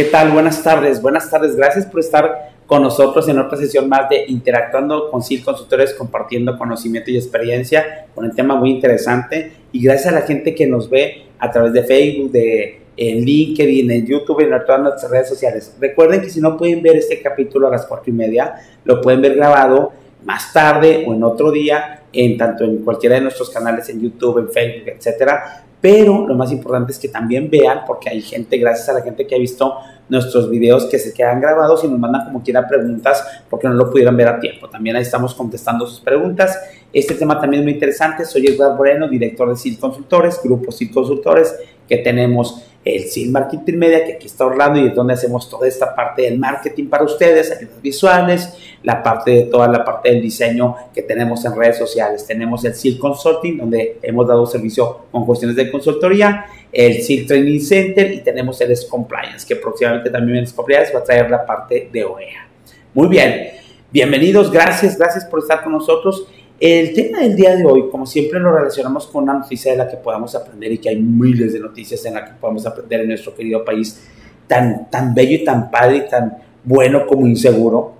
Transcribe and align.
¿Qué 0.00 0.06
tal? 0.06 0.30
Buenas 0.30 0.62
tardes, 0.62 1.02
buenas 1.02 1.28
tardes. 1.28 1.56
Gracias 1.56 1.84
por 1.84 2.00
estar 2.00 2.52
con 2.64 2.80
nosotros 2.80 3.28
en 3.28 3.38
otra 3.38 3.58
sesión 3.58 3.86
más 3.86 4.08
de 4.08 4.24
Interactuando 4.28 5.10
con 5.10 5.22
CIL 5.22 5.44
Consultores, 5.44 5.92
compartiendo 5.92 6.56
conocimiento 6.56 7.10
y 7.10 7.18
experiencia 7.18 8.06
con 8.14 8.24
un 8.24 8.34
tema 8.34 8.56
muy 8.56 8.70
interesante. 8.70 9.52
Y 9.72 9.82
gracias 9.82 10.06
a 10.06 10.18
la 10.18 10.22
gente 10.22 10.54
que 10.54 10.66
nos 10.66 10.88
ve 10.88 11.26
a 11.38 11.50
través 11.50 11.74
de 11.74 11.82
Facebook, 11.82 12.30
de 12.30 12.80
en 12.96 13.26
LinkedIn, 13.26 13.90
en 13.90 14.06
YouTube, 14.06 14.40
en 14.40 14.58
todas 14.64 14.80
nuestras 14.80 15.10
redes 15.10 15.28
sociales. 15.28 15.76
Recuerden 15.78 16.22
que 16.22 16.30
si 16.30 16.40
no 16.40 16.56
pueden 16.56 16.80
ver 16.80 16.96
este 16.96 17.20
capítulo 17.20 17.68
a 17.68 17.70
las 17.70 17.84
cuatro 17.84 18.10
y 18.10 18.14
media, 18.14 18.54
lo 18.84 19.02
pueden 19.02 19.20
ver 19.20 19.34
grabado 19.34 19.92
más 20.24 20.50
tarde 20.50 21.04
o 21.06 21.12
en 21.12 21.22
otro 21.24 21.52
día, 21.52 22.04
en 22.10 22.38
tanto 22.38 22.64
en 22.64 22.78
cualquiera 22.78 23.16
de 23.16 23.20
nuestros 23.20 23.50
canales 23.50 23.86
en 23.90 24.00
YouTube, 24.00 24.38
en 24.38 24.48
Facebook, 24.48 24.94
etcétera. 24.96 25.66
Pero 25.80 26.26
lo 26.26 26.34
más 26.34 26.52
importante 26.52 26.92
es 26.92 26.98
que 26.98 27.08
también 27.08 27.48
vean, 27.48 27.80
porque 27.86 28.10
hay 28.10 28.20
gente, 28.20 28.58
gracias 28.58 28.88
a 28.90 28.92
la 28.92 29.02
gente 29.02 29.26
que 29.26 29.34
ha 29.34 29.38
visto 29.38 29.76
nuestros 30.10 30.50
videos 30.50 30.86
que 30.86 30.98
se 30.98 31.14
quedan 31.14 31.40
grabados 31.40 31.84
y 31.84 31.88
nos 31.88 31.98
mandan 31.98 32.26
como 32.26 32.42
quiera 32.42 32.66
preguntas 32.66 33.24
porque 33.48 33.68
no 33.68 33.74
lo 33.74 33.90
pudieron 33.90 34.16
ver 34.16 34.28
a 34.28 34.40
tiempo. 34.40 34.68
También 34.68 34.96
ahí 34.96 35.02
estamos 35.02 35.34
contestando 35.34 35.86
sus 35.86 36.00
preguntas. 36.00 36.58
Este 36.92 37.14
tema 37.14 37.40
también 37.40 37.62
es 37.62 37.64
muy 37.64 37.74
interesante. 37.74 38.24
Soy 38.24 38.46
Edgar 38.46 38.74
Moreno, 38.74 39.08
director 39.08 39.48
de 39.48 39.56
CIL 39.56 39.78
Consultores, 39.78 40.40
Grupo 40.42 40.72
CIL 40.72 40.90
Consultores, 40.90 41.56
que 41.88 41.98
tenemos 41.98 42.69
el 42.84 43.04
SIL 43.04 43.30
Marketing 43.30 43.74
Media, 43.74 44.04
que 44.04 44.14
aquí 44.14 44.26
está 44.26 44.46
Orlando 44.46 44.80
y 44.80 44.86
es 44.86 44.94
donde 44.94 45.12
hacemos 45.12 45.50
toda 45.50 45.68
esta 45.68 45.94
parte 45.94 46.22
del 46.22 46.38
marketing 46.38 46.86
para 46.86 47.04
ustedes, 47.04 47.50
ayudas 47.50 47.82
visuales, 47.82 48.54
la 48.82 49.02
parte 49.02 49.30
de 49.32 49.42
toda 49.42 49.68
la 49.68 49.84
parte 49.84 50.10
del 50.10 50.22
diseño 50.22 50.76
que 50.94 51.02
tenemos 51.02 51.44
en 51.44 51.54
redes 51.54 51.76
sociales. 51.76 52.26
Tenemos 52.26 52.64
el 52.64 52.74
SIL 52.74 52.98
Consulting, 52.98 53.58
donde 53.58 53.98
hemos 54.02 54.26
dado 54.26 54.46
servicio 54.46 55.06
con 55.12 55.26
cuestiones 55.26 55.56
de 55.56 55.70
consultoría, 55.70 56.46
el 56.72 57.02
SIL 57.02 57.26
Training 57.26 57.60
Center 57.60 58.12
y 58.12 58.20
tenemos 58.20 58.60
el 58.62 58.70
S 58.70 58.86
Compliance, 58.88 59.46
que 59.46 59.56
próximamente 59.56 60.08
también 60.08 60.38
en 60.38 60.44
S 60.44 60.54
va 60.56 61.00
a 61.00 61.04
traer 61.04 61.30
la 61.30 61.44
parte 61.44 61.90
de 61.92 62.04
OEA. 62.04 62.48
Muy 62.94 63.08
bien, 63.08 63.50
bienvenidos, 63.92 64.50
gracias, 64.50 64.96
gracias 64.96 65.26
por 65.26 65.40
estar 65.40 65.62
con 65.62 65.72
nosotros. 65.72 66.26
El 66.60 66.92
tema 66.92 67.20
del 67.20 67.34
día 67.34 67.56
de 67.56 67.64
hoy, 67.64 67.88
como 67.88 68.04
siempre, 68.04 68.38
lo 68.38 68.54
relacionamos 68.54 69.06
con 69.06 69.22
una 69.22 69.32
noticia 69.32 69.72
de 69.72 69.78
la 69.78 69.88
que 69.88 69.96
podamos 69.96 70.34
aprender 70.34 70.70
y 70.70 70.76
que 70.76 70.90
hay 70.90 71.00
miles 71.00 71.54
de 71.54 71.58
noticias 71.58 72.04
en 72.04 72.12
la 72.12 72.22
que 72.26 72.32
podamos 72.38 72.66
aprender 72.66 73.00
en 73.00 73.08
nuestro 73.08 73.34
querido 73.34 73.64
país, 73.64 74.06
tan, 74.46 74.90
tan 74.90 75.14
bello 75.14 75.36
y 75.36 75.44
tan 75.44 75.70
padre 75.70 75.96
y 75.96 76.08
tan 76.10 76.36
bueno 76.62 77.06
como 77.06 77.26
inseguro, 77.26 77.94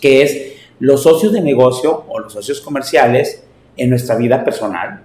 que 0.00 0.22
es 0.22 0.54
los 0.80 1.04
socios 1.04 1.32
de 1.32 1.40
negocio 1.40 2.06
o 2.08 2.18
los 2.18 2.32
socios 2.32 2.60
comerciales 2.60 3.44
en 3.76 3.90
nuestra 3.90 4.16
vida 4.16 4.42
personal. 4.42 5.02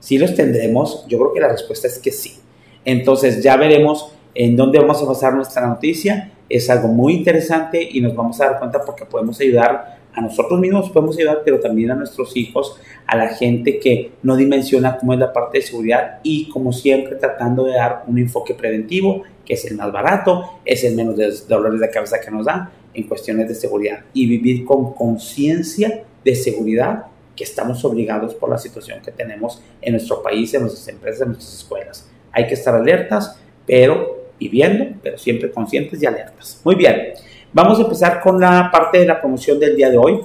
Si 0.00 0.16
los 0.16 0.34
tendremos, 0.34 1.04
yo 1.06 1.18
creo 1.18 1.34
que 1.34 1.40
la 1.40 1.48
respuesta 1.48 1.88
es 1.88 1.98
que 1.98 2.10
sí. 2.10 2.38
Entonces 2.86 3.42
ya 3.42 3.58
veremos 3.58 4.12
en 4.34 4.56
dónde 4.56 4.78
vamos 4.78 5.02
a 5.02 5.04
basar 5.04 5.34
nuestra 5.34 5.66
noticia. 5.66 6.32
Es 6.48 6.70
algo 6.70 6.88
muy 6.88 7.16
interesante 7.16 7.86
y 7.86 8.00
nos 8.00 8.16
vamos 8.16 8.40
a 8.40 8.46
dar 8.46 8.58
cuenta 8.58 8.80
porque 8.80 9.04
podemos 9.04 9.38
ayudar 9.40 10.03
a 10.14 10.20
nosotros 10.20 10.60
mismos 10.60 10.90
podemos 10.90 11.16
ayudar, 11.18 11.42
pero 11.44 11.60
también 11.60 11.90
a 11.90 11.94
nuestros 11.94 12.36
hijos, 12.36 12.78
a 13.06 13.16
la 13.16 13.28
gente 13.28 13.78
que 13.80 14.12
no 14.22 14.36
dimensiona 14.36 14.96
cómo 14.96 15.12
es 15.12 15.18
la 15.18 15.32
parte 15.32 15.58
de 15.58 15.64
seguridad 15.64 16.20
y 16.22 16.48
como 16.48 16.72
siempre 16.72 17.16
tratando 17.16 17.64
de 17.64 17.72
dar 17.72 18.04
un 18.06 18.18
enfoque 18.18 18.54
preventivo, 18.54 19.24
que 19.44 19.54
es 19.54 19.64
el 19.64 19.76
más 19.76 19.92
barato, 19.92 20.58
es 20.64 20.84
el 20.84 20.94
menos 20.94 21.16
de 21.16 21.32
dolores 21.48 21.80
de 21.80 21.90
cabeza 21.90 22.20
que 22.20 22.30
nos 22.30 22.46
da 22.46 22.72
en 22.94 23.02
cuestiones 23.04 23.48
de 23.48 23.54
seguridad 23.54 24.04
y 24.14 24.26
vivir 24.26 24.64
con 24.64 24.94
conciencia 24.94 26.04
de 26.24 26.34
seguridad 26.34 27.06
que 27.34 27.44
estamos 27.44 27.84
obligados 27.84 28.34
por 28.34 28.48
la 28.48 28.58
situación 28.58 29.00
que 29.02 29.10
tenemos 29.10 29.60
en 29.82 29.92
nuestro 29.92 30.22
país, 30.22 30.54
en 30.54 30.62
nuestras 30.62 30.86
empresas, 30.88 31.22
en 31.22 31.28
nuestras 31.28 31.54
escuelas. 31.54 32.08
Hay 32.30 32.46
que 32.46 32.54
estar 32.54 32.74
alertas, 32.74 33.36
pero 33.66 34.28
viviendo, 34.38 34.86
pero 35.02 35.18
siempre 35.18 35.50
conscientes 35.50 36.00
y 36.02 36.06
alertas. 36.06 36.60
Muy 36.64 36.76
bien. 36.76 37.14
Vamos 37.54 37.78
a 37.78 37.82
empezar 37.82 38.20
con 38.20 38.40
la 38.40 38.68
parte 38.72 38.98
de 38.98 39.06
la 39.06 39.20
promoción 39.20 39.60
del 39.60 39.76
día 39.76 39.88
de 39.88 39.96
hoy. 39.96 40.20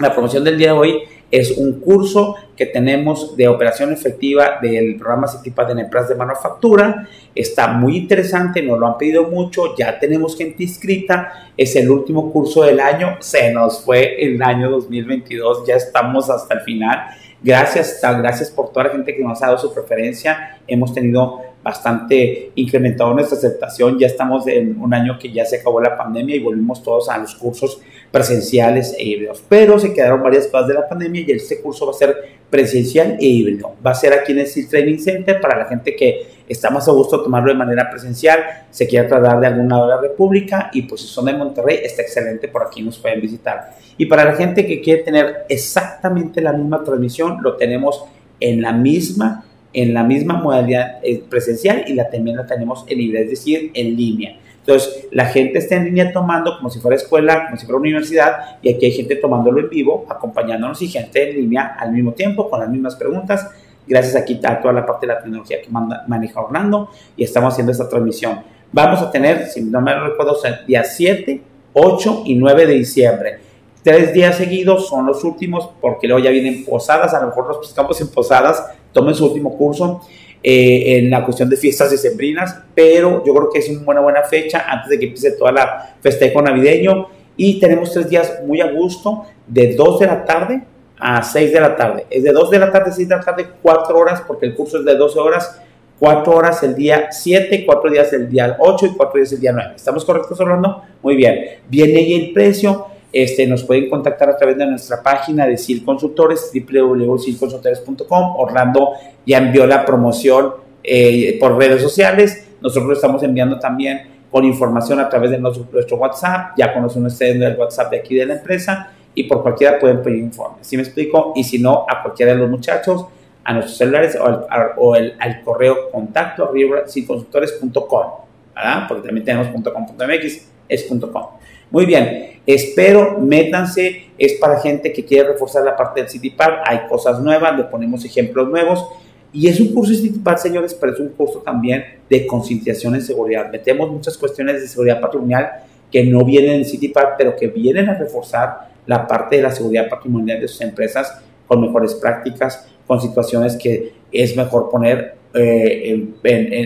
La 0.00 0.12
promoción 0.12 0.44
del 0.44 0.58
día 0.58 0.74
de 0.74 0.78
hoy 0.78 1.02
es 1.30 1.56
un 1.56 1.80
curso 1.80 2.36
que 2.54 2.66
tenemos 2.66 3.34
de 3.38 3.48
operación 3.48 3.90
efectiva 3.90 4.58
del 4.60 4.96
programa 4.96 5.28
CITIPAD 5.28 5.70
en 5.70 5.78
empresas 5.78 6.10
de 6.10 6.16
manufactura. 6.16 7.08
Está 7.34 7.68
muy 7.68 7.96
interesante, 7.96 8.62
nos 8.62 8.78
lo 8.78 8.86
han 8.86 8.98
pedido 8.98 9.28
mucho, 9.28 9.74
ya 9.78 9.98
tenemos 9.98 10.36
gente 10.36 10.62
inscrita. 10.62 11.50
Es 11.56 11.74
el 11.74 11.90
último 11.90 12.30
curso 12.30 12.64
del 12.64 12.80
año, 12.80 13.16
se 13.20 13.50
nos 13.50 13.82
fue 13.82 14.22
el 14.22 14.42
año 14.42 14.70
2022, 14.70 15.66
ya 15.66 15.76
estamos 15.76 16.28
hasta 16.28 16.52
el 16.52 16.60
final. 16.60 16.98
Gracias, 17.42 17.98
gracias 18.02 18.50
por 18.50 18.72
toda 18.72 18.88
la 18.88 18.90
gente 18.90 19.16
que 19.16 19.24
nos 19.24 19.42
ha 19.42 19.46
dado 19.46 19.58
su 19.58 19.72
preferencia. 19.72 20.58
Hemos 20.66 20.92
tenido 20.92 21.40
bastante 21.62 22.52
incrementado 22.54 23.12
nuestra 23.14 23.36
aceptación. 23.36 23.98
Ya 23.98 24.06
estamos 24.06 24.46
en 24.46 24.80
un 24.80 24.94
año 24.94 25.18
que 25.18 25.32
ya 25.32 25.44
se 25.44 25.56
acabó 25.56 25.80
la 25.80 25.96
pandemia 25.96 26.36
y 26.36 26.40
volvimos 26.40 26.82
todos 26.82 27.08
a 27.08 27.18
los 27.18 27.34
cursos 27.34 27.80
presenciales 28.10 28.94
e 28.98 29.04
híbridos. 29.04 29.42
Pero 29.48 29.78
se 29.78 29.92
quedaron 29.92 30.22
varias 30.22 30.46
cosas 30.46 30.68
de 30.68 30.74
la 30.74 30.88
pandemia 30.88 31.24
y 31.26 31.32
este 31.32 31.60
curso 31.60 31.86
va 31.86 31.92
a 31.92 31.94
ser 31.94 32.16
presencial 32.48 33.16
e 33.20 33.26
híbrido. 33.26 33.74
Va 33.84 33.90
a 33.90 33.94
ser 33.94 34.12
aquí 34.12 34.32
en 34.32 34.38
el 34.38 34.46
SIL 34.46 34.68
Training 34.68 34.98
Center 34.98 35.40
para 35.40 35.58
la 35.58 35.64
gente 35.66 35.94
que 35.94 36.38
está 36.48 36.70
más 36.70 36.88
a 36.88 36.92
gusto 36.92 37.22
tomarlo 37.22 37.52
de 37.52 37.58
manera 37.58 37.90
presencial, 37.90 38.40
se 38.70 38.86
quiere 38.86 39.06
trasladar 39.06 39.40
de 39.40 39.46
alguna 39.48 39.82
de 39.82 39.88
la 39.88 40.00
República 40.00 40.70
y 40.72 40.82
pues 40.82 41.02
si 41.02 41.08
son 41.08 41.26
de 41.26 41.34
Monterrey 41.34 41.80
está 41.82 42.02
excelente, 42.02 42.48
por 42.48 42.62
aquí 42.62 42.82
nos 42.82 42.98
pueden 42.98 43.20
visitar. 43.20 43.76
Y 43.98 44.06
para 44.06 44.24
la 44.24 44.32
gente 44.34 44.66
que 44.66 44.80
quiere 44.80 45.02
tener 45.02 45.44
exactamente 45.48 46.40
la 46.40 46.52
misma 46.52 46.82
transmisión, 46.82 47.38
lo 47.42 47.56
tenemos 47.56 48.04
en 48.40 48.62
la 48.62 48.72
misma 48.72 49.44
en 49.72 49.94
la 49.94 50.02
misma 50.04 50.34
modalidad 50.34 50.98
eh, 51.02 51.22
presencial 51.28 51.84
y 51.86 51.94
la 51.94 52.08
también 52.10 52.36
la 52.36 52.46
tenemos 52.46 52.84
en 52.88 52.98
libre, 52.98 53.22
es 53.22 53.30
decir, 53.30 53.70
en 53.74 53.96
línea. 53.96 54.38
Entonces, 54.60 55.08
la 55.12 55.24
gente 55.26 55.58
está 55.60 55.76
en 55.76 55.86
línea 55.86 56.12
tomando 56.12 56.56
como 56.58 56.68
si 56.68 56.78
fuera 56.78 56.96
escuela, 56.96 57.46
como 57.46 57.56
si 57.56 57.64
fuera 57.64 57.80
universidad, 57.80 58.58
y 58.60 58.74
aquí 58.74 58.84
hay 58.84 58.92
gente 58.92 59.16
tomándolo 59.16 59.60
en 59.60 59.70
vivo, 59.70 60.04
acompañándonos 60.08 60.82
y 60.82 60.88
gente 60.88 61.30
en 61.30 61.36
línea 61.36 61.76
al 61.78 61.92
mismo 61.92 62.12
tiempo, 62.12 62.50
con 62.50 62.60
las 62.60 62.68
mismas 62.68 62.94
preguntas. 62.96 63.48
Gracias 63.86 64.16
aquí 64.16 64.38
a 64.44 64.60
toda 64.60 64.74
la 64.74 64.84
parte 64.84 65.06
de 65.06 65.14
la 65.14 65.20
tecnología 65.20 65.62
que 65.62 65.70
maneja 65.70 66.40
Orlando 66.42 66.90
y 67.16 67.24
estamos 67.24 67.54
haciendo 67.54 67.72
esta 67.72 67.88
transmisión. 67.88 68.40
Vamos 68.70 69.00
a 69.00 69.10
tener, 69.10 69.46
si 69.46 69.62
no 69.62 69.80
me 69.80 69.98
recuerdo, 69.98 70.36
el 70.44 70.66
día 70.66 70.84
7, 70.84 71.40
8 71.72 72.22
y 72.26 72.34
9 72.34 72.66
de 72.66 72.74
diciembre. 72.74 73.38
Tres 73.82 74.12
días 74.12 74.36
seguidos 74.36 74.86
son 74.86 75.06
los 75.06 75.24
últimos 75.24 75.70
porque 75.80 76.06
luego 76.06 76.22
ya 76.22 76.30
vienen 76.30 76.66
posadas, 76.66 77.14
a 77.14 77.20
lo 77.20 77.28
mejor 77.28 77.46
nos 77.46 77.56
buscamos 77.56 77.98
en 78.02 78.08
posadas 78.08 78.62
tomen 78.98 79.14
su 79.14 79.26
último 79.26 79.56
curso 79.56 80.00
eh, 80.42 80.98
en 80.98 81.10
la 81.10 81.24
cuestión 81.24 81.48
de 81.48 81.56
fiestas 81.56 81.90
decembrinas, 81.90 82.62
pero 82.74 83.24
yo 83.24 83.34
creo 83.34 83.50
que 83.50 83.58
es 83.60 83.68
una 83.68 83.82
buena, 83.82 84.00
buena 84.00 84.22
fecha 84.22 84.64
antes 84.68 84.90
de 84.90 84.98
que 84.98 85.06
empiece 85.06 85.32
toda 85.32 85.52
la 85.52 85.96
festejo 86.00 86.42
navideño 86.42 87.08
y 87.36 87.60
tenemos 87.60 87.92
tres 87.92 88.10
días 88.10 88.40
muy 88.44 88.60
a 88.60 88.70
gusto, 88.70 89.24
de 89.46 89.74
2 89.74 90.00
de 90.00 90.06
la 90.06 90.24
tarde 90.24 90.62
a 90.98 91.22
6 91.22 91.52
de 91.52 91.60
la 91.60 91.76
tarde. 91.76 92.06
Es 92.10 92.24
de 92.24 92.32
2 92.32 92.50
de 92.50 92.58
la 92.58 92.72
tarde 92.72 92.90
a 92.90 92.92
6 92.92 93.08
de 93.08 93.16
la 93.16 93.22
tarde, 93.22 93.46
4 93.62 93.96
horas, 93.96 94.22
porque 94.26 94.46
el 94.46 94.56
curso 94.56 94.78
es 94.78 94.84
de 94.84 94.96
12 94.96 95.18
horas, 95.20 95.60
4 96.00 96.32
horas 96.32 96.62
el 96.64 96.74
día 96.74 97.08
7, 97.10 97.64
4 97.64 97.90
días 97.90 98.12
el 98.12 98.28
día 98.28 98.56
8 98.58 98.86
y 98.86 98.96
4 98.96 99.16
días 99.18 99.32
el 99.32 99.40
día 99.40 99.52
9. 99.52 99.72
¿Estamos 99.76 100.04
correctos 100.04 100.40
hablando? 100.40 100.82
Muy 101.02 101.14
bien. 101.14 101.60
Viene 101.68 101.98
ahí 101.98 102.14
el 102.14 102.32
precio 102.32 102.86
este, 103.12 103.46
nos 103.46 103.64
pueden 103.64 103.88
contactar 103.88 104.28
a 104.28 104.36
través 104.36 104.58
de 104.58 104.66
nuestra 104.66 105.02
página 105.02 105.46
de 105.46 105.56
SIL 105.56 105.84
Consultores, 105.84 106.50
www.silconsultores.com. 106.52 108.36
Orlando 108.36 108.92
ya 109.24 109.38
envió 109.38 109.66
la 109.66 109.84
promoción 109.84 110.52
eh, 110.82 111.38
por 111.40 111.56
redes 111.56 111.82
sociales. 111.82 112.46
Nosotros 112.60 112.98
estamos 112.98 113.22
enviando 113.22 113.58
también 113.58 114.18
con 114.30 114.44
información 114.44 115.00
a 115.00 115.08
través 115.08 115.30
de 115.30 115.38
nuestro, 115.38 115.96
WhatsApp. 115.96 116.52
Ya 116.56 116.74
conocen 116.74 117.06
ustedes 117.06 117.40
el 117.40 117.56
WhatsApp 117.56 117.90
de 117.90 117.98
aquí 117.98 118.14
de 118.14 118.26
la 118.26 118.34
empresa 118.34 118.92
y 119.14 119.24
por 119.24 119.42
cualquiera 119.42 119.78
pueden 119.78 120.02
pedir 120.02 120.18
informes. 120.18 120.66
¿Sí 120.66 120.76
me 120.76 120.82
explico? 120.82 121.32
Y 121.34 121.44
si 121.44 121.58
no, 121.58 121.86
a 121.88 122.02
cualquiera 122.02 122.32
de 122.32 122.38
los 122.38 122.50
muchachos, 122.50 123.06
a 123.42 123.54
nuestros 123.54 123.78
celulares 123.78 124.18
o 124.20 124.94
al, 124.94 125.42
correo 125.42 125.90
contacto 125.90 126.44
arriba 126.44 126.86
silconsultores.com, 126.86 128.06
¿verdad? 128.54 128.84
Porque 128.86 129.06
también 129.06 129.24
tenemos 129.24 129.48
.com.mx, 129.48 130.48
es 130.68 130.86
.com. 130.86 131.37
Muy 131.70 131.84
bien, 131.84 132.40
espero, 132.46 133.18
métanse, 133.18 134.06
es 134.16 134.34
para 134.34 134.58
gente 134.60 134.90
que 134.90 135.04
quiere 135.04 135.28
reforzar 135.28 135.64
la 135.64 135.76
parte 135.76 136.00
del 136.00 136.08
CityPad, 136.08 136.62
hay 136.64 136.88
cosas 136.88 137.20
nuevas, 137.20 137.56
le 137.56 137.64
ponemos 137.64 138.04
ejemplos 138.04 138.48
nuevos. 138.48 138.86
Y 139.30 139.46
es 139.48 139.60
un 139.60 139.74
curso 139.74 139.92
de 139.92 139.98
CityPad, 139.98 140.36
señores, 140.38 140.72
pero 140.72 140.94
es 140.94 141.00
un 141.00 141.10
curso 141.10 141.40
también 141.40 141.84
de 142.08 142.26
concienciación 142.26 142.94
en 142.94 143.02
seguridad. 143.02 143.50
Metemos 143.52 143.90
muchas 143.90 144.16
cuestiones 144.16 144.62
de 144.62 144.66
seguridad 144.66 144.98
patrimonial 144.98 145.50
que 145.92 146.02
no 146.04 146.24
vienen 146.24 146.52
en 146.52 146.64
CityPad, 146.64 147.08
pero 147.18 147.36
que 147.36 147.48
vienen 147.48 147.90
a 147.90 147.94
reforzar 147.94 148.70
la 148.86 149.06
parte 149.06 149.36
de 149.36 149.42
la 149.42 149.50
seguridad 149.50 149.86
patrimonial 149.90 150.40
de 150.40 150.48
sus 150.48 150.62
empresas 150.62 151.20
con 151.46 151.60
mejores 151.60 151.94
prácticas, 151.94 152.66
con 152.86 153.02
situaciones 153.02 153.56
que 153.56 153.92
es 154.10 154.34
mejor 154.34 154.70
poner, 154.70 155.16
eh, 155.34 156.08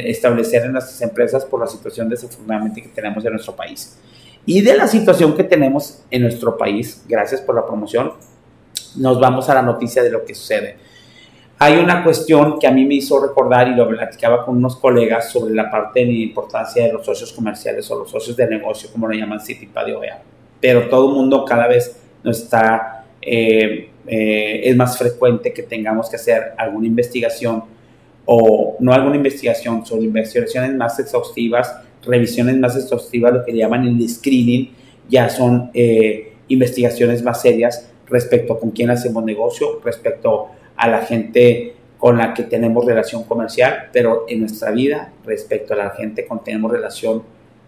establecer 0.07 0.65
en 0.65 0.73
nuestras 0.73 1.03
empresas 1.03 1.45
por 1.45 1.59
la 1.59 1.67
situación 1.67 2.09
desafortunadamente 2.09 2.81
que 2.81 2.89
tenemos 2.89 3.25
en 3.25 3.33
nuestro 3.33 3.57
país 3.57 3.99
y 4.45 4.61
de 4.61 4.77
la 4.77 4.89
situación 4.89 5.35
que 5.35 5.45
tenemos 5.45 6.03
en 6.11 6.23
nuestro 6.23 6.57
país. 6.57 7.05
Gracias 7.09 7.41
por 7.41 7.55
la 7.55 7.65
promoción. 7.65 8.13
Nos 8.97 9.21
vamos 9.21 9.49
a 9.49 9.55
la 9.55 9.63
noticia 9.63 10.03
de 10.03 10.11
lo 10.11 10.25
que 10.25 10.35
sucede. 10.35 10.77
hay 11.59 11.79
una 11.79 12.03
cuestión 12.03 12.59
que 12.59 12.67
a 12.67 12.73
mí 12.73 12.85
me 12.85 12.97
hizo 12.97 13.25
recordar 13.25 13.69
y 13.69 13.77
lo 13.77 13.89
platicaba 13.89 14.45
con 14.45 14.57
unos 14.57 14.75
colegas 14.77 15.31
sobre 15.31 15.55
la 15.55 15.71
parte 15.71 16.01
de 16.01 16.07
la 16.07 16.13
importancia 16.19 16.85
de 16.85 16.93
los 16.93 17.07
socios 17.07 17.33
comerciales 17.33 17.89
o 17.89 18.01
los 18.01 18.11
socios 18.11 18.37
de 18.37 18.49
negocio, 18.49 18.91
como 18.91 19.07
lo 19.07 19.15
llaman 19.15 19.41
Citipad 19.41 19.87
y 19.87 19.93
OEA. 19.93 20.23
Pero 20.61 20.89
todo 20.89 21.09
el 21.09 21.15
mundo 21.15 21.45
cada 21.45 21.69
vez 21.69 21.97
no 22.25 22.33
está, 22.33 23.05
eh, 23.21 23.91
eh, 24.09 24.61
es 24.65 24.77
más 24.77 24.99
frecuente 24.99 25.53
que 25.53 25.63
tengamos 25.63 26.11
que 26.11 26.17
hacer 26.17 26.55
alguna 26.59 26.89
investigación 26.89 27.63
o 28.25 28.77
no 28.81 28.93
alguna 28.93 29.17
investigación, 29.17 29.85
sobre 29.87 30.05
investigaciones 30.05 30.75
más 30.75 30.99
exhaustivas, 30.99 31.77
revisiones 32.05 32.57
más 32.57 32.77
exhaustivas, 32.77 33.33
lo 33.33 33.45
que 33.45 33.53
llaman 33.53 33.87
el 33.87 34.09
screening, 34.09 34.71
ya 35.09 35.29
son 35.29 35.71
eh, 35.75 36.33
investigaciones 36.49 37.23
más 37.23 37.43
serias 37.43 37.91
respecto 38.07 38.55
a 38.55 38.61
con 38.61 38.71
quién 38.71 38.91
hacemos 38.91 39.25
negocio, 39.25 39.81
respecto 39.85 40.49
a 40.77 40.89
la 40.89 41.03
gente 41.03 41.75
con 41.99 42.19
la 42.19 42.35
que 42.35 42.43
tenemos 42.43 42.85
relación 42.85 43.25
comercial, 43.25 43.89
pero 43.93 44.25
en 44.29 44.41
nuestra 44.41 44.73
vida 44.73 45.13
respecto 45.25 45.75
a 45.75 45.77
la 45.77 45.91
gente 45.91 46.27
con 46.27 46.43
tenemos 46.43 46.73
relación 46.73 47.23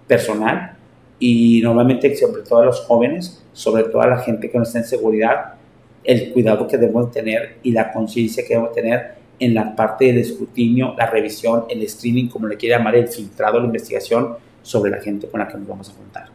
personal. 0.07 0.77
Y 1.21 1.61
normalmente 1.63 2.15
sobre 2.17 2.43
todo 2.43 2.59
a 2.59 2.65
los 2.65 2.81
jóvenes, 2.81 3.43
sobre 3.53 3.85
todo 3.85 4.03
a 4.03 4.09
la 4.09 4.19
gente 4.19 4.51
que 4.51 4.59
no 4.59 4.65
está 4.65 4.79
en 4.79 4.85
seguridad, 4.85 5.55
el 6.03 6.33
cuidado 6.33 6.67
que 6.67 6.77
debemos 6.77 7.11
tener 7.13 7.59
y 7.63 7.71
la 7.71 7.93
conciencia 7.93 8.43
que 8.43 8.55
debemos 8.55 8.73
tener 8.73 9.15
en 9.39 9.55
la 9.55 9.75
parte 9.75 10.07
del 10.07 10.19
escrutinio, 10.19 10.95
la 10.97 11.07
revisión, 11.07 11.65
el 11.69 11.89
screening, 11.89 12.29
como 12.29 12.47
le 12.47 12.57
quiere 12.57 12.77
llamar, 12.77 12.97
el 12.97 13.09
filtrado, 13.09 13.59
la 13.59 13.67
investigación 13.67 14.37
sobre 14.63 14.91
la 14.91 15.01
gente 15.01 15.29
con 15.29 15.41
la 15.41 15.49
que 15.49 15.59
nos 15.59 15.67
vamos 15.67 15.91
a 15.91 15.93
juntar. 15.93 16.29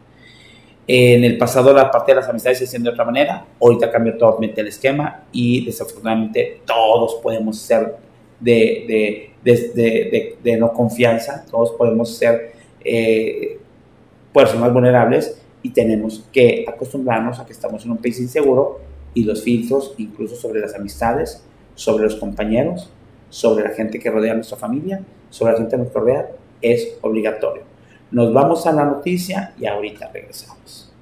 En 0.86 1.22
el 1.22 1.38
pasado 1.38 1.72
la 1.72 1.90
parte 1.90 2.12
de 2.12 2.16
las 2.16 2.28
amistades 2.28 2.58
se 2.58 2.64
hacían 2.64 2.82
de 2.82 2.90
otra 2.90 3.04
manera, 3.04 3.44
ahorita 3.60 3.90
cambió 3.92 4.16
totalmente 4.16 4.60
el 4.60 4.68
esquema 4.68 5.22
y 5.30 5.64
desafortunadamente 5.64 6.62
todos 6.66 7.16
podemos 7.22 7.58
ser 7.58 7.94
de, 8.40 9.30
de, 9.44 10.36
de, 10.42 10.56
no 10.56 10.72
confianza, 10.72 11.44
todos 11.48 11.72
podemos 11.72 12.16
ser 12.16 12.54
eh, 12.84 13.58
personas 14.32 14.72
vulnerables 14.72 15.40
y 15.62 15.70
tenemos 15.70 16.24
que 16.32 16.64
acostumbrarnos 16.66 17.38
a 17.38 17.46
que 17.46 17.52
estamos 17.52 17.84
en 17.84 17.92
un 17.92 17.98
país 17.98 18.18
inseguro 18.18 18.80
y 19.14 19.24
los 19.24 19.42
filtros, 19.42 19.94
incluso 19.98 20.34
sobre 20.34 20.60
las 20.60 20.74
amistades, 20.74 21.44
sobre 21.74 22.04
los 22.04 22.16
compañeros, 22.16 22.90
sobre 23.28 23.64
la 23.64 23.70
gente 23.70 23.98
que 23.98 24.10
rodea 24.10 24.32
a 24.32 24.36
nuestra 24.36 24.58
familia, 24.58 25.02
sobre 25.30 25.52
la 25.52 25.58
gente 25.58 25.76
que 25.76 25.82
nos 25.82 25.92
rodea, 25.92 26.30
es 26.60 26.98
obligatorio. 27.00 27.62
Nos 28.10 28.32
vamos 28.32 28.66
a 28.66 28.72
la 28.72 28.84
noticia 28.84 29.54
y 29.58 29.66
ahorita 29.66 30.10
regresamos. 30.12 30.92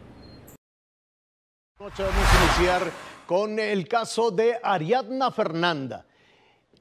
Vamos 1.78 1.98
a 1.98 2.58
iniciar 2.58 2.82
con 3.26 3.58
el 3.58 3.88
caso 3.88 4.30
de 4.30 4.58
Ariadna 4.62 5.30
Fernanda. 5.30 6.06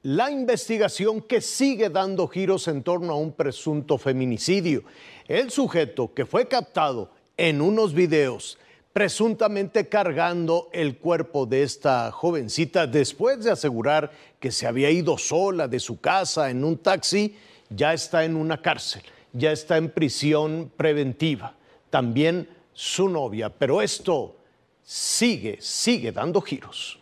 La 0.02 0.30
investigación 0.30 1.22
que 1.22 1.40
sigue 1.40 1.88
dando 1.88 2.28
giros 2.28 2.68
en 2.68 2.82
torno 2.82 3.12
a 3.12 3.16
un 3.16 3.32
presunto 3.32 3.98
feminicidio. 3.98 4.84
El 5.26 5.50
sujeto 5.50 6.14
que 6.14 6.26
fue 6.26 6.46
captado 6.46 7.10
en 7.36 7.60
unos 7.60 7.94
videos 7.94 8.58
presuntamente 8.98 9.88
cargando 9.88 10.68
el 10.72 10.98
cuerpo 10.98 11.46
de 11.46 11.62
esta 11.62 12.10
jovencita 12.10 12.88
después 12.88 13.44
de 13.44 13.52
asegurar 13.52 14.10
que 14.40 14.50
se 14.50 14.66
había 14.66 14.90
ido 14.90 15.16
sola 15.16 15.68
de 15.68 15.78
su 15.78 16.00
casa 16.00 16.50
en 16.50 16.64
un 16.64 16.78
taxi, 16.78 17.36
ya 17.70 17.94
está 17.94 18.24
en 18.24 18.34
una 18.34 18.60
cárcel 18.60 19.04
ya 19.32 19.52
está 19.52 19.76
en 19.76 19.90
prisión 19.90 20.72
preventiva. 20.76 21.54
También 21.90 22.48
su 22.72 23.08
novia. 23.08 23.50
Pero 23.50 23.80
esto 23.80 24.34
sigue, 24.82 25.58
sigue 25.60 26.10
dando 26.10 26.40
giros. 26.40 26.98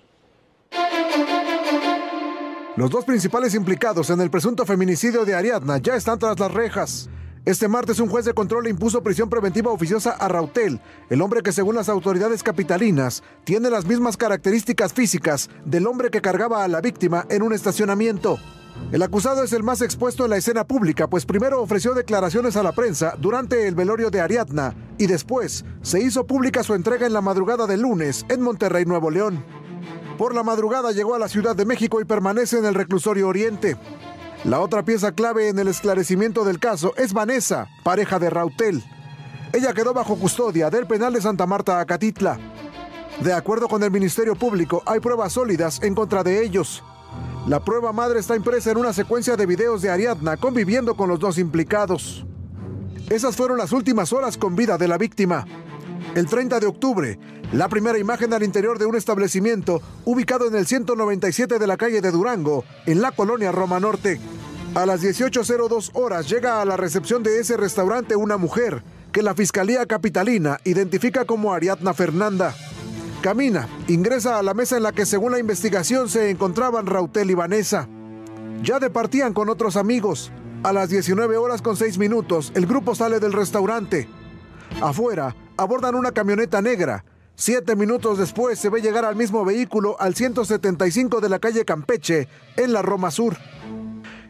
Los 2.77 2.91
dos 2.91 3.07
principales 3.07 3.55
implicados 3.55 4.11
en 4.11 4.21
el 4.21 4.31
presunto 4.31 4.67
feminicidio 4.67 5.25
de 5.25 5.35
Ariadna 5.35 5.79
ya 5.79 5.97
están 5.97 6.19
tras 6.19 6.39
las 6.39 6.53
rejas. 6.53 7.09
Este 7.47 7.69
martes 7.69 8.01
un 8.01 8.09
juez 8.09 8.25
de 8.25 8.35
control 8.35 8.67
impuso 8.67 9.05
prisión 9.05 9.31
preventiva 9.31 9.71
oficiosa 9.71 10.11
a 10.11 10.27
Rautel, 10.27 10.81
el 11.09 11.23
hombre 11.23 11.45
que 11.45 11.53
según 11.53 11.77
las 11.77 11.89
autoridades 11.89 12.43
capitalinas 12.43 13.23
tiene 13.45 13.71
las 13.71 13.87
mismas 13.87 14.17
características 14.17 14.93
físicas 14.93 15.49
del 15.65 15.87
hombre 15.87 16.11
que 16.11 16.21
cargaba 16.21 16.65
a 16.65 16.69
la 16.69 16.81
víctima 16.81 17.25
en 17.31 17.43
un 17.43 17.53
estacionamiento. 17.53 18.41
El 18.91 19.01
acusado 19.01 19.45
es 19.45 19.53
el 19.53 19.63
más 19.63 19.81
expuesto 19.81 20.25
en 20.25 20.31
la 20.31 20.39
escena 20.39 20.67
pública, 20.67 21.07
pues 21.07 21.25
primero 21.25 21.63
ofreció 21.63 21.95
declaraciones 21.95 22.57
a 22.57 22.65
la 22.65 22.73
prensa 22.73 23.15
durante 23.17 23.69
el 23.69 23.77
velorio 23.77 24.11
de 24.11 24.21
Ariadna 24.21 24.75
y 24.99 25.07
después 25.07 25.65
se 25.83 26.03
hizo 26.03 26.27
pública 26.27 26.65
su 26.65 26.75
entrega 26.75 27.07
en 27.07 27.13
la 27.13 27.21
madrugada 27.21 27.69
del 27.69 27.83
lunes 27.83 28.27
en 28.29 28.43
Monterrey, 28.43 28.87
Nuevo 28.87 29.09
León. 29.09 29.45
Por 30.19 30.35
la 30.35 30.43
madrugada 30.43 30.91
llegó 30.91 31.15
a 31.15 31.21
la 31.21 31.29
Ciudad 31.29 31.55
de 31.55 31.65
México 31.65 32.01
y 32.01 32.05
permanece 32.05 32.59
en 32.59 32.65
el 32.65 32.75
reclusorio 32.75 33.29
Oriente. 33.29 33.77
La 34.47 34.61
otra 34.61 34.85
pieza 34.85 35.11
clave 35.11 35.49
en 35.49 35.59
el 35.59 35.67
esclarecimiento 35.67 36.45
del 36.45 36.61
caso 36.61 36.95
es 36.97 37.13
Vanessa, 37.13 37.69
pareja 37.83 38.21
de 38.21 38.31
Rautel. 38.31 38.81
Ella 39.53 39.73
quedó 39.73 39.93
bajo 39.93 40.15
custodia 40.15 40.71
del 40.71 40.87
penal 40.87 41.13
de 41.15 41.21
Santa 41.21 41.47
Marta, 41.47 41.81
Acatitla. 41.81 42.39
De 43.25 43.33
acuerdo 43.33 43.67
con 43.67 43.83
el 43.83 43.91
Ministerio 43.91 44.37
Público, 44.37 44.85
hay 44.87 45.01
pruebas 45.01 45.33
sólidas 45.33 45.83
en 45.83 45.97
contra 45.97 46.23
de 46.23 46.45
ellos. 46.45 46.85
La 47.49 47.65
prueba 47.65 47.93
madre 47.93 48.21
está 48.21 48.37
impresa 48.37 48.71
en 48.71 48.77
una 48.77 48.93
secuencia 48.93 49.37
de 49.37 49.47
videos 49.47 49.83
de 49.83 49.91
Ariadna 49.91 50.37
conviviendo 50.37 50.95
con 50.97 51.09
los 51.09 51.19
dos 51.19 51.39
implicados. 51.39 52.25
Esas 53.11 53.35
fueron 53.35 53.59
las 53.59 53.73
últimas 53.73 54.13
horas 54.13 54.37
con 54.37 54.55
vida 54.55 54.79
de 54.79 54.87
la 54.87 54.97
víctima. 54.97 55.45
El 56.15 56.27
30 56.27 56.61
de 56.61 56.67
octubre, 56.67 57.19
la 57.53 57.69
primera 57.69 57.99
imagen 57.99 58.33
al 58.33 58.43
interior 58.43 58.79
de 58.79 58.87
un 58.87 58.97
establecimiento 58.97 59.83
ubicado 60.05 60.47
en 60.47 60.55
el 60.55 60.67
197 60.67 61.59
de 61.59 61.67
la 61.67 61.77
calle 61.77 62.01
de 62.01 62.11
Durango, 62.11 62.65
en 62.87 63.03
la 63.03 63.13
colonia 63.13 63.53
Roma 63.53 63.81
Norte. 63.81 64.21
A 64.75 64.87
las 64.87 65.03
18.02 65.03 65.91
horas 65.95 66.29
llega 66.29 66.61
a 66.61 66.65
la 66.65 66.77
recepción 66.77 67.23
de 67.23 67.39
ese 67.41 67.57
restaurante 67.57 68.17
una 68.17 68.37
mujer 68.37 68.83
que 69.13 69.23
la 69.23 69.35
Fiscalía 69.35 69.87
Capitalina 69.87 70.59
identifica 70.65 71.25
como 71.25 71.55
Ariadna 71.55 71.95
Fernanda. 71.95 72.55
Camina, 73.23 73.69
ingresa 73.89 74.39
a 74.39 74.43
la 74.43 74.55
mesa 74.55 74.77
en 74.77 74.83
la 74.83 74.93
que 74.93 75.07
según 75.07 75.33
la 75.33 75.39
investigación 75.39 76.09
se 76.09 76.31
encontraban 76.31 76.87
Rautel 76.87 77.31
y 77.31 77.35
Vanessa. 77.35 77.89
Ya 78.63 78.79
departían 78.79 79.33
con 79.33 79.49
otros 79.49 79.77
amigos. 79.77 80.31
A 80.63 80.73
las 80.73 80.89
19 80.89 81.37
horas 81.37 81.63
con 81.63 81.77
6 81.77 81.99
minutos, 81.99 82.53
el 82.55 82.67
grupo 82.67 82.95
sale 82.95 83.21
del 83.21 83.33
restaurante. 83.33 84.09
Afuera, 84.83 85.35
abordan 85.57 85.95
una 85.95 86.13
camioneta 86.13 86.63
negra. 86.63 87.05
Siete 87.35 87.77
minutos 87.77 88.19
después 88.19 88.59
se 88.59 88.71
ve 88.71 88.81
llegar 88.81 89.05
al 89.05 89.17
mismo 89.17 89.45
vehículo 89.45 89.97
al 90.01 90.15
175 90.15 91.21
de 91.21 91.29
la 91.29 91.39
calle 91.39 91.65
Campeche, 91.65 92.29
en 92.57 92.73
la 92.73 92.83
Roma 92.83 93.11
Sur. 93.11 93.37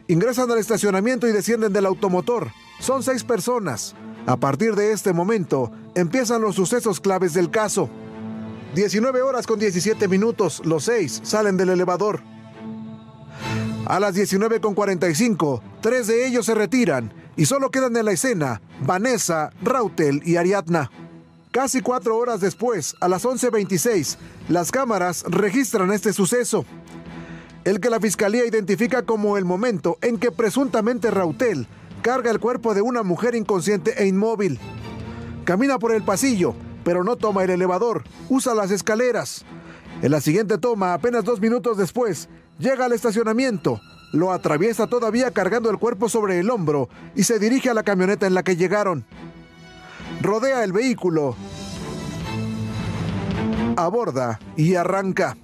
Ingresan 0.07 0.51
al 0.51 0.57
estacionamiento 0.57 1.27
y 1.27 1.31
descienden 1.31 1.73
del 1.73 1.85
automotor. 1.85 2.49
Son 2.79 3.03
seis 3.03 3.23
personas. 3.23 3.95
A 4.25 4.37
partir 4.37 4.75
de 4.75 4.91
este 4.91 5.13
momento, 5.13 5.71
empiezan 5.95 6.41
los 6.41 6.55
sucesos 6.55 6.99
claves 6.99 7.33
del 7.33 7.49
caso. 7.49 7.89
19 8.75 9.21
horas 9.21 9.47
con 9.47 9.57
17 9.57 10.07
minutos, 10.07 10.61
los 10.65 10.83
seis 10.83 11.21
salen 11.23 11.55
del 11.55 11.69
elevador. 11.69 12.21
A 13.85 14.01
las 14.01 14.13
19 14.15 14.59
con 14.59 14.75
45, 14.75 15.63
tres 15.79 16.07
de 16.07 16.27
ellos 16.27 16.45
se 16.45 16.53
retiran 16.53 17.13
y 17.37 17.45
solo 17.45 17.71
quedan 17.71 17.95
en 17.95 18.03
la 18.03 18.11
escena 18.11 18.61
Vanessa, 18.81 19.51
Rautel 19.61 20.21
y 20.25 20.35
Ariadna. 20.35 20.91
Casi 21.57 21.81
cuatro 21.81 22.15
horas 22.15 22.39
después, 22.39 22.95
a 22.99 23.07
las 23.07 23.25
11.26, 23.25 24.17
las 24.47 24.71
cámaras 24.71 25.23
registran 25.23 25.91
este 25.91 26.13
suceso. 26.13 26.65
El 27.63 27.79
que 27.79 27.89
la 27.89 27.99
fiscalía 27.99 28.45
identifica 28.45 29.01
como 29.01 29.39
el 29.39 29.43
momento 29.43 29.97
en 30.03 30.19
que 30.19 30.31
presuntamente 30.31 31.09
Rautel 31.09 31.67
carga 32.03 32.29
el 32.29 32.39
cuerpo 32.39 32.75
de 32.75 32.83
una 32.83 33.01
mujer 33.01 33.33
inconsciente 33.33 33.95
e 33.97 34.05
inmóvil. 34.05 34.59
Camina 35.45 35.79
por 35.79 35.95
el 35.95 36.03
pasillo 36.03 36.53
pero 36.83 37.03
no 37.03 37.15
toma 37.15 37.43
el 37.43 37.49
elevador, 37.49 38.03
usa 38.29 38.53
las 38.53 38.69
escaleras. 38.69 39.43
En 40.03 40.11
la 40.11 40.21
siguiente 40.21 40.59
toma, 40.59 40.93
apenas 40.93 41.23
dos 41.23 41.41
minutos 41.41 41.75
después, 41.75 42.29
llega 42.59 42.85
al 42.85 42.93
estacionamiento, 42.93 43.81
lo 44.13 44.31
atraviesa 44.31 44.85
todavía 44.85 45.31
cargando 45.31 45.71
el 45.71 45.79
cuerpo 45.79 46.07
sobre 46.07 46.39
el 46.39 46.51
hombro 46.51 46.87
y 47.15 47.23
se 47.23 47.39
dirige 47.39 47.71
a 47.71 47.73
la 47.73 47.81
camioneta 47.81 48.27
en 48.27 48.35
la 48.35 48.43
que 48.43 48.57
llegaron. 48.57 49.05
Rodea 50.21 50.63
el 50.63 50.73
vehículo, 50.73 51.35
aborda 53.75 54.39
y 54.55 54.75
arranca. 54.75 55.37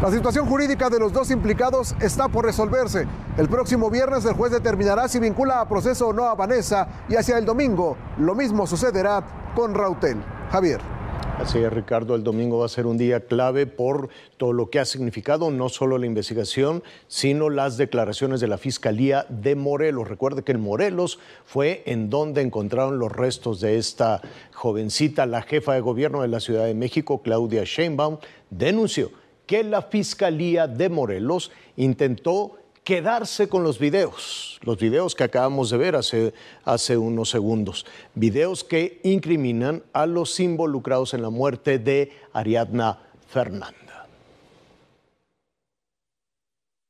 La 0.00 0.12
situación 0.12 0.46
jurídica 0.46 0.88
de 0.90 1.00
los 1.00 1.12
dos 1.12 1.32
implicados 1.32 1.96
está 2.00 2.28
por 2.28 2.44
resolverse. 2.44 3.08
El 3.36 3.48
próximo 3.48 3.90
viernes 3.90 4.24
el 4.24 4.34
juez 4.34 4.52
determinará 4.52 5.08
si 5.08 5.18
vincula 5.18 5.60
a 5.60 5.68
proceso 5.68 6.08
o 6.08 6.12
no 6.12 6.26
a 6.26 6.36
Vanessa 6.36 6.86
y 7.08 7.16
hacia 7.16 7.36
el 7.36 7.44
domingo 7.44 7.96
lo 8.16 8.36
mismo 8.36 8.66
sucederá 8.66 9.24
con 9.56 9.74
Rautel. 9.74 10.22
Javier. 10.52 10.97
Así 11.38 11.58
es, 11.58 11.72
Ricardo, 11.72 12.16
el 12.16 12.24
domingo 12.24 12.58
va 12.58 12.66
a 12.66 12.68
ser 12.68 12.86
un 12.86 12.98
día 12.98 13.20
clave 13.20 13.66
por 13.66 14.08
todo 14.38 14.52
lo 14.52 14.70
que 14.70 14.80
ha 14.80 14.84
significado 14.84 15.52
no 15.52 15.68
solo 15.68 15.96
la 15.96 16.04
investigación, 16.04 16.82
sino 17.06 17.48
las 17.48 17.76
declaraciones 17.76 18.40
de 18.40 18.48
la 18.48 18.58
Fiscalía 18.58 19.24
de 19.28 19.54
Morelos. 19.54 20.08
Recuerde 20.08 20.42
que 20.42 20.50
en 20.50 20.60
Morelos 20.60 21.20
fue 21.46 21.84
en 21.86 22.10
donde 22.10 22.42
encontraron 22.42 22.98
los 22.98 23.12
restos 23.12 23.60
de 23.60 23.78
esta 23.78 24.20
jovencita. 24.52 25.26
La 25.26 25.42
jefa 25.42 25.74
de 25.74 25.80
gobierno 25.80 26.22
de 26.22 26.28
la 26.28 26.40
Ciudad 26.40 26.64
de 26.64 26.74
México, 26.74 27.22
Claudia 27.22 27.62
Sheinbaum, 27.64 28.18
denunció 28.50 29.12
que 29.46 29.62
la 29.62 29.82
Fiscalía 29.82 30.66
de 30.66 30.88
Morelos 30.88 31.52
intentó 31.76 32.58
quedarse 32.88 33.50
con 33.50 33.64
los 33.64 33.78
videos, 33.78 34.58
los 34.62 34.78
videos 34.78 35.14
que 35.14 35.22
acabamos 35.22 35.68
de 35.68 35.76
ver 35.76 35.94
hace, 35.94 36.32
hace 36.64 36.96
unos 36.96 37.28
segundos, 37.28 37.84
videos 38.14 38.64
que 38.64 38.98
incriminan 39.04 39.82
a 39.92 40.06
los 40.06 40.40
involucrados 40.40 41.12
en 41.12 41.20
la 41.20 41.28
muerte 41.28 41.78
de 41.78 42.12
Ariadna 42.32 42.98
Fernanda. 43.28 44.06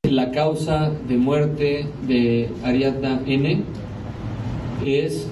La 0.05 0.31
causa 0.31 0.93
de 1.09 1.17
muerte 1.17 1.89
de 2.07 2.49
Ariadna 2.63 3.21
N 3.27 3.65
es 4.87 5.27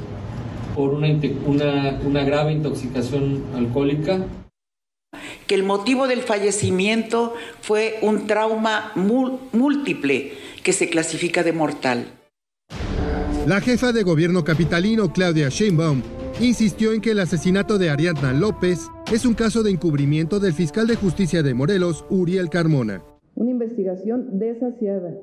por 0.74 0.94
una, 0.94 1.16
una, 1.44 2.00
una 2.04 2.24
grave 2.24 2.50
intoxicación 2.50 3.44
alcohólica 3.54 4.26
que 5.46 5.54
el 5.54 5.62
motivo 5.62 6.08
del 6.08 6.22
fallecimiento 6.22 7.34
fue 7.60 7.98
un 8.02 8.26
trauma 8.26 8.92
múltiple 8.96 10.32
que 10.66 10.72
se 10.72 10.88
clasifica 10.88 11.44
de 11.44 11.52
mortal. 11.52 12.06
La 13.46 13.60
jefa 13.60 13.92
de 13.92 14.02
gobierno 14.02 14.42
capitalino, 14.42 15.12
Claudia 15.12 15.48
Sheinbaum, 15.48 16.02
insistió 16.40 16.92
en 16.92 17.00
que 17.00 17.12
el 17.12 17.20
asesinato 17.20 17.78
de 17.78 17.88
Ariadna 17.88 18.32
López 18.32 18.88
es 19.12 19.24
un 19.24 19.34
caso 19.34 19.62
de 19.62 19.70
encubrimiento 19.70 20.40
del 20.40 20.54
fiscal 20.54 20.88
de 20.88 20.96
justicia 20.96 21.44
de 21.44 21.54
Morelos, 21.54 22.04
Uriel 22.10 22.50
Carmona. 22.50 23.00
Una 23.36 23.52
investigación 23.52 24.40
desasiada, 24.40 25.14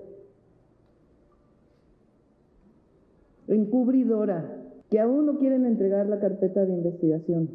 encubridora, 3.49 4.63
que 4.89 5.01
aún 5.01 5.25
no 5.25 5.39
quieren 5.39 5.65
entregar 5.65 6.05
la 6.05 6.21
carpeta 6.21 6.63
de 6.65 6.73
investigación. 6.73 7.49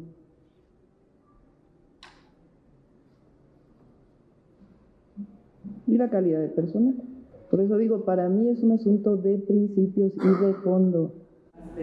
Y 5.87 5.97
la 5.97 6.07
calidad 6.11 6.41
de 6.41 6.49
personal. 6.49 7.08
Por 7.49 7.61
eso 7.61 7.77
digo, 7.77 8.05
para 8.05 8.29
mí 8.29 8.49
es 8.49 8.63
un 8.63 8.73
asunto 8.73 9.17
de 9.17 9.37
principios 9.39 10.11
y 10.15 10.45
de 10.45 10.53
fondo. 10.63 11.13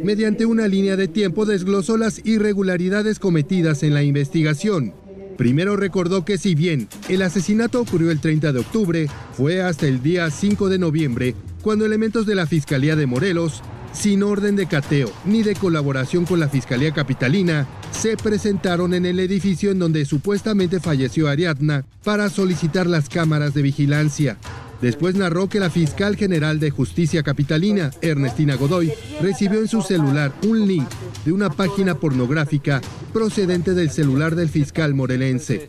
Mediante 0.03 0.47
una 0.47 0.69
línea 0.69 0.97
de 0.97 1.09
tiempo 1.09 1.47
desglosó 1.47 1.97
las 1.97 2.25
irregularidades 2.25 3.19
cometidas 3.19 3.83
en 3.83 3.95
la 3.95 4.03
investigación. 4.03 4.93
Primero 5.37 5.77
recordó 5.77 6.25
que 6.25 6.39
si 6.39 6.55
bien 6.55 6.89
el 7.09 7.23
asesinato 7.23 7.81
ocurrió 7.81 8.11
el 8.11 8.21
30 8.21 8.53
de 8.53 8.61
octubre, 8.61 9.07
fue 9.33 9.61
hasta 9.61 9.87
el 9.87 10.03
día 10.03 10.31
5 10.31 10.69
de 10.69 10.79
noviembre 10.79 11.35
cuando 11.63 11.85
elementos 11.85 12.27
de 12.27 12.37
la 12.37 12.47
Fiscalía 12.47 12.95
de 12.95 13.07
Morelos, 13.07 13.63
sin 13.93 14.23
orden 14.23 14.57
de 14.57 14.67
cateo 14.67 15.11
ni 15.25 15.43
de 15.43 15.55
colaboración 15.55 16.27
con 16.27 16.39
la 16.39 16.49
Fiscalía 16.49 16.93
Capitalina, 16.93 17.67
se 17.91 18.17
presentaron 18.17 18.95
en 18.95 19.05
el 19.05 19.19
edificio 19.19 19.73
en 19.73 19.79
donde 19.79 20.05
supuestamente 20.05 20.81
falleció 20.81 21.29
Ariadna 21.29 21.85
para 22.05 22.31
solicitar 22.31 22.87
las 22.87 23.09
cámaras 23.09 23.53
de 23.53 23.63
vigilancia. 23.63 24.39
Después 24.81 25.17
narró 25.17 25.49
que 25.49 25.59
la 25.59 25.71
fiscal 25.71 26.17
general 26.17 26.61
de 26.61 26.71
justicia 26.71 27.23
capitalina, 27.23 27.91
Ernestina 28.03 28.57
Godoy, 28.57 28.93
recibió 29.23 29.61
en 29.61 29.69
su 29.69 29.81
celular 29.81 30.33
un 30.47 30.67
link 30.67 30.89
de 31.25 31.33
una 31.33 31.49
página 31.49 31.95
pornográfica 31.95 32.81
procedente 33.13 33.73
del 33.73 33.91
celular 33.91 34.35
del 34.35 34.49
fiscal 34.49 34.95
morelense. 34.95 35.69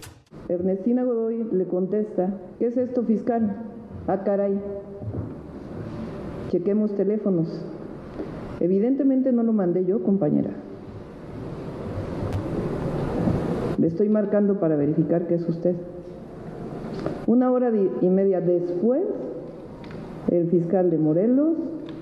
Ernestina 0.50 1.04
Godoy 1.04 1.48
le 1.54 1.66
contesta, 1.68 2.38
¿qué 2.60 2.68
es 2.68 2.78
esto 2.78 3.04
fiscal? 3.04 3.66
Ah, 4.08 4.24
caray. 4.24 4.60
Chequemos 6.50 6.96
teléfonos. 6.96 7.48
Evidentemente 8.60 9.32
no 9.32 9.44
lo 9.44 9.54
mandé 9.54 9.86
yo, 9.86 10.04
compañera. 10.04 10.52
Le 13.78 13.88
estoy 13.88 14.10
marcando 14.10 14.60
para 14.60 14.76
verificar 14.76 15.28
que 15.28 15.36
es 15.36 15.48
usted. 15.48 15.76
Una 17.26 17.52
hora 17.52 17.72
y 18.02 18.08
media 18.08 18.42
después, 18.42 19.02
el 20.30 20.50
fiscal 20.50 20.90
de 20.90 20.98
Morelos 20.98 21.58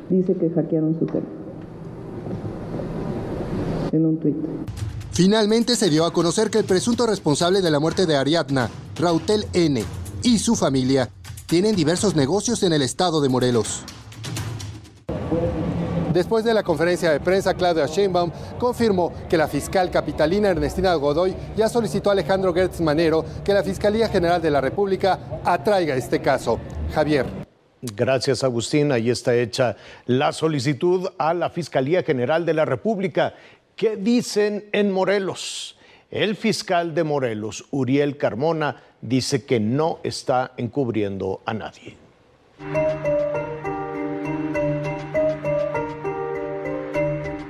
dice 0.10 0.36
que 0.36 0.50
hackearon 0.50 0.98
su 1.00 1.06
teléfono. 1.06 1.36
En 3.92 4.06
un 4.06 4.20
tuit. 4.20 4.36
Finalmente 5.12 5.76
se 5.76 5.90
dio 5.90 6.06
a 6.06 6.12
conocer 6.12 6.50
que 6.50 6.60
el 6.60 6.66
presunto 6.66 7.08
responsable 7.08 7.62
de 7.62 7.72
la 7.72 7.80
muerte 7.80 8.06
de 8.06 8.18
Ariadna, 8.18 8.70
Rautel 9.00 9.46
N., 9.54 9.82
y 10.24 10.40
su 10.40 10.56
familia 10.56 11.10
tienen 11.46 11.76
diversos 11.76 12.16
negocios 12.16 12.64
en 12.64 12.74
el 12.74 12.82
estado 12.82 13.22
de 13.22 13.30
Morelos. 13.30 13.84
Después 16.16 16.46
de 16.46 16.54
la 16.54 16.64
conferencia 16.64 17.12
de 17.12 17.20
prensa, 17.20 17.56
Claudia 17.56 17.88
Sheinbaum 17.88 18.32
confirmó 18.58 19.12
que 19.30 19.36
la 19.36 19.50
fiscal 19.50 19.92
capitalina 19.92 20.48
Ernestina 20.48 20.94
Godoy 20.94 21.36
ya 21.58 21.68
solicitó 21.68 22.10
a 22.10 22.14
Alejandro 22.14 22.54
Gertz 22.54 22.80
Manero 22.80 23.26
que 23.44 23.54
la 23.54 23.64
Fiscalía 23.64 24.08
General 24.08 24.42
de 24.42 24.50
la 24.50 24.62
República 24.62 25.42
atraiga 25.44 25.94
este 25.94 26.22
caso. 26.22 26.58
Javier. 26.94 27.26
Gracias, 27.82 28.46
Agustín. 28.46 28.94
Ahí 28.94 29.10
está 29.10 29.36
hecha 29.36 29.76
la 30.06 30.32
solicitud 30.32 31.10
a 31.18 31.34
la 31.34 31.50
Fiscalía 31.50 32.02
General 32.02 32.46
de 32.46 32.54
la 32.54 32.64
República. 32.64 33.34
¿Qué 33.76 33.98
dicen 33.98 34.70
en 34.72 34.92
Morelos? 34.92 35.76
El 36.12 36.38
fiscal 36.38 36.96
de 36.96 37.04
Morelos, 37.04 37.66
Uriel 37.72 38.16
Carmona, 38.16 38.82
dice 39.02 39.44
que 39.44 39.60
no 39.60 40.00
está 40.02 40.54
encubriendo 40.56 41.42
a 41.46 41.54
nadie. 41.54 41.98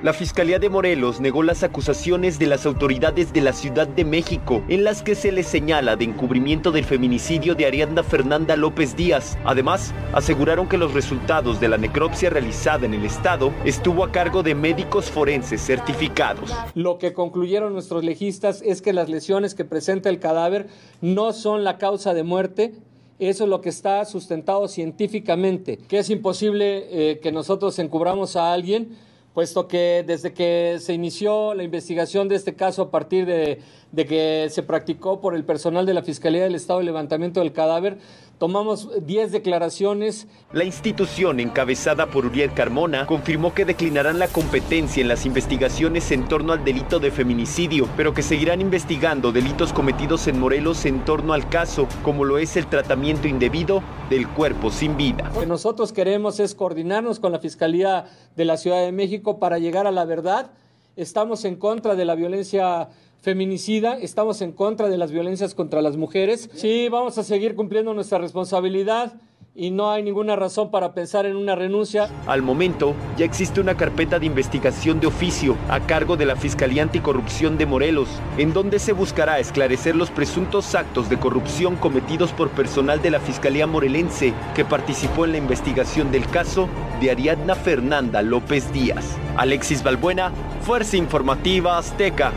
La 0.06 0.12
Fiscalía 0.12 0.60
de 0.60 0.70
Morelos 0.70 1.20
negó 1.20 1.42
las 1.42 1.64
acusaciones 1.64 2.38
de 2.38 2.46
las 2.46 2.64
autoridades 2.64 3.32
de 3.32 3.40
la 3.40 3.52
Ciudad 3.52 3.88
de 3.88 4.04
México 4.04 4.62
en 4.68 4.84
las 4.84 5.02
que 5.02 5.16
se 5.16 5.32
le 5.32 5.42
señala 5.42 5.96
de 5.96 6.04
encubrimiento 6.04 6.70
del 6.70 6.84
feminicidio 6.84 7.56
de 7.56 7.66
Ariadna 7.66 8.04
Fernanda 8.04 8.54
López 8.54 8.94
Díaz. 8.94 9.36
Además, 9.44 9.92
aseguraron 10.12 10.68
que 10.68 10.78
los 10.78 10.94
resultados 10.94 11.58
de 11.58 11.68
la 11.68 11.76
necropsia 11.76 12.30
realizada 12.30 12.86
en 12.86 12.94
el 12.94 13.04
estado 13.04 13.52
estuvo 13.64 14.04
a 14.04 14.12
cargo 14.12 14.44
de 14.44 14.54
médicos 14.54 15.10
forenses 15.10 15.60
certificados. 15.60 16.54
Lo 16.76 16.98
que 16.98 17.12
concluyeron 17.12 17.72
nuestros 17.72 18.04
legistas 18.04 18.62
es 18.64 18.82
que 18.82 18.92
las 18.92 19.08
lesiones 19.08 19.56
que 19.56 19.64
presenta 19.64 20.08
el 20.08 20.20
cadáver 20.20 20.68
no 21.00 21.32
son 21.32 21.64
la 21.64 21.78
causa 21.78 22.14
de 22.14 22.22
muerte, 22.22 22.74
eso 23.18 23.42
es 23.42 23.50
lo 23.50 23.60
que 23.60 23.70
está 23.70 24.04
sustentado 24.04 24.68
científicamente, 24.68 25.80
que 25.88 25.98
es 25.98 26.10
imposible 26.10 26.86
eh, 26.90 27.18
que 27.18 27.32
nosotros 27.32 27.76
encubramos 27.80 28.36
a 28.36 28.52
alguien 28.52 29.04
puesto 29.36 29.68
que 29.68 30.02
desde 30.06 30.32
que 30.32 30.78
se 30.80 30.94
inició 30.94 31.52
la 31.52 31.62
investigación 31.62 32.26
de 32.26 32.36
este 32.36 32.54
caso 32.54 32.80
a 32.80 32.90
partir 32.90 33.26
de, 33.26 33.60
que 34.04 34.48
se 34.50 34.62
practicó 34.62 35.22
por 35.22 35.34
el 35.34 35.44
personal 35.44 35.86
de 35.86 35.94
la 35.94 36.02
Fiscalía 36.02 36.42
del 36.42 36.54
Estado 36.54 36.80
el 36.80 36.86
levantamiento 36.86 37.40
del 37.40 37.52
cadáver, 37.52 37.98
tomamos 38.38 38.90
10 39.06 39.32
declaraciones. 39.32 40.26
La 40.52 40.64
institución 40.64 41.40
encabezada 41.40 42.06
por 42.06 42.26
Uriel 42.26 42.52
Carmona 42.52 43.06
confirmó 43.06 43.54
que 43.54 43.64
declinarán 43.64 44.18
la 44.18 44.28
competencia 44.28 45.00
en 45.00 45.08
las 45.08 45.24
investigaciones 45.24 46.10
en 46.10 46.28
torno 46.28 46.52
al 46.52 46.64
delito 46.64 46.98
de 46.98 47.10
feminicidio, 47.10 47.88
pero 47.96 48.12
que 48.12 48.22
seguirán 48.22 48.60
investigando 48.60 49.32
delitos 49.32 49.72
cometidos 49.72 50.26
en 50.26 50.38
Morelos 50.38 50.84
en 50.84 51.04
torno 51.04 51.32
al 51.32 51.48
caso, 51.48 51.88
como 52.02 52.24
lo 52.24 52.36
es 52.36 52.56
el 52.56 52.66
tratamiento 52.66 53.28
indebido 53.28 53.82
del 54.10 54.28
cuerpo 54.28 54.70
sin 54.70 54.96
vida. 54.96 55.30
Lo 55.32 55.40
que 55.40 55.46
nosotros 55.46 55.92
queremos 55.92 56.40
es 56.40 56.54
coordinarnos 56.54 57.20
con 57.20 57.32
la 57.32 57.38
Fiscalía 57.38 58.04
de 58.36 58.44
la 58.44 58.56
Ciudad 58.56 58.84
de 58.84 58.92
México 58.92 59.38
para 59.38 59.58
llegar 59.58 59.86
a 59.86 59.92
la 59.92 60.04
verdad. 60.04 60.50
Estamos 60.96 61.44
en 61.44 61.56
contra 61.56 61.94
de 61.94 62.04
la 62.04 62.14
violencia 62.14 62.88
feminicida, 63.20 63.98
estamos 63.98 64.40
en 64.42 64.52
contra 64.52 64.88
de 64.88 64.98
las 64.98 65.10
violencias 65.12 65.54
contra 65.54 65.82
las 65.82 65.96
mujeres. 65.96 66.50
Sí, 66.54 66.88
vamos 66.88 67.18
a 67.18 67.24
seguir 67.24 67.54
cumpliendo 67.54 67.94
nuestra 67.94 68.18
responsabilidad 68.18 69.20
y 69.56 69.70
no 69.70 69.90
hay 69.90 70.02
ninguna 70.02 70.36
razón 70.36 70.70
para 70.70 70.92
pensar 70.92 71.24
en 71.24 71.34
una 71.34 71.54
renuncia. 71.54 72.10
Al 72.26 72.42
momento, 72.42 72.94
ya 73.16 73.24
existe 73.24 73.60
una 73.60 73.76
carpeta 73.76 74.18
de 74.18 74.26
investigación 74.26 75.00
de 75.00 75.06
oficio 75.06 75.56
a 75.70 75.80
cargo 75.80 76.16
de 76.16 76.26
la 76.26 76.36
Fiscalía 76.36 76.82
Anticorrupción 76.82 77.56
de 77.56 77.64
Morelos, 77.64 78.08
en 78.36 78.52
donde 78.52 78.78
se 78.78 78.92
buscará 78.92 79.38
esclarecer 79.38 79.96
los 79.96 80.10
presuntos 80.10 80.74
actos 80.74 81.08
de 81.08 81.18
corrupción 81.18 81.76
cometidos 81.76 82.32
por 82.32 82.50
personal 82.50 83.00
de 83.00 83.10
la 83.10 83.20
Fiscalía 83.20 83.66
Morelense 83.66 84.34
que 84.54 84.64
participó 84.64 85.24
en 85.24 85.32
la 85.32 85.38
investigación 85.38 86.12
del 86.12 86.28
caso 86.28 86.68
de 87.00 87.10
Ariadna 87.10 87.54
Fernanda 87.54 88.20
López 88.20 88.70
Díaz. 88.72 89.16
Alexis 89.36 89.82
Balbuena, 89.82 90.32
Fuerza 90.60 90.98
Informativa 90.98 91.78
Azteca. 91.78 92.32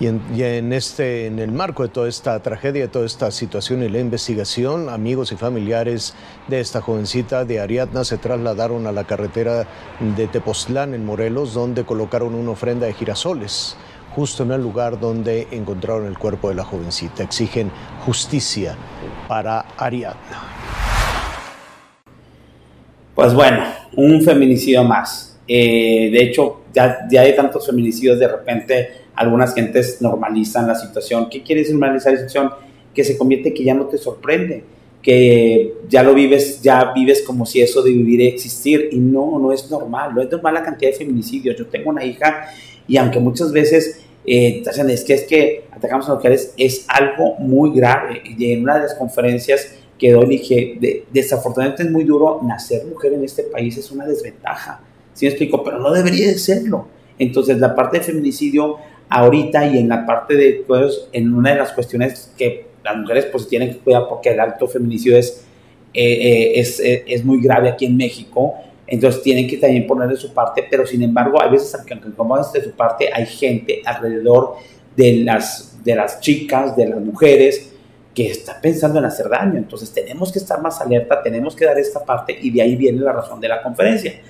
Y 0.00 0.08
en, 0.08 0.72
este, 0.72 1.26
en 1.26 1.38
el 1.38 1.52
marco 1.52 1.84
de 1.84 1.88
toda 1.88 2.08
esta 2.08 2.40
tragedia, 2.42 2.82
de 2.82 2.88
toda 2.88 3.06
esta 3.06 3.30
situación 3.30 3.82
y 3.84 3.88
la 3.88 4.00
investigación, 4.00 4.88
amigos 4.88 5.30
y 5.30 5.36
familiares 5.36 6.14
de 6.48 6.58
esta 6.58 6.80
jovencita 6.80 7.44
de 7.44 7.60
Ariadna 7.60 8.02
se 8.02 8.18
trasladaron 8.18 8.88
a 8.88 8.92
la 8.92 9.04
carretera 9.04 9.68
de 10.16 10.26
Tepoztlán 10.26 10.94
en 10.94 11.04
Morelos, 11.04 11.54
donde 11.54 11.84
colocaron 11.84 12.34
una 12.34 12.50
ofrenda 12.50 12.86
de 12.86 12.92
girasoles, 12.92 13.76
justo 14.16 14.42
en 14.42 14.50
el 14.50 14.62
lugar 14.62 14.98
donde 14.98 15.46
encontraron 15.52 16.06
el 16.06 16.18
cuerpo 16.18 16.48
de 16.48 16.56
la 16.56 16.64
jovencita. 16.64 17.22
Exigen 17.22 17.70
justicia 18.04 18.76
para 19.28 19.60
Ariadna. 19.76 20.42
Pues 23.14 23.32
bueno, 23.32 23.62
un 23.94 24.20
feminicidio 24.22 24.82
más. 24.82 25.38
Eh, 25.46 26.10
de 26.10 26.20
hecho, 26.20 26.62
ya, 26.72 27.06
ya 27.08 27.20
hay 27.20 27.36
tantos 27.36 27.64
feminicidios 27.64 28.18
de 28.18 28.26
repente 28.26 29.03
algunas 29.14 29.54
gentes 29.54 30.00
normalizan 30.00 30.66
la 30.66 30.74
situación. 30.74 31.28
¿Qué 31.30 31.42
quiere 31.42 31.62
decir 31.62 31.76
normalizar 31.76 32.12
la 32.12 32.18
situación? 32.18 32.50
Que 32.94 33.04
se 33.04 33.16
convierte 33.16 33.52
que 33.52 33.64
ya 33.64 33.74
no 33.74 33.86
te 33.86 33.98
sorprende, 33.98 34.64
que 35.02 35.74
ya 35.88 36.02
lo 36.02 36.14
vives, 36.14 36.62
ya 36.62 36.92
vives 36.94 37.22
como 37.22 37.46
si 37.46 37.60
eso 37.60 37.82
de 37.82 37.92
vivir 37.92 38.20
y 38.20 38.28
existir, 38.28 38.88
y 38.92 38.98
no, 38.98 39.38
no 39.38 39.52
es 39.52 39.70
normal, 39.70 40.14
no 40.14 40.22
es 40.22 40.30
normal 40.30 40.54
la 40.54 40.62
cantidad 40.62 40.90
de 40.90 40.96
feminicidios. 40.96 41.56
Yo 41.56 41.66
tengo 41.66 41.90
una 41.90 42.04
hija 42.04 42.46
y 42.86 42.96
aunque 42.96 43.20
muchas 43.20 43.52
veces 43.52 44.04
eh, 44.26 44.62
es 44.64 45.04
que 45.04 45.14
es 45.14 45.24
que 45.24 45.64
atacamos 45.70 46.08
a 46.08 46.14
mujeres, 46.14 46.54
es 46.56 46.86
algo 46.88 47.34
muy 47.38 47.74
grave. 47.74 48.22
Y 48.24 48.52
en 48.52 48.62
una 48.62 48.76
de 48.76 48.82
las 48.82 48.94
conferencias 48.94 49.74
que 49.98 50.12
doy 50.12 50.26
dije, 50.26 50.76
de, 50.80 51.04
desafortunadamente 51.12 51.84
es 51.84 51.90
muy 51.90 52.04
duro, 52.04 52.40
nacer 52.42 52.84
mujer 52.86 53.12
en 53.12 53.24
este 53.24 53.44
país 53.44 53.76
es 53.76 53.90
una 53.90 54.06
desventaja. 54.06 54.80
¿Sí 55.12 55.26
me 55.26 55.30
explico? 55.30 55.62
Pero 55.62 55.78
no 55.78 55.92
debería 55.92 56.26
de 56.28 56.38
serlo. 56.38 56.88
Entonces, 57.18 57.58
la 57.58 57.74
parte 57.74 57.98
de 57.98 58.04
feminicidio 58.04 58.76
ahorita 59.08 59.66
y 59.66 59.78
en 59.78 59.88
la 59.88 60.06
parte 60.06 60.34
de, 60.34 60.64
pues, 60.66 61.08
en 61.12 61.32
una 61.34 61.50
de 61.50 61.56
las 61.56 61.72
cuestiones 61.72 62.32
que 62.36 62.66
las 62.84 62.96
mujeres 62.96 63.26
pues 63.26 63.48
tienen 63.48 63.70
que 63.70 63.78
cuidar 63.78 64.06
porque 64.08 64.30
el 64.30 64.40
alto 64.40 64.68
feminicidio 64.68 65.16
es, 65.16 65.44
eh, 65.94 66.02
eh, 66.02 66.60
es, 66.60 66.80
eh, 66.80 67.04
es, 67.06 67.24
muy 67.24 67.40
grave 67.40 67.70
aquí 67.70 67.86
en 67.86 67.96
México, 67.96 68.54
entonces 68.86 69.22
tienen 69.22 69.48
que 69.48 69.56
también 69.56 69.86
poner 69.86 70.08
de 70.08 70.16
su 70.16 70.34
parte, 70.34 70.66
pero 70.68 70.86
sin 70.86 71.02
embargo, 71.02 71.40
a 71.40 71.48
veces, 71.48 71.74
aunque, 71.74 71.94
aunque 71.94 72.10
pongan 72.10 72.42
de 72.52 72.62
su 72.62 72.72
parte, 72.72 73.08
hay 73.12 73.26
gente 73.26 73.80
alrededor 73.84 74.56
de 74.96 75.14
las, 75.24 75.82
de 75.82 75.94
las 75.94 76.20
chicas, 76.20 76.76
de 76.76 76.88
las 76.88 77.00
mujeres, 77.00 77.70
que 78.14 78.30
está 78.30 78.60
pensando 78.60 78.98
en 79.00 79.06
hacer 79.06 79.28
daño. 79.28 79.58
Entonces 79.58 79.90
tenemos 79.90 80.30
que 80.30 80.38
estar 80.38 80.62
más 80.62 80.80
alerta, 80.80 81.22
tenemos 81.22 81.56
que 81.56 81.64
dar 81.64 81.78
esta 81.78 82.04
parte 82.04 82.36
y 82.40 82.50
de 82.50 82.62
ahí 82.62 82.76
viene 82.76 83.00
la 83.00 83.12
razón 83.12 83.40
de 83.40 83.48
la 83.48 83.60
conferencia. 83.60 84.20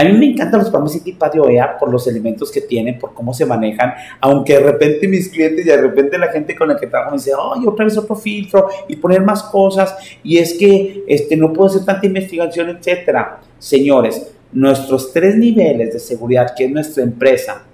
A 0.00 0.04
mí 0.04 0.12
me 0.12 0.26
encantan 0.26 0.60
los 0.60 0.68
programas 0.68 0.92
City 0.92 1.12
Patio 1.12 1.48
EA 1.48 1.76
por 1.76 1.90
los 1.90 2.06
elementos 2.06 2.52
que 2.52 2.60
tienen, 2.60 3.00
por 3.00 3.14
cómo 3.14 3.34
se 3.34 3.44
manejan, 3.44 3.94
aunque 4.20 4.52
de 4.54 4.60
repente 4.60 5.08
mis 5.08 5.28
clientes 5.28 5.66
y 5.66 5.68
de 5.68 5.76
repente 5.76 6.16
la 6.16 6.28
gente 6.28 6.54
con 6.54 6.68
la 6.68 6.76
que 6.76 6.86
trabajo 6.86 7.10
me 7.10 7.16
dice, 7.16 7.32
ay, 7.36 7.66
otra 7.66 7.84
vez 7.84 7.98
otro 7.98 8.14
filtro 8.14 8.68
y 8.86 8.94
poner 8.94 9.22
más 9.22 9.42
cosas, 9.42 9.96
y 10.22 10.38
es 10.38 10.54
que 10.54 11.02
este, 11.08 11.36
no 11.36 11.52
puedo 11.52 11.68
hacer 11.68 11.84
tanta 11.84 12.06
investigación, 12.06 12.68
etcétera. 12.68 13.40
Señores, 13.58 14.30
nuestros 14.52 15.12
tres 15.12 15.36
niveles 15.36 15.92
de 15.92 15.98
seguridad, 15.98 16.54
que 16.56 16.66
es 16.66 16.70
nuestra 16.70 17.02
empresa, 17.02 17.64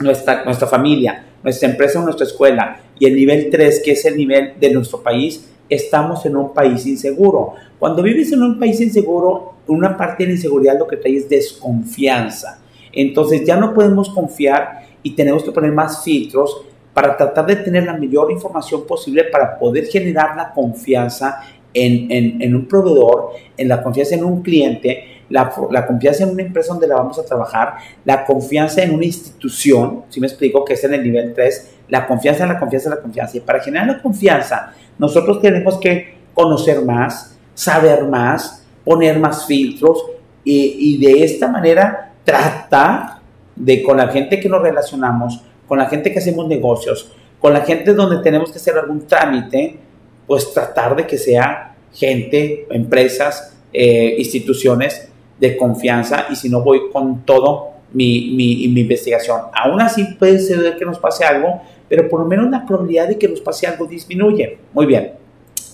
nuestra, 0.00 0.44
nuestra 0.44 0.66
familia, 0.66 1.24
nuestra 1.40 1.68
empresa 1.68 2.00
o 2.00 2.02
nuestra 2.02 2.26
escuela, 2.26 2.80
y 2.98 3.06
el 3.06 3.14
nivel 3.14 3.48
3, 3.48 3.80
que 3.84 3.92
es 3.92 4.04
el 4.06 4.16
nivel 4.16 4.54
de 4.58 4.70
nuestro 4.70 5.04
país, 5.04 5.48
estamos 5.68 6.26
en 6.26 6.36
un 6.36 6.52
país 6.52 6.84
inseguro. 6.84 7.54
Cuando 7.78 8.02
vives 8.02 8.32
en 8.32 8.42
un 8.42 8.58
país 8.58 8.80
inseguro, 8.80 9.54
una 9.72 9.96
parte 9.96 10.24
de 10.24 10.28
la 10.28 10.34
inseguridad 10.34 10.78
lo 10.78 10.86
que 10.86 10.96
trae 10.96 11.16
es 11.16 11.28
desconfianza. 11.28 12.60
Entonces 12.92 13.44
ya 13.44 13.56
no 13.56 13.72
podemos 13.72 14.10
confiar 14.10 14.82
y 15.02 15.14
tenemos 15.14 15.42
que 15.42 15.52
poner 15.52 15.72
más 15.72 16.02
filtros 16.04 16.62
para 16.92 17.16
tratar 17.16 17.46
de 17.46 17.56
tener 17.56 17.84
la 17.84 17.96
mayor 17.96 18.30
información 18.30 18.84
posible 18.86 19.24
para 19.24 19.58
poder 19.58 19.86
generar 19.86 20.36
la 20.36 20.52
confianza 20.52 21.40
en, 21.72 22.54
un 22.54 22.66
proveedor, 22.66 23.30
en 23.56 23.68
la 23.68 23.82
confianza 23.82 24.16
en 24.16 24.24
un 24.24 24.42
cliente, 24.42 25.04
la, 25.28 25.52
la, 25.70 25.86
confianza 25.86 26.24
en 26.24 26.30
una 26.30 26.42
empresa 26.42 26.72
donde 26.72 26.88
la 26.88 26.96
vamos 26.96 27.16
a 27.18 27.24
trabajar, 27.24 27.74
la 28.04 28.24
confianza 28.24 28.82
en 28.82 28.92
una 28.92 29.04
institución, 29.04 30.02
si 30.08 30.20
me 30.20 30.26
explico, 30.26 30.64
que 30.64 30.74
es 30.74 30.82
en 30.82 30.94
el 30.94 31.04
nivel 31.04 31.32
3, 31.32 31.76
la 31.88 32.06
confianza, 32.06 32.46
la 32.46 32.58
confianza, 32.58 32.90
la 32.90 33.00
confianza. 33.00 33.36
Y 33.36 33.40
para 33.40 33.60
generar 33.60 33.86
la 33.86 34.02
confianza, 34.02 34.72
nosotros 34.98 35.40
tenemos 35.40 35.78
que 35.78 36.16
conocer 36.34 36.84
más, 36.84 37.38
saber 37.54 38.04
más, 38.04 38.59
poner 38.90 39.20
más 39.20 39.46
filtros 39.46 40.04
y, 40.42 40.98
de 40.98 41.22
esta 41.22 41.46
manera 41.46 42.12
tratar 42.24 43.20
de 43.54 43.84
con 43.84 43.96
la 43.96 44.08
gente 44.08 44.40
que 44.40 44.48
nos 44.48 44.60
relacionamos, 44.60 45.44
con 45.68 45.78
la 45.78 45.86
gente 45.86 46.12
que 46.12 46.18
hacemos 46.18 46.48
negocios, 46.48 47.12
con 47.38 47.52
la 47.52 47.60
gente 47.60 47.94
donde 47.94 48.20
tenemos 48.20 48.50
que 48.50 48.58
hacer 48.58 48.76
algún 48.76 49.06
trámite, 49.06 49.78
pues 50.26 50.52
tratar 50.52 50.96
de 50.96 51.06
que 51.06 51.18
sea 51.18 51.76
gente, 51.94 52.66
empresas, 52.68 53.56
eh, 53.72 54.16
instituciones 54.18 55.08
de 55.38 55.56
confianza 55.56 56.26
y 56.28 56.34
si 56.34 56.48
no 56.48 56.60
voy 56.60 56.90
con 56.92 57.24
todo 57.24 57.68
mi, 57.92 58.32
mi, 58.32 58.66
mi, 58.66 58.80
investigación. 58.80 59.40
Aún 59.52 59.80
así 59.80 60.02
puede 60.18 60.40
ser 60.40 60.76
que 60.76 60.84
nos 60.84 60.98
pase 60.98 61.24
algo, 61.24 61.62
pero 61.88 62.08
por 62.08 62.18
lo 62.18 62.26
menos 62.26 62.50
la 62.50 62.66
probabilidad 62.66 63.06
de 63.06 63.16
que 63.16 63.28
nos 63.28 63.40
pase 63.40 63.68
algo 63.68 63.86
disminuye. 63.86 64.58
Muy 64.72 64.86
bien. 64.86 65.12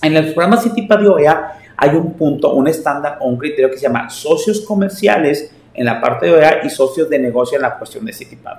En 0.03 0.15
el 0.15 0.35
programa 0.35 0.57
City 0.57 0.87
OEA 0.87 1.57
hay 1.77 1.91
un 1.91 2.13
punto, 2.13 2.53
un 2.53 2.67
estándar 2.67 3.19
o 3.21 3.27
un 3.27 3.37
criterio 3.37 3.69
que 3.69 3.77
se 3.77 3.83
llama 3.83 4.09
socios 4.09 4.61
comerciales 4.61 5.51
en 5.73 5.85
la 5.85 6.01
parte 6.01 6.25
de 6.25 6.33
OEA 6.33 6.65
y 6.65 6.69
socios 6.71 7.07
de 7.07 7.19
negocio 7.19 7.55
en 7.55 7.61
la 7.61 7.77
cuestión 7.77 8.03
de 8.03 8.11
CityPad. 8.11 8.57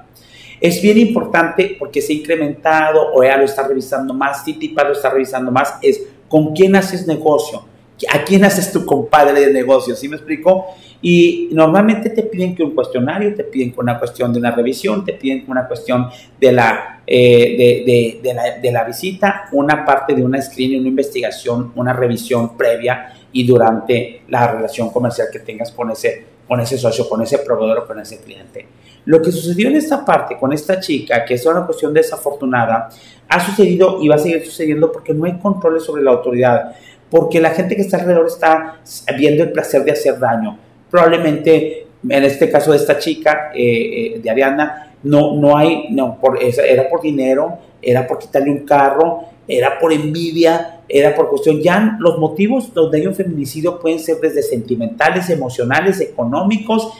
Es 0.60 0.80
bien 0.80 0.98
importante 0.98 1.76
porque 1.78 2.00
se 2.00 2.12
ha 2.12 2.16
incrementado, 2.16 3.12
OEA 3.12 3.36
lo 3.36 3.44
está 3.44 3.66
revisando 3.66 4.14
más, 4.14 4.44
CityPad 4.44 4.86
lo 4.86 4.92
está 4.92 5.10
revisando 5.10 5.50
más, 5.50 5.74
es 5.82 6.00
con 6.28 6.54
quién 6.54 6.76
haces 6.76 7.06
negocio, 7.06 7.64
a 8.12 8.24
quién 8.24 8.44
haces 8.44 8.72
tu 8.72 8.84
compadre 8.84 9.46
de 9.46 9.52
negocio, 9.52 9.96
¿sí 9.96 10.08
me 10.08 10.16
explico? 10.16 10.66
Y 11.00 11.48
normalmente 11.52 12.10
te 12.10 12.22
piden 12.24 12.54
que 12.54 12.62
un 12.62 12.74
cuestionario, 12.74 13.34
te 13.34 13.44
piden 13.44 13.72
que 13.72 13.80
una 13.80 13.98
cuestión 13.98 14.32
de 14.32 14.38
una 14.38 14.50
revisión, 14.50 15.04
te 15.04 15.12
piden 15.12 15.44
que 15.44 15.50
una 15.50 15.66
cuestión 15.66 16.08
de 16.40 16.52
la, 16.52 17.02
eh, 17.06 18.20
de, 18.22 18.34
la, 18.34 18.58
de 18.58 18.72
la 18.72 18.84
visita, 18.84 19.48
una 19.52 19.84
parte 19.84 20.14
de 20.14 20.24
una 20.24 20.40
screening, 20.42 20.80
una 20.80 20.88
investigación, 20.88 21.72
una 21.76 21.92
revisión 21.92 22.56
previa 22.56 23.14
y 23.32 23.46
durante 23.46 24.22
la 24.28 24.52
relación 24.52 24.90
comercial 24.90 25.28
que 25.32 25.40
tengas 25.40 25.70
con 25.70 25.90
ese, 25.90 26.24
con 26.46 26.60
ese 26.60 26.78
socio, 26.78 27.08
con 27.08 27.22
ese 27.22 27.38
proveedor 27.38 27.78
o 27.78 27.86
con 27.86 28.00
ese 28.00 28.18
cliente. 28.20 28.66
Lo 29.04 29.22
que 29.22 29.32
sucedió 29.32 29.68
en 29.68 29.76
esta 29.76 30.04
parte 30.04 30.36
con 30.38 30.52
esta 30.52 30.80
chica, 30.80 31.24
que 31.24 31.34
es 31.34 31.46
una 31.46 31.64
cuestión 31.64 31.94
desafortunada, 31.94 32.90
ha 33.28 33.40
sucedido 33.40 34.02
y 34.02 34.08
va 34.08 34.16
a 34.16 34.18
seguir 34.18 34.44
sucediendo 34.44 34.90
porque 34.90 35.14
no 35.14 35.24
hay 35.24 35.38
controles 35.38 35.84
sobre 35.84 36.02
la 36.02 36.10
autoridad, 36.10 36.74
porque 37.10 37.40
la 37.40 37.50
gente 37.50 37.76
que 37.76 37.82
está 37.82 37.98
alrededor 37.98 38.26
está 38.26 38.80
viendo 39.16 39.42
el 39.42 39.52
placer 39.52 39.84
de 39.84 39.92
hacer 39.92 40.18
daño 40.18 40.58
probablemente 40.90 41.86
en 42.08 42.24
este 42.24 42.50
caso 42.50 42.70
de 42.72 42.78
esta 42.78 42.98
chica, 42.98 43.50
eh, 43.54 44.14
eh, 44.14 44.20
de 44.20 44.30
Ariana, 44.30 44.92
no, 45.02 45.36
no 45.36 45.56
hay, 45.56 45.88
no, 45.90 46.18
por, 46.20 46.38
era 46.42 46.88
por 46.88 47.00
dinero, 47.00 47.58
era 47.82 48.06
por 48.06 48.18
quitarle 48.18 48.50
un 48.50 48.64
carro, 48.64 49.24
era 49.46 49.78
por 49.78 49.92
envidia, 49.92 50.80
era 50.88 51.14
por 51.14 51.28
cuestión, 51.28 51.60
ya 51.60 51.96
los 51.98 52.18
motivos 52.18 52.72
donde 52.72 52.98
hay 52.98 53.06
un 53.06 53.14
feminicidio 53.14 53.78
pueden 53.78 53.98
ser 53.98 54.16
desde 54.16 54.42
sentimentales, 54.42 55.28
emocionales, 55.30 56.00
económicos, 56.00 56.92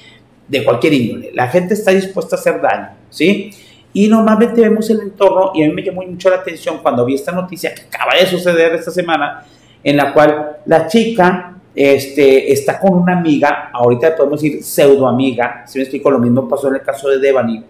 de 0.47 0.64
cualquier 0.64 0.94
índole. 0.94 1.31
La 1.35 1.49
gente 1.49 1.75
está 1.75 1.90
dispuesta 1.90 2.37
a 2.37 2.38
hacer 2.38 2.61
daño, 2.61 2.90
¿sí? 3.11 3.51
Y 3.92 4.09
normalmente 4.09 4.61
vemos 4.61 4.88
el 4.90 5.01
entorno, 5.01 5.53
y 5.55 5.62
a 5.62 5.66
mí 5.66 5.73
me 5.73 5.83
llamó 5.83 6.03
mucho 6.03 6.31
la 6.31 6.37
atención 6.37 6.79
cuando 6.83 7.05
vi 7.05 7.14
esta 7.14 7.33
noticia 7.33 7.75
que 7.75 7.83
acaba 7.83 8.14
de 8.18 8.27
suceder 8.27 8.75
esta 8.75 8.90
semana, 8.90 9.44
en 9.83 9.97
la 9.97 10.12
cual 10.12 10.59
la 10.67 10.87
chica 10.87 11.57
este, 11.75 12.53
está 12.53 12.81
con 12.81 12.95
una 12.95 13.19
amiga, 13.19 13.71
ahorita 13.73 14.17
podemos 14.17 14.41
decir 14.43 14.62
pseudo 14.62 15.07
amiga, 15.07 15.64
si 15.67 15.79
me 15.79 15.85
explico, 15.85 16.11
lo 16.11 16.19
mismo 16.19 16.49
pasó 16.49 16.69
en 16.69 16.75
el 16.77 16.83
caso 16.83 17.09
de 17.09 17.19
Devani, 17.19 17.64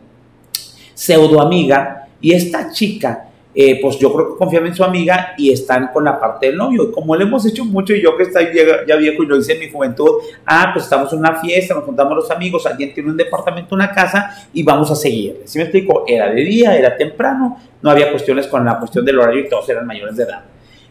pseudo 0.95 1.41
amiga, 1.41 2.09
y 2.21 2.33
esta 2.33 2.71
chica, 2.71 3.27
eh, 3.55 3.81
pues 3.81 3.99
yo 3.99 4.13
creo 4.13 4.33
que 4.33 4.39
confiaba 4.39 4.67
en 4.67 4.75
su 4.75 4.85
amiga 4.85 5.35
y 5.37 5.53
están 5.53 5.89
con 5.93 6.05
la 6.05 6.19
parte 6.19 6.47
del 6.47 6.57
novio. 6.57 6.93
Como 6.93 7.17
le 7.17 7.25
hemos 7.25 7.45
hecho 7.47 7.65
mucho, 7.65 7.95
y 7.95 8.03
yo 8.03 8.17
que 8.17 8.25
estoy 8.25 8.47
ya 8.87 8.97
viejo 8.97 9.23
y 9.23 9.27
lo 9.27 9.37
hice 9.37 9.55
en 9.55 9.61
mi 9.61 9.71
juventud, 9.71 10.11
ah, 10.47 10.71
pues 10.73 10.85
estamos 10.85 11.13
en 11.13 11.21
una 11.21 11.37
fiesta, 11.41 11.75
nos 11.75 11.85
juntamos 11.85 12.17
los 12.17 12.31
amigos, 12.31 12.67
alguien 12.67 12.93
tiene 12.95 13.11
un 13.11 13.17
departamento, 13.17 13.75
una 13.75 13.91
casa 13.93 14.49
y 14.53 14.63
vamos 14.63 14.91
a 14.91 14.97
seguir. 14.97 15.43
Si 15.45 15.59
me 15.59 15.65
explico, 15.65 16.05
era 16.07 16.31
de 16.31 16.43
día, 16.43 16.77
era 16.77 16.97
temprano, 16.97 17.59
no 17.83 17.91
había 17.91 18.11
cuestiones 18.11 18.47
con 18.47 18.65
la 18.65 18.79
cuestión 18.79 19.05
del 19.05 19.19
horario 19.19 19.43
y 19.43 19.49
todos 19.49 19.69
eran 19.69 19.87
mayores 19.87 20.17
de 20.17 20.25
edad. 20.25 20.45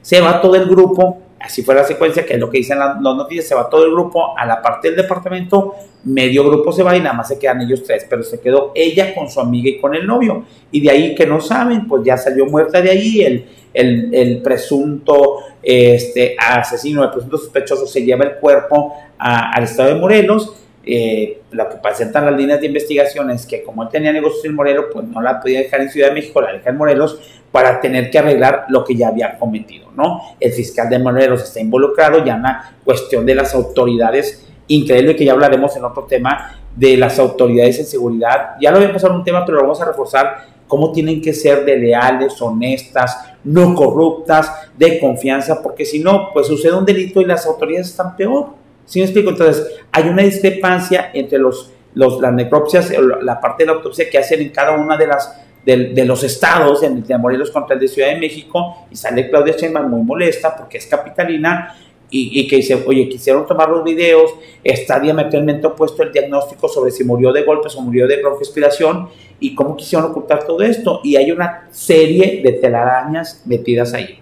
Se 0.07 0.21
va 0.21 0.39
todo 0.39 0.55
el 0.55 0.69
grupo, 0.69 1.17
así 1.37 1.63
fue 1.63 1.75
la 1.75 1.83
secuencia, 1.83 2.25
que 2.25 2.35
es 2.35 2.39
lo 2.39 2.49
que 2.49 2.59
dicen 2.59 2.79
las, 2.79 2.97
noticias, 3.01 3.45
se 3.45 3.53
va 3.53 3.69
todo 3.69 3.83
el 3.83 3.91
grupo 3.91 4.37
a 4.37 4.45
la 4.45 4.61
parte 4.61 4.87
del 4.87 4.95
departamento, 4.95 5.75
medio 6.05 6.45
grupo 6.45 6.71
se 6.71 6.81
va 6.81 6.95
y 6.95 7.01
nada 7.01 7.11
más 7.11 7.27
se 7.27 7.37
quedan 7.37 7.59
ellos 7.59 7.83
tres, 7.83 8.07
pero 8.09 8.23
se 8.23 8.39
quedó 8.39 8.71
ella 8.73 9.13
con 9.13 9.29
su 9.29 9.41
amiga 9.41 9.67
y 9.67 9.81
con 9.81 9.93
el 9.95 10.07
novio. 10.07 10.45
Y 10.71 10.79
de 10.79 10.91
ahí 10.91 11.13
que 11.13 11.25
no 11.25 11.41
saben, 11.41 11.89
pues 11.89 12.05
ya 12.05 12.15
salió 12.15 12.45
muerta 12.45 12.81
de 12.81 12.89
ahí, 12.89 13.19
el, 13.19 13.45
el, 13.73 14.15
el 14.15 14.41
presunto 14.41 15.39
este, 15.61 16.37
asesino, 16.39 17.03
el 17.03 17.11
presunto 17.11 17.37
sospechoso 17.37 17.85
se 17.85 18.05
lleva 18.05 18.23
el 18.23 18.35
cuerpo 18.35 18.93
al 19.17 19.63
estado 19.63 19.89
de 19.89 19.99
Morelos. 19.99 20.53
Eh, 20.89 21.41
lo 21.51 21.67
que 21.67 21.75
presentan 21.77 22.25
las 22.25 22.35
líneas 22.35 22.61
de 22.61 22.67
investigación 22.67 23.29
es 23.29 23.45
que 23.45 23.61
como 23.61 23.83
él 23.83 23.89
tenía 23.89 24.13
negocios 24.13 24.45
en 24.45 24.55
Morelos, 24.55 24.85
pues 24.93 25.05
no 25.05 25.21
la 25.21 25.41
podía 25.41 25.59
dejar 25.59 25.81
en 25.81 25.89
Ciudad 25.89 26.07
de 26.07 26.13
México, 26.13 26.39
la 26.39 26.53
deja 26.53 26.69
en 26.69 26.77
Morelos, 26.77 27.19
para 27.51 27.81
tener 27.81 28.09
que 28.09 28.19
arreglar 28.19 28.65
lo 28.69 28.83
que 28.85 28.95
ya 28.95 29.09
había 29.09 29.37
cometido, 29.37 29.91
¿no? 29.95 30.21
El 30.39 30.51
fiscal 30.53 30.89
de 30.89 30.99
Morelos 30.99 31.43
está 31.43 31.59
involucrado, 31.59 32.23
ya 32.23 32.35
en 32.35 32.43
la 32.43 32.75
cuestión 32.83 33.25
de 33.25 33.35
las 33.35 33.53
autoridades, 33.53 34.47
increíble 34.67 35.15
que 35.15 35.25
ya 35.25 35.33
hablaremos 35.33 35.75
en 35.75 35.83
otro 35.83 36.03
tema, 36.03 36.59
de 36.75 36.95
las 36.95 37.17
autoridades 37.17 37.79
en 37.79 37.85
seguridad, 37.85 38.51
ya 38.61 38.69
lo 38.69 38.77
habíamos 38.77 39.01
pasado 39.01 39.15
un 39.15 39.23
tema, 39.23 39.43
pero 39.45 39.57
lo 39.57 39.63
vamos 39.63 39.81
a 39.81 39.85
reforzar, 39.85 40.45
cómo 40.67 40.91
tienen 40.91 41.21
que 41.21 41.33
ser 41.33 41.65
de 41.65 41.77
leales, 41.77 42.41
honestas, 42.41 43.17
no 43.43 43.73
corruptas, 43.73 44.51
de 44.77 44.99
confianza, 44.99 45.61
porque 45.63 45.85
si 45.85 45.99
no, 45.99 46.29
pues 46.33 46.47
sucede 46.47 46.75
un 46.75 46.85
delito 46.85 47.21
y 47.21 47.25
las 47.25 47.45
autoridades 47.45 47.87
están 47.87 48.15
peor. 48.15 48.66
¿Sí 48.87 48.99
me 48.99 49.05
explico? 49.05 49.29
Entonces, 49.29 49.81
hay 49.91 50.09
una 50.09 50.23
discrepancia 50.23 51.11
entre 51.13 51.37
los, 51.37 51.71
los, 51.93 52.19
las 52.19 52.33
necropsias, 52.33 52.91
la 53.21 53.39
parte 53.39 53.63
de 53.63 53.67
la 53.67 53.73
autopsia 53.73 54.09
que 54.09 54.17
hacen 54.17 54.41
en 54.41 54.49
cada 54.49 54.71
una 54.71 54.97
de 54.97 55.05
las 55.07 55.35
de, 55.75 56.05
los 56.05 56.23
estados, 56.23 56.81
en 56.83 56.97
el 56.97 57.03
de 57.03 57.17
Morelos 57.17 57.51
contra 57.51 57.73
el 57.73 57.81
de 57.81 57.89
Ciudad 57.89 58.07
de 58.07 58.15
México, 58.15 58.87
y 58.89 58.95
sale 58.95 59.29
Claudia 59.29 59.53
Sheinbaum 59.57 59.89
muy 59.89 60.01
molesta 60.01 60.55
porque 60.55 60.77
es 60.77 60.85
capitalina 60.85 61.75
y, 62.09 62.47
que 62.47 62.55
dice, 62.55 62.81
oye, 62.87 63.09
quisieron 63.09 63.45
tomar 63.45 63.67
los 63.67 63.83
videos, 63.83 64.33
está 64.63 64.97
diametralmente 64.97 65.67
opuesto 65.67 66.03
el 66.03 66.13
diagnóstico 66.13 66.69
sobre 66.69 66.91
si 66.91 67.03
murió 67.03 67.33
de 67.33 67.43
golpes 67.43 67.75
o 67.75 67.81
murió 67.81 68.07
de 68.07 68.21
broncoaspiración 68.21 69.09
y 69.41 69.53
cómo 69.53 69.75
quisieron 69.75 70.09
ocultar 70.09 70.45
todo 70.45 70.61
esto. 70.61 71.01
Y 71.03 71.17
hay 71.17 71.31
una 71.31 71.67
serie 71.69 72.41
de 72.41 72.53
telarañas 72.53 73.43
metidas 73.45 73.93
ahí. 73.93 74.21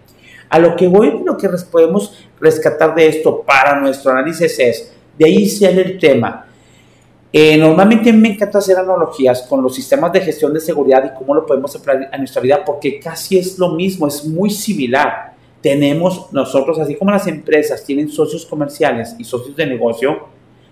A 0.49 0.59
lo 0.59 0.75
que 0.75 0.87
voy, 0.87 1.21
lo 1.23 1.37
que 1.37 1.49
podemos 1.69 2.25
rescatar 2.39 2.93
de 2.95 3.07
esto 3.07 3.41
para 3.41 3.79
nuestro 3.79 4.11
análisis 4.11 4.59
es, 4.59 4.93
de 5.17 5.25
ahí 5.25 5.47
sale 5.47 5.81
el 5.81 5.99
tema. 5.99 6.45
Eh, 7.31 7.57
normalmente 7.57 8.13
me 8.13 8.29
encanta 8.29 8.59
hacer 8.59 8.77
analogías 8.77 9.41
con 9.43 9.61
los 9.61 9.75
sistemas 9.75 10.11
de 10.13 10.21
gestión 10.21 10.53
de 10.53 10.59
seguridad 10.59 11.03
y 11.03 11.17
cómo 11.17 11.35
lo 11.35 11.45
podemos 11.45 11.75
aplicar 11.75 12.09
a 12.11 12.17
nuestra 12.17 12.41
vida 12.41 12.63
porque 12.63 12.99
casi 12.99 13.37
es 13.37 13.59
lo 13.59 13.69
mismo, 13.69 14.07
es 14.07 14.23
muy 14.23 14.49
similar 14.49 15.35
tenemos 15.65 16.31
nosotros, 16.31 16.77
así 16.77 16.93
como 16.93 17.09
las 17.09 17.25
empresas 17.25 17.83
tienen 17.83 18.07
socios 18.07 18.45
comerciales 18.45 19.15
y 19.17 19.23
socios 19.23 19.55
de 19.55 19.65
negocio, 19.65 20.27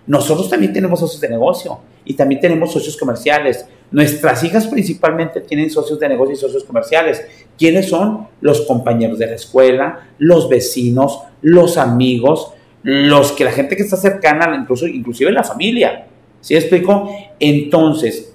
nosotros 0.06 0.48
también 0.48 0.72
tenemos 0.72 1.00
socios 1.00 1.20
de 1.20 1.30
negocio 1.30 1.80
y 2.04 2.14
también 2.14 2.40
tenemos 2.40 2.72
socios 2.72 2.96
comerciales. 2.96 3.66
Nuestras 3.90 4.42
hijas 4.44 4.66
principalmente 4.66 5.40
tienen 5.40 5.70
socios 5.70 5.98
de 6.00 6.08
negocio 6.08 6.34
y 6.34 6.36
socios 6.36 6.64
comerciales. 6.64 7.22
¿Quiénes 7.56 7.88
son? 7.88 8.28
Los 8.40 8.62
compañeros 8.62 9.18
de 9.18 9.26
la 9.26 9.34
escuela, 9.34 10.08
los 10.18 10.48
vecinos, 10.48 11.20
los 11.42 11.76
amigos, 11.76 12.52
los 12.82 13.32
que 13.32 13.44
la 13.44 13.52
gente 13.52 13.76
que 13.76 13.82
está 13.82 13.96
cercana, 13.96 14.54
incluso, 14.60 14.86
inclusive 14.86 15.30
la 15.32 15.44
familia. 15.44 16.06
¿Sí 16.40 16.54
explico? 16.54 17.08
Entonces, 17.40 18.34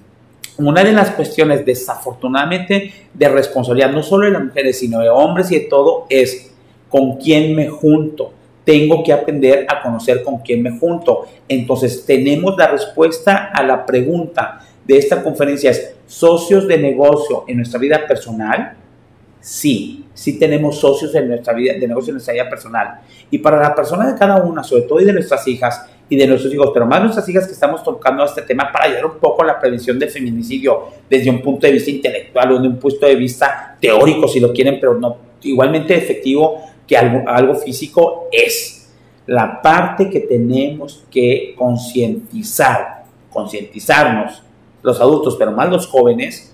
una 0.58 0.82
de 0.82 0.92
las 0.92 1.10
cuestiones 1.12 1.64
desafortunadamente 1.64 2.92
de 3.14 3.28
responsabilidad 3.28 3.92
no 3.92 4.02
solo 4.02 4.26
de 4.26 4.32
las 4.32 4.44
mujeres, 4.44 4.78
sino 4.78 5.00
de 5.00 5.08
hombres 5.08 5.50
y 5.52 5.60
de 5.60 5.66
todo 5.66 6.06
es 6.10 6.52
con 6.88 7.16
quién 7.18 7.54
me 7.54 7.68
junto. 7.68 8.32
Tengo 8.64 9.02
que 9.02 9.12
aprender 9.12 9.66
a 9.68 9.82
conocer 9.82 10.22
con 10.22 10.38
quién 10.38 10.62
me 10.62 10.78
junto. 10.78 11.26
Entonces, 11.48 12.04
tenemos 12.04 12.56
la 12.56 12.68
respuesta 12.68 13.50
a 13.52 13.62
la 13.62 13.84
pregunta 13.86 14.60
de 14.84 14.98
esta 14.98 15.22
conferencia 15.22 15.70
es, 15.70 15.94
¿socios 16.06 16.66
de 16.66 16.78
negocio 16.78 17.44
en 17.46 17.58
nuestra 17.58 17.78
vida 17.78 18.06
personal? 18.06 18.76
Sí, 19.40 20.04
sí 20.12 20.38
tenemos 20.38 20.78
socios 20.78 21.14
en 21.14 21.28
nuestra 21.28 21.54
vida, 21.54 21.74
de 21.74 21.88
negocio 21.88 22.10
en 22.10 22.14
nuestra 22.14 22.34
vida 22.34 22.48
personal. 22.50 23.00
Y 23.30 23.38
para 23.38 23.60
la 23.60 23.74
persona 23.74 24.10
de 24.10 24.18
cada 24.18 24.42
una, 24.42 24.62
sobre 24.62 24.82
todo 24.82 25.00
y 25.00 25.04
de 25.04 25.12
nuestras 25.12 25.46
hijas 25.48 25.86
y 26.08 26.16
de 26.16 26.26
nuestros 26.26 26.52
hijos, 26.52 26.70
pero 26.74 26.86
más 26.86 27.00
nuestras 27.00 27.28
hijas 27.28 27.46
que 27.46 27.52
estamos 27.52 27.82
tocando 27.84 28.24
este 28.24 28.42
tema 28.42 28.70
para 28.72 28.86
ayudar 28.86 29.06
un 29.06 29.18
poco 29.18 29.42
a 29.42 29.46
la 29.46 29.60
prevención 29.60 29.98
del 29.98 30.10
feminicidio 30.10 30.88
desde 31.08 31.30
un 31.30 31.40
punto 31.40 31.66
de 31.66 31.72
vista 31.72 31.90
intelectual 31.90 32.52
o 32.52 32.58
de 32.58 32.68
un 32.68 32.78
punto 32.78 33.06
de 33.06 33.14
vista 33.14 33.76
teórico, 33.80 34.26
si 34.28 34.40
lo 34.40 34.52
quieren, 34.52 34.78
pero 34.80 34.98
no 34.98 35.30
igualmente 35.42 35.94
efectivo 35.94 36.60
que 36.90 36.96
algo, 36.96 37.54
físico 37.54 38.26
es 38.32 38.90
la 39.24 39.62
parte 39.62 40.10
que 40.10 40.18
tenemos 40.18 41.04
que 41.08 41.54
concientizar, 41.56 43.04
concientizarnos 43.30 44.42
los 44.82 45.00
adultos, 45.00 45.36
pero 45.38 45.52
más 45.52 45.70
los 45.70 45.86
jóvenes, 45.86 46.52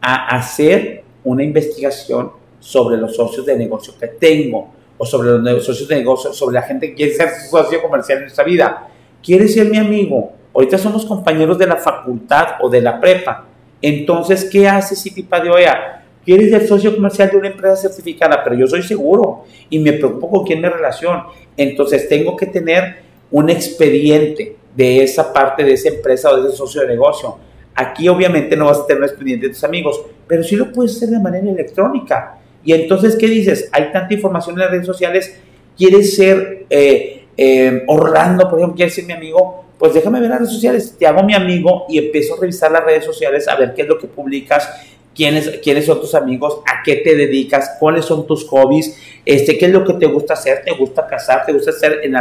a 0.00 0.36
hacer 0.36 1.04
una 1.22 1.44
investigación 1.44 2.32
sobre 2.58 2.96
los 2.96 3.14
socios 3.14 3.46
de 3.46 3.56
negocio 3.56 3.94
que 3.96 4.08
tengo 4.08 4.70
o 4.98 5.06
sobre 5.06 5.38
los 5.38 5.64
socios 5.64 5.88
de 5.88 5.98
negocio, 5.98 6.32
sobre 6.32 6.54
la 6.54 6.62
gente 6.62 6.88
que 6.88 6.94
quiere 6.96 7.14
ser 7.14 7.28
socio 7.48 7.80
comercial 7.80 8.18
en 8.18 8.24
nuestra 8.24 8.42
vida. 8.42 8.88
¿Quiere 9.22 9.46
ser 9.46 9.70
mi 9.70 9.78
amigo? 9.78 10.32
Ahorita 10.52 10.78
somos 10.78 11.06
compañeros 11.06 11.56
de 11.58 11.68
la 11.68 11.76
facultad 11.76 12.56
o 12.60 12.68
de 12.68 12.80
la 12.80 13.00
prepa. 13.00 13.46
Entonces, 13.80 14.48
¿qué 14.50 14.66
hace 14.66 14.96
City 14.96 15.24
OEA? 15.30 16.03
Quieres 16.24 16.50
ser 16.50 16.66
socio 16.66 16.94
comercial 16.94 17.30
de 17.30 17.36
una 17.36 17.48
empresa 17.48 17.76
certificada, 17.76 18.42
pero 18.42 18.56
yo 18.56 18.66
soy 18.66 18.82
seguro 18.82 19.44
y 19.70 19.78
me 19.78 19.92
preocupo 19.92 20.30
con 20.30 20.44
quién 20.44 20.60
me 20.60 20.70
relaciono. 20.70 21.26
Entonces 21.56 22.08
tengo 22.08 22.36
que 22.36 22.46
tener 22.46 22.96
un 23.30 23.50
expediente 23.50 24.56
de 24.74 25.02
esa 25.02 25.32
parte 25.32 25.62
de 25.62 25.72
esa 25.72 25.88
empresa 25.88 26.30
o 26.30 26.40
de 26.40 26.48
ese 26.48 26.56
socio 26.56 26.80
de 26.82 26.88
negocio. 26.88 27.36
Aquí 27.74 28.08
obviamente 28.08 28.56
no 28.56 28.66
vas 28.66 28.78
a 28.78 28.86
tener 28.86 29.02
un 29.02 29.08
expediente 29.08 29.46
de 29.46 29.52
tus 29.52 29.64
amigos, 29.64 30.00
pero 30.26 30.42
sí 30.42 30.56
lo 30.56 30.72
puedes 30.72 30.96
hacer 30.96 31.08
de 31.10 31.18
manera 31.18 31.48
electrónica. 31.48 32.38
Y 32.64 32.72
entonces, 32.72 33.16
¿qué 33.16 33.26
dices? 33.26 33.68
Hay 33.72 33.92
tanta 33.92 34.14
información 34.14 34.54
en 34.56 34.60
las 34.60 34.70
redes 34.70 34.86
sociales, 34.86 35.38
quieres 35.76 36.16
ser 36.16 36.66
eh, 36.70 37.26
eh, 37.36 37.82
Orlando, 37.86 38.48
por 38.48 38.58
ejemplo, 38.58 38.76
quieres 38.76 38.94
ser 38.94 39.04
mi 39.04 39.12
amigo, 39.12 39.64
pues 39.78 39.92
déjame 39.92 40.20
ver 40.20 40.30
las 40.30 40.38
redes 40.38 40.52
sociales, 40.52 40.96
te 40.98 41.06
hago 41.06 41.22
mi 41.24 41.34
amigo 41.34 41.84
y 41.88 41.98
empiezo 41.98 42.34
a 42.34 42.40
revisar 42.40 42.70
las 42.70 42.84
redes 42.84 43.04
sociales 43.04 43.46
a 43.48 43.56
ver 43.56 43.74
qué 43.74 43.82
es 43.82 43.88
lo 43.88 43.98
que 43.98 44.06
publicas 44.06 44.68
quiénes, 45.14 45.60
quiénes 45.62 45.86
son 45.86 46.00
tus 46.00 46.14
amigos, 46.14 46.60
a 46.66 46.82
qué 46.82 46.96
te 46.96 47.14
dedicas, 47.14 47.76
cuáles 47.78 48.04
son 48.04 48.26
tus 48.26 48.46
hobbies, 48.48 48.98
este, 49.24 49.56
qué 49.56 49.66
es 49.66 49.72
lo 49.72 49.84
que 49.84 49.94
te 49.94 50.06
gusta 50.06 50.34
hacer, 50.34 50.62
te 50.64 50.72
gusta 50.72 51.06
casar, 51.06 51.46
te 51.46 51.52
gusta 51.52 51.70
hacer 51.70 52.00
en, 52.02 52.14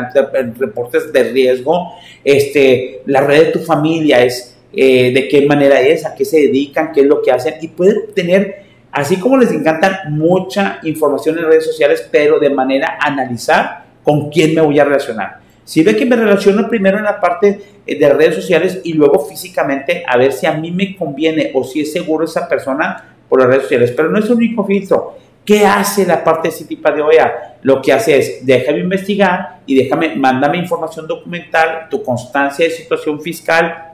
reportes 0.55 1.11
de 1.11 1.23
riesgo, 1.23 1.93
este, 2.23 3.01
la 3.05 3.21
red 3.21 3.47
de 3.47 3.51
tu 3.51 3.59
familia 3.59 4.23
es 4.23 4.55
eh, 4.73 5.11
de 5.13 5.27
qué 5.27 5.45
manera 5.45 5.81
es, 5.81 6.05
a 6.05 6.15
qué 6.15 6.25
se 6.25 6.37
dedican, 6.37 6.91
qué 6.91 7.01
es 7.01 7.07
lo 7.07 7.21
que 7.21 7.31
hacen 7.31 7.55
y 7.61 7.67
pueden 7.67 8.13
tener, 8.13 8.63
así 8.91 9.17
como 9.17 9.37
les 9.37 9.51
encantan, 9.51 10.15
mucha 10.15 10.79
información 10.83 11.37
en 11.37 11.45
redes 11.45 11.65
sociales, 11.65 12.07
pero 12.11 12.39
de 12.39 12.49
manera 12.49 12.97
analizar 12.99 13.85
con 14.03 14.29
quién 14.29 14.55
me 14.55 14.61
voy 14.61 14.79
a 14.79 14.83
relacionar. 14.83 15.42
Si 15.65 15.83
ve 15.83 15.95
que 15.95 16.05
me 16.05 16.15
relaciono 16.15 16.67
primero 16.67 16.97
en 16.97 17.05
la 17.05 17.19
parte 17.19 17.79
eh, 17.85 17.97
de 17.97 18.09
redes 18.09 18.35
sociales 18.35 18.81
y 18.83 18.93
luego 18.93 19.25
físicamente 19.25 20.03
a 20.07 20.17
ver 20.17 20.33
si 20.33 20.45
a 20.45 20.53
mí 20.53 20.71
me 20.71 20.95
conviene 20.95 21.51
o 21.53 21.63
si 21.63 21.81
es 21.81 21.93
seguro 21.93 22.25
esa 22.25 22.47
persona 22.47 23.15
por 23.29 23.39
las 23.39 23.47
redes 23.47 23.63
sociales. 23.63 23.93
Pero 23.95 24.09
no 24.09 24.19
es 24.19 24.25
el 24.25 24.33
único 24.33 24.63
filtro. 24.65 25.17
¿Qué 25.45 25.65
hace 25.65 26.05
la 26.05 26.23
parte 26.23 26.47
de 26.47 26.53
Citipa 26.53 26.91
de 26.91 27.01
OEA? 27.01 27.57
Lo 27.63 27.81
que 27.81 27.91
hace 27.91 28.17
es, 28.17 28.45
déjame 28.45 28.79
investigar 28.79 29.59
y 29.65 29.75
déjame, 29.75 30.15
mándame 30.15 30.57
información 30.57 31.05
documental, 31.05 31.87
tu 31.89 32.01
constancia 32.01 32.65
de 32.65 32.71
situación 32.71 33.19
fiscal, 33.21 33.93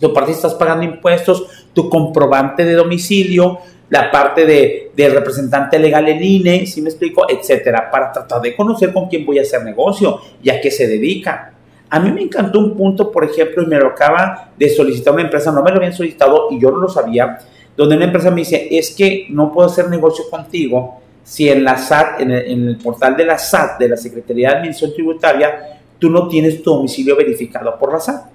tu 0.00 0.12
parte 0.12 0.32
si 0.32 0.36
estás 0.36 0.54
pagando 0.54 0.84
impuestos, 0.84 1.66
tu 1.74 1.90
comprobante 1.90 2.64
de 2.64 2.72
domicilio, 2.72 3.58
la 3.88 4.10
parte 4.10 4.44
de, 4.44 5.08
representante 5.08 5.78
legal 5.78 6.08
en 6.08 6.22
INE, 6.22 6.66
si 6.66 6.82
me 6.82 6.88
explico, 6.88 7.26
etcétera, 7.28 7.90
para 7.90 8.10
tratar 8.10 8.40
de 8.40 8.56
conocer 8.56 8.92
con 8.92 9.08
quién 9.08 9.24
voy 9.24 9.38
a 9.38 9.42
hacer 9.42 9.62
negocio 9.62 10.20
y 10.42 10.50
a 10.50 10.60
qué 10.60 10.70
se 10.70 10.86
dedica. 10.86 11.52
A 11.88 12.00
mí 12.00 12.10
me 12.10 12.22
encantó 12.22 12.58
un 12.58 12.76
punto, 12.76 13.12
por 13.12 13.24
ejemplo, 13.24 13.62
y 13.62 13.66
me 13.66 13.78
lo 13.78 13.88
acaba 13.88 14.50
de 14.56 14.68
solicitar 14.68 15.12
una 15.14 15.22
empresa, 15.22 15.52
no 15.52 15.62
me 15.62 15.70
lo 15.70 15.76
habían 15.76 15.92
solicitado 15.92 16.48
y 16.50 16.60
yo 16.60 16.70
no 16.72 16.78
lo 16.78 16.88
sabía, 16.88 17.38
donde 17.76 17.96
una 17.96 18.06
empresa 18.06 18.30
me 18.30 18.40
dice, 18.40 18.68
es 18.70 18.90
que 18.90 19.26
no 19.30 19.52
puedo 19.52 19.68
hacer 19.68 19.88
negocio 19.88 20.28
contigo 20.28 21.00
si 21.22 21.48
en 21.48 21.62
la 21.62 21.76
SAT, 21.76 22.20
en 22.20 22.30
el, 22.30 22.50
en 22.50 22.68
el 22.68 22.76
portal 22.78 23.16
de 23.16 23.24
la 23.24 23.38
SAT, 23.38 23.78
de 23.78 23.88
la 23.88 23.96
Secretaría 23.96 24.48
de 24.48 24.56
Administración 24.56 24.94
Tributaria, 24.94 25.80
tú 25.98 26.10
no 26.10 26.28
tienes 26.28 26.62
tu 26.62 26.70
domicilio 26.70 27.16
verificado 27.16 27.78
por 27.78 27.92
la 27.92 28.00
SAT. 28.00 28.26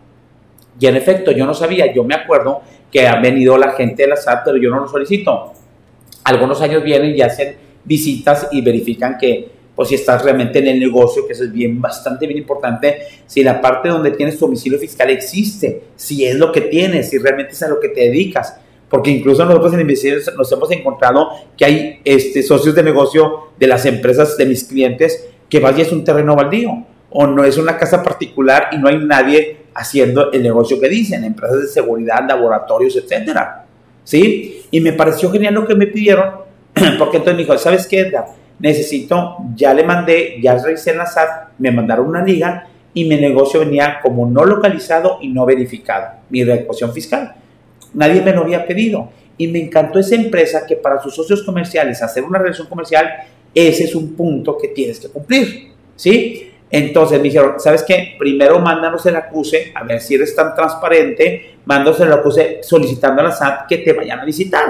Y 0.79 0.87
en 0.87 0.95
efecto, 0.95 1.31
yo 1.31 1.45
no 1.45 1.53
sabía, 1.53 1.93
yo 1.93 2.03
me 2.03 2.15
acuerdo 2.15 2.61
que 2.91 3.07
ha 3.07 3.19
venido 3.19 3.57
la 3.57 3.71
gente 3.71 4.03
de 4.03 4.09
la 4.09 4.17
SAT, 4.17 4.43
pero 4.45 4.57
yo 4.57 4.69
no 4.69 4.81
lo 4.81 4.87
solicito. 4.87 5.53
Algunos 6.23 6.61
años 6.61 6.83
vienen 6.83 7.15
y 7.15 7.21
hacen 7.21 7.55
visitas 7.83 8.47
y 8.51 8.61
verifican 8.61 9.17
que, 9.17 9.49
pues 9.75 9.89
si 9.89 9.95
estás 9.95 10.23
realmente 10.23 10.59
en 10.59 10.67
el 10.67 10.79
negocio, 10.79 11.25
que 11.25 11.33
eso 11.33 11.45
es 11.45 11.51
bien, 11.51 11.81
bastante 11.81 12.27
bien 12.27 12.39
importante, 12.39 12.97
si 13.25 13.43
la 13.43 13.61
parte 13.61 13.89
donde 13.89 14.11
tienes 14.11 14.37
tu 14.37 14.45
domicilio 14.45 14.77
fiscal 14.77 15.09
existe, 15.09 15.83
si 15.95 16.25
es 16.25 16.35
lo 16.35 16.51
que 16.51 16.61
tienes, 16.61 17.09
si 17.09 17.17
realmente 17.17 17.53
es 17.53 17.63
a 17.63 17.69
lo 17.69 17.79
que 17.79 17.89
te 17.89 18.01
dedicas. 18.01 18.57
Porque 18.89 19.09
incluso 19.09 19.45
nosotros 19.45 19.73
en 19.73 19.81
investigaciones 19.81 20.37
nos 20.37 20.51
hemos 20.51 20.69
encontrado 20.71 21.29
que 21.57 21.63
hay 21.63 21.99
este, 22.03 22.43
socios 22.43 22.75
de 22.75 22.83
negocio 22.83 23.51
de 23.57 23.67
las 23.67 23.85
empresas 23.85 24.35
de 24.35 24.45
mis 24.45 24.65
clientes 24.65 25.29
que 25.49 25.59
vaya 25.59 25.81
es 25.83 25.93
un 25.93 26.03
terreno 26.03 26.35
baldío 26.35 26.85
o 27.09 27.27
no 27.27 27.43
es 27.45 27.57
una 27.57 27.77
casa 27.77 28.03
particular 28.03 28.67
y 28.73 28.77
no 28.77 28.89
hay 28.89 28.97
nadie 28.97 29.60
haciendo 29.73 30.31
el 30.31 30.43
negocio 30.43 30.79
que 30.79 30.89
dicen, 30.89 31.23
empresas 31.23 31.61
de 31.61 31.67
seguridad, 31.67 32.25
laboratorios, 32.27 32.95
etcétera. 32.95 33.65
¿Sí? 34.03 34.63
Y 34.71 34.81
me 34.81 34.93
pareció 34.93 35.31
genial 35.31 35.53
lo 35.53 35.67
que 35.67 35.75
me 35.75 35.87
pidieron, 35.87 36.31
porque 36.97 37.17
entonces 37.17 37.35
me 37.35 37.43
dijo, 37.43 37.57
¿sabes 37.57 37.87
qué, 37.87 38.11
Necesito, 38.59 39.37
ya 39.55 39.73
le 39.73 39.83
mandé, 39.83 40.39
ya 40.39 40.55
revisé 40.55 40.91
en 40.91 40.99
la 40.99 41.07
SAT, 41.07 41.53
me 41.57 41.71
mandaron 41.71 42.07
una 42.07 42.23
liga 42.23 42.67
y 42.93 43.05
mi 43.05 43.15
negocio 43.15 43.61
venía 43.61 43.99
como 44.03 44.27
no 44.27 44.45
localizado 44.45 45.17
y 45.19 45.29
no 45.29 45.45
verificado, 45.47 46.19
mi 46.29 46.43
recuación 46.43 46.93
fiscal. 46.93 47.33
Nadie 47.93 48.21
me 48.21 48.33
lo 48.33 48.41
había 48.41 48.67
pedido. 48.67 49.09
Y 49.37 49.47
me 49.47 49.59
encantó 49.59 49.97
esa 49.97 50.13
empresa 50.13 50.67
que 50.67 50.75
para 50.75 51.01
sus 51.01 51.15
socios 51.15 51.41
comerciales, 51.41 52.03
hacer 52.03 52.23
una 52.23 52.37
relación 52.37 52.67
comercial, 52.67 53.09
ese 53.55 53.85
es 53.85 53.95
un 53.95 54.13
punto 54.13 54.55
que 54.57 54.67
tienes 54.67 54.99
que 54.99 55.07
cumplir. 55.07 55.71
¿Sí? 55.95 56.50
Entonces 56.71 57.17
me 57.17 57.25
dijeron, 57.25 57.59
¿sabes 57.59 57.83
qué? 57.83 58.15
Primero 58.17 58.59
mándanos 58.59 59.05
el 59.05 59.17
acuse, 59.17 59.73
a 59.75 59.83
ver 59.83 59.99
si 59.99 60.15
eres 60.15 60.33
tan 60.33 60.55
transparente, 60.55 61.55
mándanos 61.65 61.99
el 61.99 62.13
acuse 62.13 62.59
solicitando 62.63 63.21
a 63.21 63.25
la 63.25 63.31
SAT 63.31 63.67
que 63.67 63.79
te 63.79 63.91
vayan 63.91 64.21
a 64.21 64.25
visitar. 64.25 64.63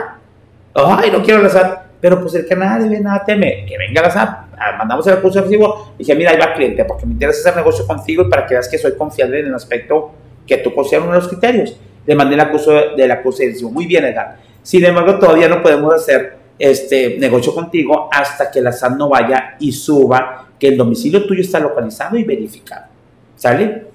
Ay, 0.74 1.12
no 1.12 1.22
quiero 1.22 1.44
la 1.44 1.50
SAT, 1.50 1.80
pero 2.02 2.20
pues 2.20 2.34
el 2.34 2.46
que 2.48 2.56
nada 2.56 2.80
debe, 2.80 3.00
nada 3.00 3.24
teme, 3.24 3.66
que 3.68 3.78
venga 3.78 4.02
la 4.02 4.10
SAT, 4.10 4.30
ah, 4.58 4.76
mandamos 4.80 5.06
el 5.06 5.14
acuse 5.14 5.42
recibo. 5.42 5.94
Dije, 5.98 6.16
mira, 6.16 6.32
ahí 6.32 6.38
va 6.38 6.54
cliente, 6.54 6.86
porque 6.86 7.06
me 7.06 7.14
interesa 7.14 7.42
hacer 7.42 7.56
negocio 7.56 7.86
contigo 7.86 8.24
y 8.24 8.30
para 8.30 8.48
que 8.48 8.56
veas 8.56 8.68
que 8.68 8.80
soy 8.80 8.96
confiable 8.96 9.42
en 9.42 9.48
el 9.48 9.54
aspecto 9.54 10.12
que 10.48 10.58
tú 10.58 10.74
consideras 10.74 11.06
uno 11.06 11.14
de 11.14 11.20
los 11.22 11.30
criterios. 11.30 11.78
Le 12.08 12.16
mandé 12.16 12.34
el 12.34 12.42
acuse 12.42 12.72
del 12.98 13.12
acuse 13.12 13.46
y 13.46 13.64
muy 13.66 13.86
bien, 13.86 14.06
Edgar. 14.06 14.38
Sin 14.64 14.84
embargo, 14.84 15.20
todavía 15.20 15.48
no 15.48 15.62
podemos 15.62 15.94
hacer 15.94 16.42
este 16.58 17.18
negocio 17.20 17.54
contigo 17.54 18.10
hasta 18.12 18.50
que 18.50 18.60
la 18.60 18.72
SAT 18.72 18.94
no 18.94 19.10
vaya 19.10 19.56
y 19.60 19.72
suba 19.72 20.48
que 20.62 20.68
el 20.68 20.78
domicilio 20.78 21.26
tuyo 21.26 21.42
está 21.42 21.60
localizado 21.60 22.16
y 22.18 22.24
verificado. 22.24 22.86
¿Sale? 23.36 23.86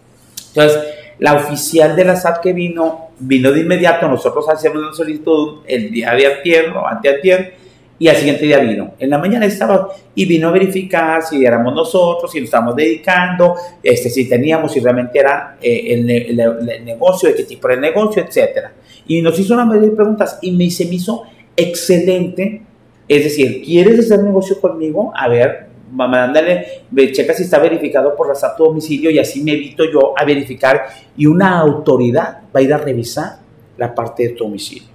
Entonces, 0.48 0.82
la 1.20 1.34
oficial 1.34 1.94
de 1.94 2.04
la 2.04 2.16
SAT 2.16 2.40
que 2.40 2.52
vino, 2.52 3.10
vino 3.20 3.52
de 3.52 3.60
inmediato, 3.60 4.08
nosotros 4.08 4.48
hacemos 4.48 4.78
una 4.78 4.92
solicitud 4.92 5.60
el 5.64 5.92
día 5.92 6.12
de 6.12 6.26
ayer 6.26 6.70
o 6.70 6.84
anteayer, 6.84 7.54
y 8.00 8.08
al 8.08 8.16
siguiente 8.16 8.44
día 8.44 8.58
vino. 8.58 8.94
En 8.98 9.10
la 9.10 9.18
mañana 9.18 9.46
estaba 9.46 9.90
y 10.12 10.26
vino 10.26 10.48
a 10.48 10.50
verificar 10.50 11.22
si 11.22 11.46
éramos 11.46 11.72
nosotros, 11.72 12.32
si 12.32 12.40
nos 12.40 12.46
estábamos 12.46 12.74
dedicando, 12.74 13.54
este, 13.80 14.10
si 14.10 14.28
teníamos, 14.28 14.72
si 14.72 14.80
realmente 14.80 15.20
era 15.20 15.56
eh, 15.62 15.94
el, 15.94 16.84
negocio, 16.84 17.28
de 17.28 17.36
qué 17.36 17.44
tipo 17.44 17.68
era 17.68 17.76
el 17.76 17.80
negocio, 17.80 18.24
etc. 18.24 18.70
Y 19.06 19.22
nos 19.22 19.38
hizo 19.38 19.54
una 19.54 19.64
mayoría 19.64 19.90
de 19.90 19.96
preguntas 19.96 20.40
y 20.42 20.50
me, 20.50 20.68
se 20.68 20.84
me 20.86 20.96
hizo 20.96 21.22
excelente. 21.56 22.62
Es 23.08 23.22
decir, 23.22 23.62
¿quieres 23.64 24.00
hacer 24.00 24.18
negocio 24.24 24.60
conmigo? 24.60 25.12
A 25.14 25.28
ver, 25.28 25.65
mándale, 25.90 26.84
checa 27.12 27.32
si 27.32 27.44
está 27.44 27.58
verificado 27.58 28.14
por 28.16 28.28
la 28.28 28.34
SAT 28.34 28.56
tu 28.56 28.64
domicilio 28.64 29.10
y 29.10 29.18
así 29.18 29.42
me 29.42 29.52
evito 29.52 29.84
yo 29.90 30.14
a 30.16 30.24
verificar 30.24 30.86
y 31.16 31.26
una 31.26 31.58
autoridad 31.58 32.42
va 32.54 32.60
a 32.60 32.62
ir 32.62 32.72
a 32.72 32.78
revisar 32.78 33.38
la 33.76 33.94
parte 33.94 34.24
de 34.24 34.28
tu 34.30 34.44
domicilio. 34.44 34.88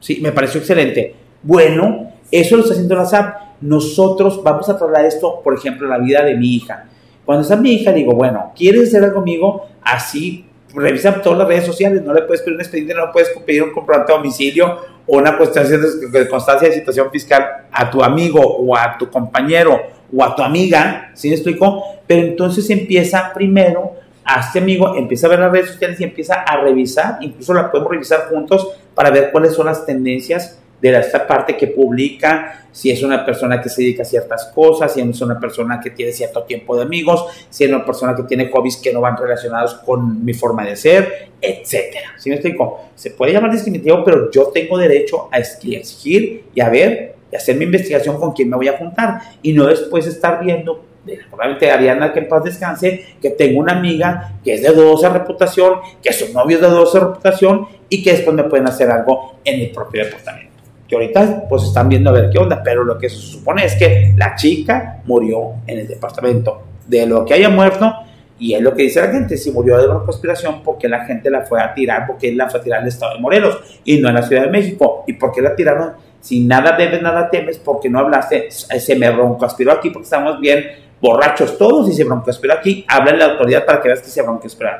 Sí, 0.00 0.20
me 0.22 0.32
pareció 0.32 0.60
excelente. 0.60 1.14
Bueno, 1.42 2.12
eso 2.30 2.56
lo 2.56 2.62
está 2.62 2.74
haciendo 2.74 2.94
la 2.96 3.06
SAP. 3.06 3.34
Nosotros 3.60 4.42
vamos 4.42 4.68
a 4.68 4.76
trasladar 4.76 5.06
esto, 5.06 5.40
por 5.42 5.54
ejemplo, 5.54 5.86
a 5.86 5.98
la 5.98 6.04
vida 6.04 6.24
de 6.24 6.34
mi 6.34 6.54
hija. 6.54 6.84
Cuando 7.24 7.42
está 7.42 7.56
mi 7.56 7.72
hija, 7.72 7.92
digo, 7.92 8.12
bueno, 8.12 8.52
¿quieres 8.54 8.88
hacer 8.88 9.02
algo 9.02 9.16
conmigo? 9.16 9.66
Así, 9.82 10.46
revisa 10.74 11.20
todas 11.22 11.38
las 11.38 11.48
redes 11.48 11.64
sociales. 11.64 12.02
No 12.02 12.12
le 12.12 12.22
puedes 12.22 12.42
pedir 12.42 12.54
un 12.54 12.60
expediente, 12.60 12.94
no 12.94 13.06
le 13.06 13.12
puedes 13.12 13.30
pedir 13.44 13.62
un 13.62 13.72
comprobante 13.72 14.12
a 14.12 14.16
domicilio 14.16 14.78
o 15.06 15.18
una 15.18 15.36
cuestión 15.36 15.66
de 16.12 16.28
constancia 16.28 16.68
de 16.68 16.74
situación 16.74 17.10
fiscal 17.10 17.66
a 17.72 17.90
tu 17.90 18.02
amigo 18.02 18.40
o 18.40 18.76
a 18.76 18.96
tu 18.98 19.10
compañero 19.10 19.95
o 20.14 20.24
a 20.24 20.34
tu 20.34 20.42
amiga, 20.42 21.10
¿sí 21.14 21.28
me 21.28 21.34
explico? 21.34 21.82
Pero 22.06 22.22
entonces 22.22 22.68
empieza 22.70 23.32
primero 23.34 23.94
a 24.24 24.40
este 24.40 24.58
amigo, 24.58 24.96
empieza 24.96 25.26
a 25.26 25.30
ver 25.30 25.38
las 25.38 25.52
redes 25.52 25.70
sociales 25.70 26.00
y 26.00 26.04
empieza 26.04 26.42
a 26.42 26.60
revisar, 26.60 27.18
incluso 27.20 27.54
la 27.54 27.70
podemos 27.70 27.92
revisar 27.92 28.28
juntos 28.28 28.68
para 28.94 29.10
ver 29.10 29.30
cuáles 29.30 29.54
son 29.54 29.66
las 29.66 29.86
tendencias 29.86 30.58
de 30.80 30.98
esta 30.98 31.26
parte 31.26 31.56
que 31.56 31.68
publica, 31.68 32.66
si 32.70 32.90
es 32.90 33.02
una 33.02 33.24
persona 33.24 33.60
que 33.62 33.68
se 33.68 33.82
dedica 33.82 34.02
a 34.02 34.04
ciertas 34.04 34.52
cosas, 34.54 34.92
si 34.92 35.00
es 35.00 35.20
una 35.22 35.40
persona 35.40 35.80
que 35.80 35.90
tiene 35.90 36.12
cierto 36.12 36.42
tiempo 36.42 36.76
de 36.76 36.82
amigos, 36.82 37.24
si 37.48 37.64
es 37.64 37.70
una 37.70 37.84
persona 37.84 38.14
que 38.14 38.24
tiene 38.24 38.50
hobbies 38.50 38.76
que 38.76 38.92
no 38.92 39.00
van 39.00 39.16
relacionados 39.16 39.74
con 39.74 40.24
mi 40.24 40.34
forma 40.34 40.64
de 40.64 40.76
ser, 40.76 41.30
etcétera. 41.40 42.10
¿Sí 42.18 42.28
me 42.28 42.36
explico? 42.36 42.90
Se 42.94 43.10
puede 43.12 43.32
llamar 43.32 43.50
discriminativo, 43.50 44.04
pero 44.04 44.30
yo 44.30 44.48
tengo 44.48 44.76
derecho 44.76 45.28
a 45.32 45.38
exigir 45.38 46.44
y 46.54 46.60
a 46.60 46.68
ver 46.68 47.15
y 47.30 47.36
hacer 47.36 47.56
mi 47.56 47.64
investigación 47.64 48.18
con 48.18 48.32
quién 48.32 48.48
me 48.50 48.56
voy 48.56 48.68
a 48.68 48.76
juntar 48.76 49.20
y 49.42 49.52
no 49.52 49.66
después 49.66 50.06
estar 50.06 50.42
viendo 50.44 50.84
probablemente 51.30 51.70
Ariana 51.70 52.12
que 52.12 52.18
en 52.18 52.28
paz 52.28 52.42
descanse, 52.42 53.04
que 53.22 53.30
tengo 53.30 53.60
una 53.60 53.72
amiga 53.72 54.32
que 54.42 54.54
es 54.54 54.62
de 54.62 54.70
dudosa 54.70 55.08
reputación, 55.10 55.74
que 56.02 56.12
su 56.12 56.32
novio 56.32 56.56
es 56.56 56.62
de 56.62 56.68
dudosa 56.68 57.00
reputación 57.00 57.66
y 57.88 58.02
que 58.02 58.12
después 58.12 58.34
me 58.34 58.44
pueden 58.44 58.66
hacer 58.66 58.90
algo 58.90 59.36
en 59.44 59.60
mi 59.60 59.66
propio 59.66 60.04
departamento 60.04 60.56
que 60.88 60.94
ahorita 60.94 61.48
pues 61.48 61.64
están 61.64 61.88
viendo 61.88 62.10
a 62.10 62.12
ver 62.12 62.30
qué 62.30 62.38
onda, 62.38 62.62
pero 62.62 62.84
lo 62.84 62.98
que 62.98 63.08
se 63.08 63.16
supone 63.16 63.64
es 63.64 63.74
que 63.74 64.14
la 64.16 64.34
chica 64.36 65.00
murió 65.04 65.54
en 65.66 65.80
el 65.80 65.88
departamento. 65.88 66.62
De 66.86 67.04
lo 67.06 67.24
que 67.24 67.34
haya 67.34 67.48
muerto, 67.48 67.92
y 68.38 68.54
es 68.54 68.60
lo 68.60 68.74
que 68.74 68.84
dice 68.84 69.00
la 69.00 69.10
gente, 69.10 69.36
si 69.36 69.50
murió 69.50 69.78
de 69.78 69.88
una 69.88 70.04
conspiración, 70.04 70.62
porque 70.62 70.88
la 70.88 71.04
gente 71.04 71.30
la 71.30 71.42
fue 71.42 71.60
a 71.60 71.74
tirar, 71.74 72.06
porque 72.06 72.32
la 72.32 72.48
fue 72.48 72.60
a 72.60 72.62
tirar 72.62 72.82
el 72.82 72.88
estado 72.88 73.14
de 73.14 73.20
Morelos 73.20 73.58
y 73.84 73.98
no 73.98 74.08
en 74.08 74.14
la 74.14 74.22
Ciudad 74.22 74.42
de 74.42 74.50
México. 74.50 75.02
¿Y 75.06 75.14
por 75.14 75.32
qué 75.32 75.42
la 75.42 75.56
tiraron? 75.56 75.94
Si 76.20 76.40
nada 76.40 76.76
debes, 76.76 77.02
nada 77.02 77.30
temes, 77.30 77.58
porque 77.58 77.88
no 77.88 78.00
hablaste, 78.00 78.50
se 78.50 78.96
me 78.96 79.10
broncoaspiró 79.10 79.72
aquí, 79.72 79.90
porque 79.90 80.04
estamos 80.04 80.40
bien 80.40 80.64
borrachos 81.00 81.56
todos 81.56 81.88
y 81.88 81.92
se 81.92 82.04
broncoaspiró 82.04 82.54
aquí, 82.54 82.84
habla 82.88 83.12
la 83.12 83.24
autoridad 83.26 83.64
para 83.64 83.80
que 83.80 83.88
veas 83.88 84.00
que 84.00 84.08
se 84.08 84.22
broncoaspiró. 84.22 84.70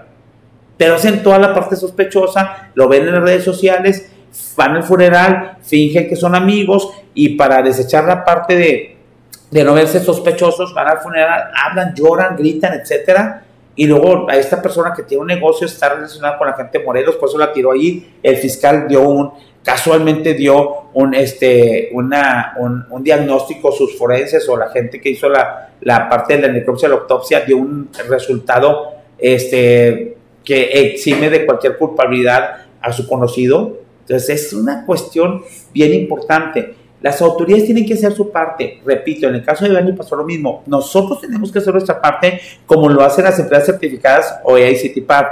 Pero 0.76 0.96
hacen 0.96 1.22
toda 1.22 1.38
la 1.38 1.54
parte 1.54 1.76
sospechosa, 1.76 2.70
lo 2.74 2.88
ven 2.88 3.06
en 3.06 3.14
las 3.14 3.22
redes 3.22 3.44
sociales 3.44 4.10
van 4.56 4.76
al 4.76 4.82
funeral, 4.82 5.58
fingen 5.62 6.08
que 6.08 6.16
son 6.16 6.34
amigos 6.34 6.90
y 7.14 7.30
para 7.30 7.62
desechar 7.62 8.04
la 8.04 8.24
parte 8.24 8.56
de, 8.56 8.96
de 9.50 9.64
no 9.64 9.74
verse 9.74 10.00
sospechosos, 10.00 10.74
van 10.74 10.88
al 10.88 10.98
funeral, 10.98 11.50
hablan, 11.54 11.94
lloran, 11.94 12.36
gritan, 12.36 12.74
etcétera. 12.74 13.42
Y 13.78 13.86
luego 13.86 14.28
a 14.28 14.36
esta 14.36 14.62
persona 14.62 14.94
que 14.96 15.02
tiene 15.02 15.20
un 15.20 15.26
negocio 15.26 15.66
está 15.66 15.90
relacionada 15.90 16.38
con 16.38 16.46
la 16.46 16.54
gente 16.54 16.78
Morelos, 16.78 17.16
por 17.16 17.28
eso 17.28 17.38
la 17.38 17.52
tiró 17.52 17.72
allí. 17.72 18.14
El 18.22 18.36
fiscal 18.36 18.88
dio 18.88 19.06
un, 19.06 19.32
casualmente 19.66 20.32
dio 20.32 20.90
un, 20.94 21.12
este, 21.12 21.90
una, 21.92 22.54
un, 22.58 23.02
diagnóstico, 23.02 23.70
sus 23.70 23.98
forenses 23.98 24.48
o 24.48 24.56
la 24.56 24.70
gente 24.70 25.00
que 25.00 25.10
hizo 25.10 25.28
la, 25.28 25.72
la 25.80 26.08
parte 26.08 26.36
de 26.36 26.46
la 26.46 26.52
necropsia, 26.54 26.88
la 26.88 26.94
autopsia, 26.94 27.40
dio 27.40 27.58
un 27.58 27.90
resultado 28.08 28.92
este, 29.18 30.16
que 30.42 30.62
exime 30.72 31.28
de 31.28 31.44
cualquier 31.44 31.76
culpabilidad 31.76 32.66
a 32.80 32.92
su 32.92 33.06
conocido 33.08 33.86
entonces 34.08 34.44
es 34.44 34.52
una 34.52 34.86
cuestión 34.86 35.42
bien 35.74 35.92
importante. 35.92 36.74
Las 37.02 37.20
autoridades 37.20 37.64
tienen 37.64 37.84
que 37.84 37.94
hacer 37.94 38.12
su 38.12 38.30
parte. 38.30 38.80
Repito, 38.84 39.26
en 39.26 39.34
el 39.34 39.44
caso 39.44 39.64
de 39.64 39.72
Dani 39.72 39.92
pasó 39.92 40.14
lo 40.14 40.24
mismo. 40.24 40.62
Nosotros 40.66 41.20
tenemos 41.20 41.50
que 41.50 41.58
hacer 41.58 41.72
nuestra 41.72 42.00
parte 42.00 42.40
como 42.64 42.88
lo 42.88 43.02
hacen 43.02 43.24
las 43.24 43.38
empresas 43.40 43.66
certificadas 43.66 44.38
OEA 44.44 44.70
y 44.70 44.76
CITIPAD, 44.76 45.24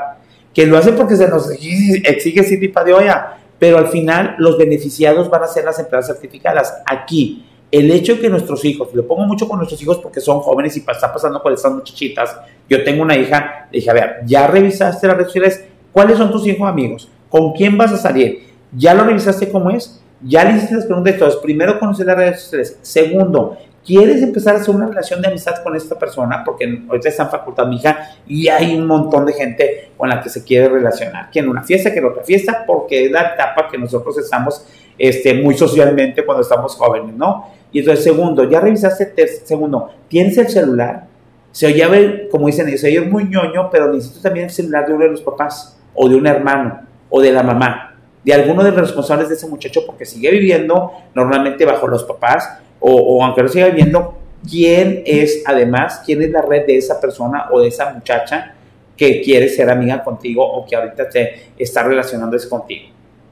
que 0.52 0.66
lo 0.66 0.76
hacen 0.76 0.96
porque 0.96 1.16
se 1.16 1.28
nos 1.28 1.48
exige 1.50 2.42
CITIPAD 2.42 2.84
de 2.84 2.94
OEA, 2.94 3.38
pero 3.58 3.78
al 3.78 3.88
final 3.88 4.34
los 4.38 4.58
beneficiados 4.58 5.30
van 5.30 5.42
a 5.42 5.46
ser 5.46 5.64
las 5.64 5.78
empresas 5.78 6.06
certificadas. 6.08 6.82
Aquí, 6.86 7.46
el 7.70 7.90
hecho 7.90 8.14
de 8.14 8.20
que 8.20 8.30
nuestros 8.30 8.64
hijos, 8.64 8.88
lo 8.94 9.06
pongo 9.06 9.24
mucho 9.24 9.48
con 9.48 9.58
nuestros 9.58 9.80
hijos 9.82 9.98
porque 9.98 10.20
son 10.20 10.40
jóvenes 10.40 10.76
y 10.76 10.80
está 10.80 11.12
pasando 11.12 11.42
con 11.42 11.52
estas 11.52 11.72
muchachitas. 11.72 12.36
Yo 12.68 12.84
tengo 12.84 13.02
una 13.02 13.16
hija, 13.16 13.68
le 13.70 13.78
dije, 13.78 13.90
a 13.90 13.94
ver, 13.94 14.16
¿ya 14.26 14.46
revisaste 14.46 15.06
las 15.06 15.16
redes 15.16 15.28
sociales? 15.28 15.64
¿Cuáles 15.92 16.18
son 16.18 16.30
tus 16.30 16.46
hijos 16.46 16.68
amigos? 16.68 17.08
¿Con 17.28 17.52
quién 17.52 17.76
vas 17.76 17.92
a 17.92 17.96
salir? 17.96 18.48
¿Ya 18.72 18.94
lo 18.94 19.04
revisaste 19.04 19.50
cómo 19.50 19.70
es? 19.70 20.00
¿Ya 20.20 20.44
le 20.44 20.56
hiciste 20.56 20.74
las 20.74 20.86
preguntas 20.86 21.18
de? 21.18 21.36
Primero, 21.42 21.78
conocer 21.78 22.06
las 22.06 22.16
redes 22.16 22.40
sociales. 22.42 22.78
Segundo, 22.82 23.56
¿quieres 23.84 24.22
empezar 24.22 24.56
a 24.56 24.58
hacer 24.58 24.74
una 24.74 24.86
relación 24.86 25.20
de 25.20 25.28
amistad 25.28 25.62
con 25.62 25.76
esta 25.76 25.98
persona? 25.98 26.42
Porque 26.44 26.82
ahorita 26.88 27.08
está 27.08 27.24
en 27.24 27.30
facultad 27.30 27.66
mi 27.66 27.76
hija 27.76 28.10
y 28.26 28.48
hay 28.48 28.76
un 28.76 28.86
montón 28.86 29.26
de 29.26 29.32
gente 29.32 29.90
con 29.96 30.08
la 30.08 30.20
que 30.20 30.28
se 30.28 30.42
quiere 30.42 30.68
relacionar. 30.68 31.30
Que 31.30 31.40
en 31.40 31.48
una 31.48 31.62
fiesta, 31.62 31.92
que 31.92 31.98
en 31.98 32.06
otra 32.06 32.22
fiesta, 32.22 32.64
porque 32.66 33.06
es 33.06 33.10
la 33.10 33.34
etapa 33.34 33.68
que 33.70 33.78
nosotros 33.78 34.18
estamos 34.18 34.66
este, 34.98 35.34
muy 35.34 35.56
socialmente 35.56 36.24
cuando 36.24 36.42
estamos 36.42 36.74
jóvenes, 36.74 37.14
¿no? 37.14 37.48
Y 37.72 37.80
entonces, 37.80 38.04
segundo, 38.04 38.48
¿ya 38.48 38.60
revisaste? 38.60 39.26
Segundo, 39.44 39.90
¿tienes 40.08 40.38
el 40.38 40.48
celular? 40.48 41.06
Se 41.50 41.66
oye, 41.66 42.28
como 42.30 42.46
dicen 42.46 42.68
ellos, 42.68 42.84
oye 42.84 43.00
muy 43.00 43.24
ñoño, 43.24 43.70
pero 43.70 43.92
necesito 43.92 44.20
también 44.20 44.46
el 44.46 44.50
celular 44.50 44.86
de 44.86 44.94
uno 44.94 45.04
de 45.04 45.10
los 45.10 45.22
papás, 45.22 45.78
o 45.94 46.08
de 46.08 46.16
un 46.16 46.26
hermano, 46.26 46.80
o 47.10 47.20
de 47.20 47.32
la 47.32 47.42
mamá 47.42 47.94
de 48.24 48.32
alguno 48.32 48.64
de 48.64 48.70
los 48.70 48.80
responsables 48.80 49.28
de 49.28 49.34
ese 49.34 49.46
muchacho 49.46 49.82
porque 49.86 50.06
sigue 50.06 50.30
viviendo 50.30 50.92
normalmente 51.14 51.64
bajo 51.64 51.86
los 51.86 52.04
papás 52.04 52.58
o, 52.86 53.24
aunque 53.24 53.42
no 53.42 53.48
siga 53.48 53.68
viviendo, 53.68 54.18
quién 54.48 55.02
es 55.06 55.42
además, 55.46 56.02
quién 56.04 56.20
es 56.20 56.30
la 56.30 56.42
red 56.42 56.66
de 56.66 56.76
esa 56.76 57.00
persona 57.00 57.46
o 57.50 57.62
de 57.62 57.68
esa 57.68 57.94
muchacha 57.94 58.54
que 58.94 59.22
quiere 59.22 59.48
ser 59.48 59.70
amiga 59.70 60.04
contigo 60.04 60.46
o 60.46 60.66
que 60.66 60.76
ahorita 60.76 61.08
te 61.08 61.46
está 61.56 61.82
relacionándose 61.82 62.48
contigo. 62.48 62.88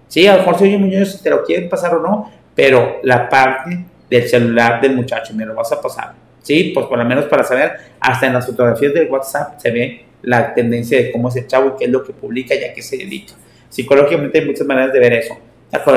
Sí, 0.09 0.27
a 0.27 0.33
lo 0.33 0.39
mejor 0.39 0.59
si 0.59 0.65
oye 0.65 0.79
Muñoz 0.79 1.13
si 1.13 1.23
te 1.23 1.31
lo 1.31 1.45
quieren 1.45 1.69
pasar 1.69 1.95
o 1.95 2.01
no, 2.01 2.31
pero 2.55 3.01
la 3.03 3.29
parte 3.29 3.85
del 4.09 4.29
celular 4.29 4.81
del 4.81 4.97
muchacho 4.97 5.35
me 5.35 5.45
lo 5.45 5.55
vas 5.55 5.71
a 5.73 5.81
pasar. 5.81 6.15
Sí, 6.43 6.73
pues 6.75 6.87
por 6.87 6.99
lo 6.99 7.05
menos 7.05 7.27
para 7.27 7.45
saber, 7.45 7.73
hasta 8.01 8.27
en 8.27 8.33
las 8.33 8.47
fotografías 8.47 8.95
del 8.95 9.09
WhatsApp 9.11 9.61
se 9.61 9.71
ve 9.71 10.05
la 10.23 10.55
tendencia 10.55 10.99
de 10.99 11.13
cómo 11.13 11.29
es 11.29 11.37
el 11.37 11.47
chavo 11.47 11.75
y 11.75 11.79
qué 11.79 11.85
es 11.85 11.91
lo 11.91 12.03
que 12.03 12.13
publica 12.13 12.55
y 12.55 12.65
a 12.65 12.73
qué 12.73 12.81
se 12.81 12.97
dedica. 12.97 13.35
Psicológicamente 13.69 14.39
hay 14.39 14.47
muchas 14.47 14.67
maneras 14.67 14.93
de 14.93 14.99
ver 14.99 15.13
eso. 15.13 15.37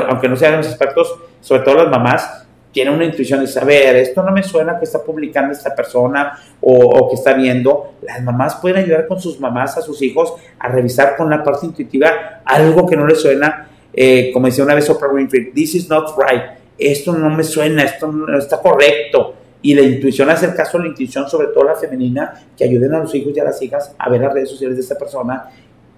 Aunque 0.08 0.28
no 0.28 0.36
sean 0.36 0.58
los 0.58 0.66
expertos, 0.66 1.14
sobre 1.40 1.62
todo 1.62 1.76
las 1.76 1.88
mamás, 1.88 2.45
tienen 2.76 2.92
una 2.92 3.06
intuición 3.06 3.40
de 3.40 3.46
saber, 3.46 3.96
esto 3.96 4.22
no 4.22 4.32
me 4.32 4.42
suena 4.42 4.78
que 4.78 4.84
está 4.84 5.02
publicando 5.02 5.50
esta 5.50 5.74
persona 5.74 6.38
o, 6.60 7.08
que 7.08 7.14
está 7.14 7.32
viendo. 7.32 7.94
Las 8.02 8.22
mamás 8.22 8.56
pueden 8.56 8.84
ayudar 8.84 9.06
con 9.06 9.18
sus 9.18 9.40
mamás 9.40 9.78
a 9.78 9.80
sus 9.80 10.02
hijos 10.02 10.34
a 10.58 10.68
revisar 10.68 11.16
con 11.16 11.30
la 11.30 11.42
parte 11.42 11.64
intuitiva 11.64 12.42
algo 12.44 12.86
que 12.86 12.94
no 12.94 13.06
les 13.06 13.18
suena, 13.18 13.66
eh, 13.94 14.30
como 14.30 14.44
decía 14.44 14.62
una 14.62 14.74
vez 14.74 14.90
Oprah 14.90 15.08
Winfrey, 15.08 15.52
this 15.52 15.74
is 15.74 15.88
not 15.88 16.10
right, 16.18 16.42
esto 16.76 17.14
no 17.14 17.30
me 17.30 17.44
suena, 17.44 17.82
esto 17.82 18.12
no 18.12 18.38
está 18.38 18.60
correcto. 18.60 19.36
Y 19.62 19.72
la 19.72 19.80
intuición, 19.80 20.28
hacer 20.28 20.54
caso 20.54 20.76
a 20.76 20.82
la 20.82 20.88
intuición, 20.88 21.26
sobre 21.30 21.46
todo 21.46 21.64
la 21.64 21.76
femenina, 21.76 22.44
que 22.54 22.64
ayuden 22.64 22.92
a 22.92 22.98
los 22.98 23.14
hijos 23.14 23.32
y 23.34 23.40
a 23.40 23.44
las 23.44 23.62
hijas 23.62 23.94
a 23.98 24.10
ver 24.10 24.20
las 24.20 24.34
redes 24.34 24.50
sociales 24.50 24.76
de 24.76 24.82
esta 24.82 24.98
persona 24.98 25.48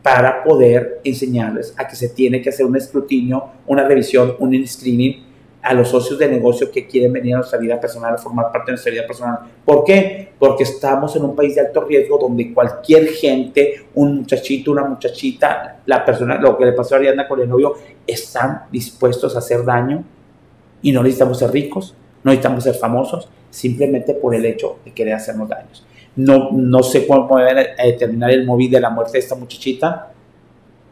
para 0.00 0.44
poder 0.44 1.00
enseñarles 1.02 1.74
a 1.76 1.88
que 1.88 1.96
se 1.96 2.10
tiene 2.10 2.40
que 2.40 2.50
hacer 2.50 2.64
un 2.64 2.76
escrutinio, 2.76 3.48
una 3.66 3.82
revisión, 3.82 4.36
un 4.38 4.64
screening 4.64 5.26
a 5.62 5.74
los 5.74 5.88
socios 5.88 6.18
de 6.18 6.28
negocio 6.28 6.70
que 6.70 6.86
quieren 6.86 7.12
venir 7.12 7.34
a 7.34 7.38
nuestra 7.38 7.58
vida 7.58 7.80
personal, 7.80 8.14
a 8.14 8.18
formar 8.18 8.52
parte 8.52 8.66
de 8.66 8.72
nuestra 8.72 8.92
vida 8.92 9.06
personal. 9.06 9.38
¿Por 9.64 9.84
qué? 9.84 10.30
Porque 10.38 10.62
estamos 10.62 11.14
en 11.16 11.24
un 11.24 11.34
país 11.34 11.56
de 11.56 11.62
alto 11.62 11.80
riesgo 11.82 12.18
donde 12.18 12.54
cualquier 12.54 13.08
gente, 13.08 13.86
un 13.94 14.18
muchachito, 14.18 14.70
una 14.70 14.84
muchachita, 14.84 15.80
la 15.86 16.04
persona, 16.04 16.36
lo 16.40 16.56
que 16.56 16.64
le 16.64 16.72
pasó 16.72 16.94
a 16.94 16.98
Ariana 16.98 17.26
con 17.26 17.40
el 17.40 17.48
novio, 17.48 17.74
están 18.06 18.62
dispuestos 18.70 19.34
a 19.34 19.40
hacer 19.40 19.64
daño 19.64 20.04
y 20.80 20.92
no 20.92 21.02
necesitamos 21.02 21.38
ser 21.38 21.50
ricos, 21.50 21.94
no 22.22 22.30
necesitamos 22.30 22.64
ser 22.64 22.74
famosos, 22.74 23.28
simplemente 23.50 24.14
por 24.14 24.34
el 24.34 24.44
hecho 24.46 24.78
de 24.84 24.92
querer 24.92 25.14
hacernos 25.14 25.48
daños. 25.48 25.84
No, 26.14 26.50
no 26.52 26.82
sé 26.82 27.06
cómo 27.06 27.28
va 27.28 27.48
a 27.48 27.84
determinar 27.84 28.30
el 28.30 28.44
móvil 28.46 28.70
de 28.70 28.80
la 28.80 28.90
muerte 28.90 29.12
de 29.14 29.18
esta 29.20 29.34
muchachita, 29.34 30.12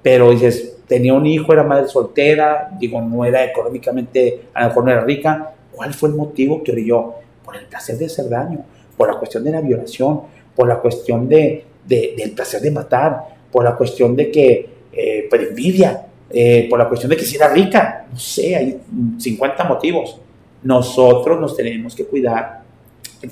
pero 0.06 0.30
dices, 0.30 0.76
tenía 0.86 1.14
un 1.14 1.26
hijo, 1.26 1.52
era 1.52 1.64
madre 1.64 1.88
soltera, 1.88 2.70
digo, 2.78 3.02
no 3.02 3.24
era 3.24 3.44
económicamente, 3.44 4.42
a 4.54 4.62
lo 4.62 4.68
mejor 4.68 4.84
no 4.84 4.90
era 4.92 5.00
rica. 5.00 5.52
¿Cuál 5.72 5.92
fue 5.94 6.10
el 6.10 6.14
motivo 6.14 6.62
que 6.62 6.70
orilló? 6.70 7.14
Por 7.44 7.56
el 7.56 7.66
placer 7.66 7.98
de 7.98 8.06
hacer 8.06 8.28
daño, 8.28 8.64
por 8.96 9.12
la 9.12 9.18
cuestión 9.18 9.42
de 9.42 9.50
la 9.50 9.60
violación, 9.60 10.20
por 10.54 10.68
la 10.68 10.78
cuestión 10.78 11.28
de, 11.28 11.64
del 11.84 12.30
placer 12.36 12.60
de 12.60 12.70
matar, 12.70 13.20
por 13.50 13.64
la 13.64 13.74
cuestión 13.74 14.14
de 14.14 14.30
que, 14.30 14.68
eh, 14.92 15.26
por 15.28 15.40
envidia, 15.40 16.06
eh, 16.30 16.68
por 16.70 16.78
la 16.78 16.86
cuestión 16.86 17.10
de 17.10 17.16
que 17.16 17.24
si 17.24 17.34
era 17.34 17.48
rica, 17.48 18.06
no 18.08 18.16
sé, 18.16 18.54
hay 18.54 18.80
50 19.18 19.64
motivos. 19.64 20.20
Nosotros 20.62 21.40
nos 21.40 21.56
tenemos 21.56 21.96
que 21.96 22.04
cuidar, 22.04 22.62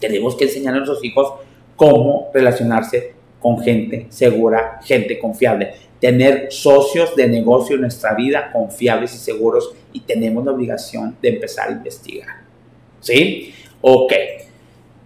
tenemos 0.01 0.35
que 0.35 0.47
enseñar 0.47 0.75
a 0.75 0.79
nuestros 0.79 1.05
hijos 1.05 1.35
cómo 1.77 2.31
relacionarse 2.35 3.13
con 3.39 3.61
gente 3.61 4.07
segura, 4.09 4.81
gente 4.83 5.21
confiable 5.21 5.84
tener 6.05 6.49
socios 6.51 7.17
de 7.17 7.27
negocio 7.27 7.77
en 7.77 7.81
nuestra 7.81 8.13
vida 8.13 8.51
confiables 8.53 9.15
y 9.15 9.17
seguros 9.17 9.73
y 9.91 10.01
tenemos 10.01 10.45
la 10.45 10.53
obligación 10.53 11.17
de 11.23 11.31
empezar 11.31 11.71
a 11.71 11.73
investigar. 11.73 12.29
¿Sí? 13.01 13.55
Ok. 13.81 14.13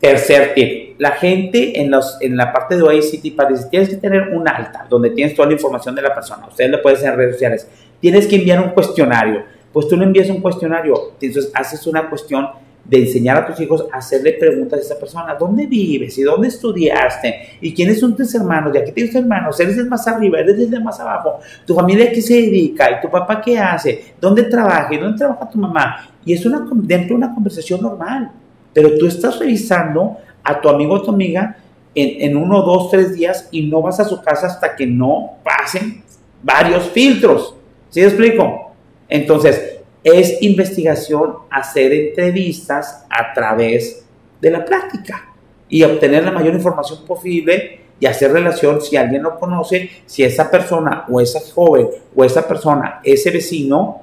Tercer 0.00 0.54
tip. 0.54 0.96
La 0.98 1.12
gente 1.12 1.80
en, 1.80 1.92
los, 1.92 2.18
en 2.20 2.36
la 2.36 2.52
parte 2.52 2.76
de 2.76 2.82
OACT 2.82 3.36
parece 3.36 3.68
tienes 3.70 3.90
que 3.90 3.96
tener 3.98 4.30
un 4.34 4.48
alta 4.48 4.88
donde 4.90 5.10
tienes 5.10 5.36
toda 5.36 5.46
la 5.46 5.54
información 5.54 5.94
de 5.94 6.02
la 6.02 6.12
persona. 6.12 6.48
Ustedes 6.48 6.68
lo 6.68 6.82
pueden 6.82 6.98
hacer 6.98 7.10
en 7.10 7.16
redes 7.16 7.34
sociales. 7.34 7.68
Tienes 8.00 8.26
que 8.26 8.34
enviar 8.34 8.60
un 8.60 8.70
cuestionario. 8.70 9.44
Pues 9.72 9.86
tú 9.86 9.96
no 9.96 10.02
envías 10.02 10.28
un 10.30 10.40
cuestionario. 10.40 11.12
Entonces 11.20 11.52
haces 11.54 11.86
una 11.86 12.10
cuestión 12.10 12.48
de 12.88 13.00
enseñar 13.00 13.36
a 13.36 13.46
tus 13.46 13.60
hijos 13.60 13.84
a 13.92 13.98
hacerle 13.98 14.32
preguntas 14.32 14.78
a 14.78 14.82
esa 14.82 14.98
persona, 14.98 15.34
¿dónde 15.34 15.66
vives? 15.66 16.16
¿Y 16.16 16.22
dónde 16.22 16.48
estudiaste? 16.48 17.58
¿Y 17.60 17.74
quiénes 17.74 18.00
son 18.00 18.16
tus 18.16 18.34
hermanos? 18.34 18.74
¿Y 18.74 18.78
aquí 18.78 18.92
tienes 18.92 19.14
hermanos? 19.14 19.60
¿Eres 19.60 19.76
el 19.76 19.88
más 19.88 20.08
arriba? 20.08 20.40
¿Eres 20.40 20.58
el 20.58 20.82
más 20.82 20.98
abajo? 20.98 21.38
¿Tu 21.66 21.74
familia 21.74 22.10
qué 22.10 22.22
se 22.22 22.34
dedica? 22.34 22.90
¿Y 22.90 23.02
tu 23.02 23.10
papá 23.10 23.42
qué 23.42 23.58
hace? 23.58 24.14
¿Dónde 24.18 24.44
trabaja? 24.44 24.94
¿Y 24.94 24.96
dónde 24.96 25.18
trabaja 25.18 25.50
tu 25.50 25.58
mamá? 25.58 26.08
Y 26.24 26.32
es 26.32 26.46
una, 26.46 26.66
dentro 26.72 27.08
de 27.08 27.14
una 27.14 27.34
conversación 27.34 27.82
normal, 27.82 28.32
pero 28.72 28.96
tú 28.96 29.06
estás 29.06 29.38
revisando 29.38 30.16
a 30.42 30.58
tu 30.58 30.70
amigo 30.70 30.94
o 30.94 31.02
tu 31.02 31.10
amiga 31.10 31.58
en, 31.94 32.30
en 32.30 32.36
uno, 32.38 32.62
dos, 32.62 32.90
tres 32.90 33.14
días 33.14 33.48
y 33.50 33.66
no 33.66 33.82
vas 33.82 34.00
a 34.00 34.04
su 34.04 34.22
casa 34.22 34.46
hasta 34.46 34.74
que 34.74 34.86
no 34.86 35.36
pasen 35.44 36.02
varios 36.42 36.84
filtros. 36.88 37.54
¿Sí 37.90 38.02
explico? 38.02 38.72
Entonces, 39.10 39.77
es 40.12 40.42
investigación, 40.42 41.34
hacer 41.50 41.92
entrevistas 41.92 43.06
a 43.10 43.32
través 43.32 44.04
de 44.40 44.50
la 44.50 44.64
práctica 44.64 45.34
y 45.68 45.82
obtener 45.82 46.24
la 46.24 46.30
mayor 46.30 46.54
información 46.54 47.04
posible 47.04 47.80
y 48.00 48.06
hacer 48.06 48.32
relación 48.32 48.80
si 48.80 48.96
alguien 48.96 49.22
lo 49.22 49.38
conoce, 49.38 49.90
si 50.06 50.22
esa 50.22 50.50
persona 50.50 51.04
o 51.08 51.20
esa 51.20 51.40
joven 51.52 51.88
o 52.14 52.24
esa 52.24 52.46
persona, 52.46 53.00
ese 53.02 53.30
vecino, 53.30 54.02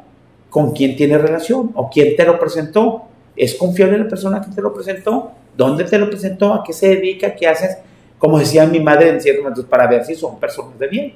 con 0.49 0.71
quién 0.71 0.95
tiene 0.95 1.17
relación 1.17 1.71
o 1.75 1.89
quién 1.89 2.15
te 2.15 2.23
lo 2.23 2.39
presentó. 2.39 3.03
¿Es 3.35 3.55
confiable 3.55 3.97
la 3.97 4.07
persona 4.07 4.41
que 4.41 4.55
te 4.55 4.61
lo 4.61 4.73
presentó? 4.73 5.31
¿Dónde 5.55 5.83
te 5.83 5.97
lo 5.97 6.09
presentó? 6.09 6.53
¿A 6.53 6.63
qué 6.63 6.71
se 6.71 6.95
dedica? 6.95 7.35
¿Qué 7.35 7.47
haces? 7.47 7.77
Como 8.17 8.39
decía 8.39 8.65
mi 8.65 8.79
madre 8.79 9.09
en 9.09 9.19
ciertos 9.19 9.43
momentos, 9.43 9.65
para 9.65 9.87
ver 9.87 10.05
si 10.05 10.15
son 10.15 10.39
personas 10.39 10.79
de 10.79 10.87
bien. 10.87 11.13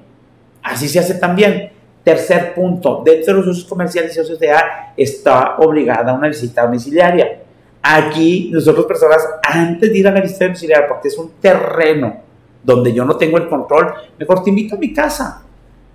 Así 0.62 0.90
se 0.90 1.00
hace 1.00 1.14
también. 1.16 1.72
Tercer 2.10 2.56
punto, 2.56 3.04
dentro 3.06 3.36
de 3.36 3.40
los 3.40 3.48
usos 3.50 3.70
comerciales 3.70 4.18
y 4.18 4.48
A 4.48 4.94
está 4.98 5.58
obligada 5.58 6.12
a 6.12 6.16
una 6.16 6.28
visita 6.28 6.64
domiciliaria. 6.64 7.44
Aquí 7.84 8.50
nosotros 8.52 8.88
personas, 8.88 9.24
antes 9.44 9.94
de 9.94 10.00
ir 10.00 10.08
a 10.08 10.12
la 10.12 10.20
visita 10.20 10.46
domiciliaria, 10.46 10.88
porque 10.88 11.10
es 11.10 11.18
un 11.20 11.34
terreno 11.40 12.22
donde 12.64 12.94
yo 12.94 13.06
no 13.06 13.16
tengo 13.16 13.38
el 13.38 13.48
control, 13.48 13.94
mejor 14.18 14.44
te 14.44 14.50
invito 14.50 14.76
a 14.76 14.80
mi 14.80 14.92
casa. 14.92 15.44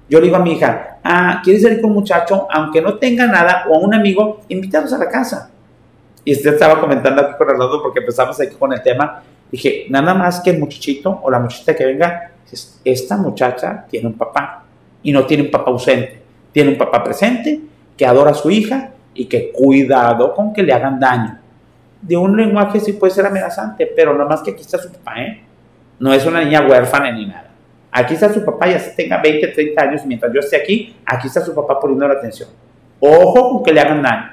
Yo 0.09 0.21
le 0.21 0.27
digo 0.27 0.37
a 0.37 0.39
mi 0.39 0.53
hija, 0.53 0.99
ah, 1.03 1.41
¿quieres 1.43 1.63
salir 1.63 1.81
con 1.81 1.91
un 1.91 1.97
muchacho? 1.97 2.47
Aunque 2.49 2.81
no 2.81 2.97
tenga 2.97 3.27
nada, 3.27 3.65
o 3.69 3.75
a 3.75 3.79
un 3.81 3.93
amigo, 3.93 4.43
invítanos 4.47 4.93
a 4.93 4.99
la 4.99 5.09
casa. 5.09 5.51
Y 6.25 6.33
usted 6.33 6.55
estaba 6.55 6.81
comentando 6.81 7.23
aquí 7.23 7.33
con 7.37 7.51
Arnaldo 7.51 7.83
porque 7.83 7.99
empezamos 7.99 8.41
aquí 8.41 8.55
con 8.55 8.73
el 8.73 8.81
tema. 8.85 9.21
Dije, 9.51 9.87
nada 9.91 10.15
más 10.15 10.39
que 10.39 10.51
el 10.51 10.61
muchachito 10.61 11.19
o 11.25 11.29
la 11.29 11.41
muchachita 11.41 11.75
que 11.75 11.87
venga, 11.87 12.31
esta 12.85 13.17
muchacha 13.17 13.85
tiene 13.91 14.07
un 14.07 14.15
papá 14.15 14.64
y 15.05 15.13
no 15.13 15.25
tiene 15.27 15.45
un 15.45 15.51
papá 15.53 15.71
ausente. 15.71 16.21
Tiene 16.51 16.71
un 16.71 16.79
papá 16.79 17.05
presente 17.05 17.61
que 17.97 18.07
adora 18.07 18.33
a 18.33 18.35
su 18.35 18.51
hija 18.51 18.91
y 19.13 19.27
que 19.27 19.53
cuidado 19.53 20.35
con 20.35 20.53
que 20.53 20.63
le 20.63 20.73
hagan 20.73 20.99
daño. 20.99 21.39
De 22.03 22.17
un 22.17 22.37
lenguaje 22.37 22.81
sí 22.81 22.95
puede 22.95 23.13
ser 23.13 23.27
amenazante, 23.27 23.87
pero 23.95 24.13
nada 24.15 24.29
más 24.29 24.43
que 24.43 24.51
aquí 24.51 24.63
está 24.63 24.79
su 24.79 24.91
papá, 24.91 25.23
¿eh? 25.23 25.43
No 26.01 26.13
es 26.13 26.27
una 26.27 26.43
niña 26.43 26.67
huérfana 26.67 27.13
ni 27.13 27.27
nada. 27.27 27.51
Aquí 27.93 28.15
está 28.15 28.33
su 28.33 28.45
papá, 28.45 28.69
ya 28.69 28.81
se 28.81 28.91
tenga 28.91 29.21
20, 29.23 29.47
30 29.49 29.83
años, 29.83 30.07
mientras 30.07 30.33
yo 30.33 30.41
esté 30.41 30.57
aquí, 30.57 30.97
aquí 31.07 31.29
está 31.29 31.41
su 31.41 31.55
papá 31.55 31.79
poniendo 31.79 32.09
la 32.09 32.15
atención. 32.15 32.49
Ojo 32.99 33.51
con 33.51 33.63
que 33.63 33.73
le 33.73 33.81
hagan 33.81 34.03
daño. 34.03 34.31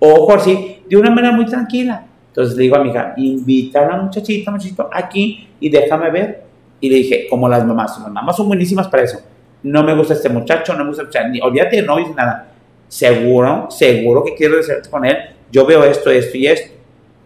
Ojo 0.00 0.34
así, 0.34 0.82
de 0.88 0.96
una 0.96 1.10
manera 1.10 1.32
muy 1.32 1.46
tranquila. 1.46 2.04
Entonces 2.28 2.56
le 2.56 2.64
digo 2.64 2.76
a 2.76 2.82
mi 2.82 2.90
hija, 2.90 3.14
invita 3.16 3.84
a 3.84 3.88
la 3.88 3.96
muchachita, 4.02 4.50
muchachito, 4.50 4.88
aquí 4.92 5.48
y 5.60 5.70
déjame 5.70 6.10
ver. 6.10 6.44
Y 6.80 6.90
le 6.90 6.96
dije, 6.96 7.26
como 7.28 7.48
las 7.48 7.64
mamás, 7.64 7.98
las 7.98 8.10
mamás 8.10 8.36
son 8.36 8.48
buenísimas 8.48 8.86
para 8.88 9.04
eso 9.04 9.18
no 9.62 9.82
me 9.82 9.94
gusta 9.94 10.14
este 10.14 10.28
muchacho, 10.28 10.74
no 10.74 10.84
me 10.84 10.90
gusta, 10.90 11.20
o 11.22 11.28
ni, 11.28 11.40
olvídate 11.40 11.76
de 11.76 11.82
novios 11.82 12.14
nada. 12.14 12.48
Seguro, 12.88 13.70
seguro 13.70 14.24
que 14.24 14.34
quieres 14.34 14.66
deshacer 14.66 14.90
con 14.90 15.04
él. 15.04 15.16
Yo 15.50 15.66
veo 15.66 15.84
esto, 15.84 16.10
esto 16.10 16.36
y 16.36 16.46
esto. 16.46 16.74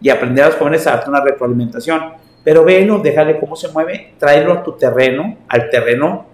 Y 0.01 0.09
aprender 0.09 0.43
a 0.43 0.47
los 0.47 0.57
jóvenes 0.57 0.85
a 0.87 0.91
darte 0.91 1.09
una 1.09 1.21
retroalimentación. 1.21 2.13
Pero 2.43 2.65
velo, 2.65 2.99
déjale 2.99 3.39
cómo 3.39 3.55
se 3.55 3.69
mueve, 3.69 4.13
tráelo 4.17 4.51
a 4.51 4.63
tu 4.63 4.73
terreno, 4.73 5.37
al 5.47 5.69
terreno, 5.69 6.25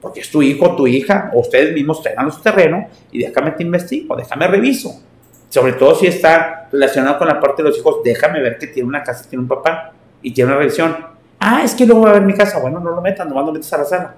porque 0.00 0.20
es 0.20 0.30
tu 0.30 0.40
hijo, 0.40 0.74
tu 0.74 0.86
hija, 0.86 1.30
o 1.34 1.40
ustedes 1.40 1.74
mismos 1.74 2.02
traigan 2.02 2.26
a 2.26 2.30
su 2.30 2.40
terreno 2.40 2.88
y 3.12 3.18
déjame 3.18 3.50
te 3.50 3.62
investigo, 3.62 4.16
déjame 4.16 4.48
reviso. 4.48 5.02
Sobre 5.50 5.74
todo 5.74 5.94
si 5.94 6.06
está 6.06 6.68
relacionado 6.72 7.18
con 7.18 7.28
la 7.28 7.38
parte 7.38 7.62
de 7.62 7.68
los 7.68 7.78
hijos, 7.78 7.96
déjame 8.02 8.40
ver 8.40 8.56
que 8.56 8.68
tiene 8.68 8.88
una 8.88 9.02
casa, 9.02 9.28
tiene 9.28 9.42
un 9.42 9.48
papá 9.48 9.92
y 10.22 10.32
tiene 10.32 10.50
una 10.50 10.58
revisión. 10.58 10.96
Ah, 11.38 11.62
es 11.64 11.74
que 11.74 11.84
luego 11.84 12.02
va 12.02 12.10
a 12.10 12.12
ver 12.14 12.22
mi 12.22 12.34
casa. 12.34 12.58
Bueno, 12.58 12.80
no 12.80 12.90
lo 12.90 13.02
metan, 13.02 13.28
nomás 13.28 13.44
lo 13.44 13.52
metes 13.52 13.72
a 13.72 13.78
la 13.78 13.84
sala. 13.84 14.14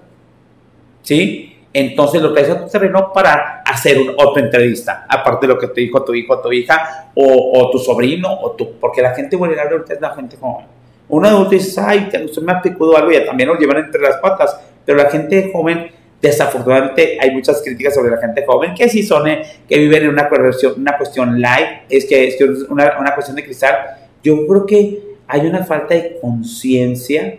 ¿Sí? 1.03 1.53
Entonces 1.75 2.21
lo 2.21 2.33
traes 2.35 2.51
a 2.51 2.63
tu 2.63 2.71
terreno 2.71 3.13
para 3.15 3.63
hacer 3.63 3.99
una, 3.99 4.13
otra 4.19 4.43
entrevista, 4.43 5.07
aparte 5.09 5.47
de 5.47 5.55
lo 5.55 5.59
que 5.59 5.69
te 5.69 5.81
dijo 5.81 6.05
tu 6.05 6.15
hijo, 6.15 6.39
tu 6.41 6.53
hija, 6.53 7.11
o, 7.15 7.71
tu 7.71 7.79
sobrino, 7.79 8.29
o 8.31 8.53
tu, 8.53 8.79
porque 8.79 9.01
la 9.01 9.15
gente 9.15 9.37
vulnerable 9.37 9.77
ahorita 9.77 9.95
es 9.95 10.01
la 10.01 10.15
gente 10.15 10.37
joven. 10.37 10.67
Uno 11.09 11.29
adulto 11.29 11.51
dice, 11.51 11.81
ay, 11.83 12.11
usted 12.25 12.43
me 12.43 12.53
ha 12.53 12.61
picado 12.61 12.97
algo 12.97 13.11
y 13.11 13.25
también 13.25 13.49
lo 13.49 13.57
llevan 13.57 13.79
entre 13.79 14.03
las 14.03 14.17
patas, 14.17 14.59
pero 14.85 14.99
la 14.99 15.09
gente 15.09 15.51
joven, 15.51 15.91
desafortunadamente, 16.21 17.19
hay 17.21 17.31
muchas 17.31 17.63
críticas 17.63 17.95
sobre 17.95 18.11
la 18.11 18.19
gente 18.19 18.45
joven, 18.47 18.75
que 18.75 18.89
sí 18.91 19.03
son, 19.03 19.27
eh, 19.29 19.43
que 19.67 19.79
viven 19.79 20.05
en 20.05 20.09
una, 20.11 20.29
una 20.77 20.97
cuestión 20.99 21.41
light, 21.41 21.85
es 21.89 22.05
que 22.05 22.29
es 22.29 22.41
una, 22.69 22.99
una 23.01 23.15
cuestión 23.15 23.35
de 23.37 23.45
cristal. 23.45 23.77
Yo 24.23 24.47
creo 24.47 24.67
que 24.67 25.03
hay 25.27 25.47
una 25.47 25.65
falta 25.65 25.95
de 25.95 26.19
conciencia 26.21 27.39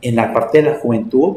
en 0.00 0.16
la 0.16 0.32
parte 0.32 0.62
de 0.62 0.70
la 0.70 0.76
juventud 0.76 1.36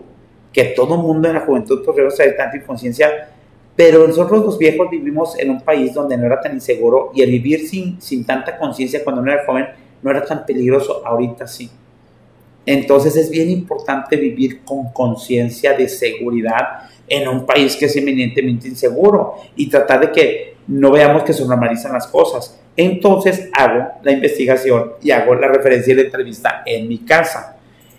que 0.55 0.63
todo 0.63 0.95
mundo 0.95 1.27
en 1.27 1.33
la 1.33 1.41
juventud 1.41 1.83
podría 1.83 2.09
saber 2.09 2.37
tanta 2.37 2.55
inconsciencia, 2.55 3.27
pero 3.75 4.07
nosotros 4.07 4.45
los 4.45 4.57
viejos 4.57 4.89
vivimos 4.89 5.37
en 5.37 5.49
un 5.49 5.59
país 5.59 5.93
donde 5.93 6.17
no 6.17 6.25
era 6.25 6.39
tan 6.39 6.53
inseguro 6.53 7.11
y 7.13 7.21
el 7.23 7.29
vivir 7.29 7.67
sin, 7.67 8.01
sin 8.01 8.25
tanta 8.25 8.57
conciencia 8.57 9.03
cuando 9.03 9.21
uno 9.21 9.33
era 9.33 9.45
joven 9.45 9.67
no 10.01 10.11
era 10.11 10.23
tan 10.23 10.45
peligroso, 10.45 11.05
ahorita 11.05 11.45
sí. 11.45 11.69
Entonces 12.65 13.17
es 13.17 13.29
bien 13.29 13.49
importante 13.49 14.15
vivir 14.15 14.63
con 14.63 14.93
conciencia 14.93 15.73
de 15.73 15.89
seguridad 15.89 16.89
en 17.05 17.27
un 17.27 17.45
país 17.45 17.75
que 17.75 17.85
es 17.85 17.95
eminentemente 17.97 18.69
inseguro 18.69 19.35
y 19.57 19.69
tratar 19.69 19.99
de 19.99 20.11
que 20.13 20.55
no 20.67 20.89
veamos 20.89 21.23
que 21.23 21.33
se 21.33 21.45
normalizan 21.45 21.91
las 21.91 22.07
cosas. 22.07 22.61
Entonces 22.77 23.49
hago 23.51 23.89
la 24.03 24.11
investigación 24.13 24.93
y 25.01 25.11
hago 25.11 25.35
la 25.35 25.49
referencia 25.49 25.91
y 25.91 25.97
la 25.97 26.03
entrevista 26.03 26.63
en 26.65 26.87
mi 26.87 26.99
casa. 26.99 27.54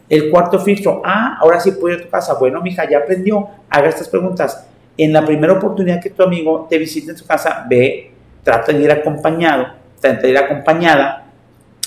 El 0.08 0.30
cuarto 0.30 0.58
filtro, 0.60 1.02
ah, 1.04 1.36
ahora 1.40 1.58
sí 1.58 1.72
puede 1.72 1.96
ir 1.96 2.00
a 2.00 2.04
tu 2.04 2.10
casa. 2.10 2.34
Bueno, 2.34 2.60
mija, 2.62 2.88
ya 2.88 2.98
aprendió. 2.98 3.48
Haga 3.68 3.88
estas 3.88 4.08
preguntas. 4.08 4.66
En 4.96 5.12
la 5.12 5.24
primera 5.24 5.54
oportunidad 5.54 6.00
que 6.00 6.10
tu 6.10 6.22
amigo 6.22 6.66
te 6.70 6.78
visite 6.78 7.10
en 7.10 7.16
su 7.16 7.26
casa, 7.26 7.66
ve, 7.68 8.12
trata 8.42 8.72
de 8.72 8.82
ir 8.82 8.90
acompañado, 8.90 9.66
trata 10.00 10.22
de 10.22 10.30
ir 10.30 10.38
acompañada 10.38 11.26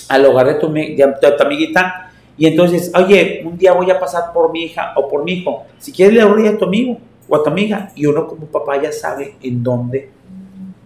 al 0.09 0.25
hogar 0.25 0.47
de 0.47 0.55
tu, 0.55 0.71
de 0.71 1.15
tu 1.37 1.43
amiguita. 1.43 2.11
Y 2.37 2.47
entonces, 2.47 2.91
oye, 2.95 3.41
un 3.45 3.57
día 3.57 3.73
voy 3.73 3.89
a 3.89 3.99
pasar 3.99 4.31
por 4.33 4.51
mi 4.51 4.63
hija 4.63 4.93
o 4.95 5.07
por 5.07 5.23
mi 5.23 5.33
hijo. 5.33 5.65
Si 5.77 5.91
quieres, 5.91 6.13
le 6.13 6.47
a 6.49 6.57
tu 6.57 6.65
amigo 6.65 6.97
o 7.27 7.35
a 7.35 7.43
tu 7.43 7.49
amiga. 7.49 7.91
Y 7.95 8.05
uno 8.05 8.27
como 8.27 8.45
papá 8.47 8.81
ya 8.81 8.91
sabe 8.91 9.35
en 9.41 9.63
dónde 9.63 10.09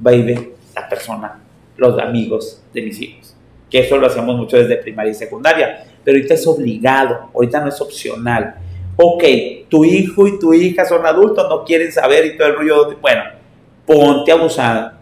va 0.05 0.11
a 0.11 0.13
ir 0.13 0.53
la 0.75 0.89
persona, 0.89 1.39
los 1.77 1.99
amigos 1.99 2.61
de 2.73 2.81
mis 2.81 2.99
hijos. 3.01 3.35
Que 3.69 3.79
eso 3.79 3.97
lo 3.97 4.07
hacemos 4.07 4.35
mucho 4.35 4.57
desde 4.57 4.77
primaria 4.77 5.11
y 5.11 5.15
secundaria, 5.15 5.85
pero 6.03 6.17
ahorita 6.17 6.33
es 6.33 6.47
obligado, 6.47 7.29
ahorita 7.33 7.61
no 7.61 7.69
es 7.69 7.79
opcional. 7.81 8.55
Ok, 8.95 9.23
tu 9.69 9.85
hijo 9.85 10.27
y 10.27 10.39
tu 10.39 10.53
hija 10.53 10.85
son 10.85 11.05
adultos, 11.05 11.47
no 11.49 11.63
quieren 11.63 11.91
saber 11.91 12.25
y 12.25 12.37
todo 12.37 12.47
el 12.47 12.55
rollo, 12.55 12.97
bueno, 13.01 13.23
ponte 13.85 14.31
abusada. 14.31 14.99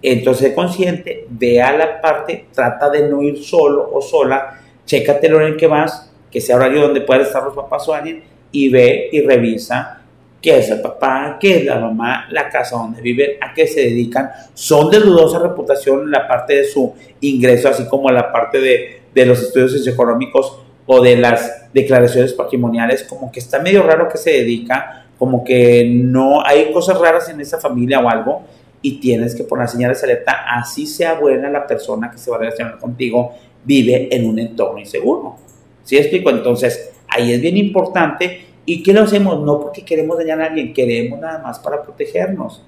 Entonces, 0.00 0.54
consciente, 0.54 1.26
ve 1.30 1.60
a 1.60 1.76
la 1.76 2.00
parte, 2.00 2.46
trata 2.52 2.90
de 2.90 3.08
no 3.08 3.22
ir 3.22 3.42
solo 3.42 3.88
o 3.92 4.00
sola, 4.00 4.60
chécate 4.84 5.26
el 5.26 5.34
horario 5.34 5.54
en 5.54 5.58
que 5.58 5.66
vas, 5.66 6.12
que 6.30 6.40
sea 6.40 6.56
horario 6.56 6.82
donde 6.82 7.02
puedan 7.02 7.22
estar 7.22 7.42
los 7.42 7.54
papás 7.54 7.88
o 7.88 7.94
alguien, 7.94 8.22
y 8.50 8.68
ve 8.68 9.08
y 9.12 9.20
revisa 9.22 10.02
qué 10.42 10.58
es 10.58 10.70
el 10.70 10.80
papá, 10.80 11.38
qué 11.40 11.58
es 11.58 11.64
la 11.64 11.78
mamá, 11.78 12.26
la 12.30 12.48
casa 12.48 12.76
donde 12.76 13.00
viven, 13.00 13.30
a 13.40 13.54
qué 13.54 13.66
se 13.66 13.82
dedican. 13.82 14.28
Son 14.54 14.90
de 14.90 14.98
dudosa 14.98 15.38
reputación 15.38 16.10
la 16.10 16.26
parte 16.26 16.56
de 16.56 16.64
su 16.64 16.92
ingreso, 17.20 17.68
así 17.68 17.86
como 17.86 18.10
la 18.10 18.32
parte 18.32 18.60
de, 18.60 19.01
de 19.14 19.26
los 19.26 19.42
estudios 19.42 19.72
socioeconómicos 19.72 20.58
o 20.86 21.00
de 21.00 21.16
las 21.16 21.72
declaraciones 21.72 22.32
patrimoniales, 22.32 23.04
como 23.04 23.30
que 23.30 23.40
está 23.40 23.60
medio 23.60 23.82
raro 23.82 24.08
que 24.08 24.18
se 24.18 24.30
dedica, 24.30 25.06
como 25.18 25.44
que 25.44 25.84
no 25.88 26.44
hay 26.44 26.72
cosas 26.72 26.98
raras 26.98 27.28
en 27.28 27.40
esa 27.40 27.58
familia 27.58 28.00
o 28.00 28.08
algo, 28.08 28.42
y 28.82 28.98
tienes 28.98 29.34
que 29.34 29.44
poner 29.44 29.68
señales 29.68 30.02
alerta, 30.02 30.44
así 30.48 30.86
sea 30.86 31.14
buena 31.14 31.48
la 31.48 31.66
persona 31.66 32.10
que 32.10 32.18
se 32.18 32.30
va 32.30 32.36
a 32.36 32.40
relacionar 32.40 32.78
contigo, 32.78 33.32
vive 33.64 34.08
en 34.10 34.26
un 34.26 34.38
entorno 34.38 34.78
inseguro. 34.78 35.36
¿Sí 35.84 35.96
explico? 35.96 36.30
Entonces, 36.30 36.92
ahí 37.08 37.32
es 37.32 37.40
bien 37.40 37.56
importante. 37.56 38.46
¿Y 38.64 38.82
qué 38.82 38.92
lo 38.92 39.02
hacemos? 39.02 39.40
No 39.40 39.60
porque 39.60 39.84
queremos 39.84 40.18
dañar 40.18 40.40
a 40.40 40.46
alguien, 40.46 40.72
queremos 40.72 41.20
nada 41.20 41.38
más 41.38 41.58
para 41.58 41.82
protegernos. 41.82 42.62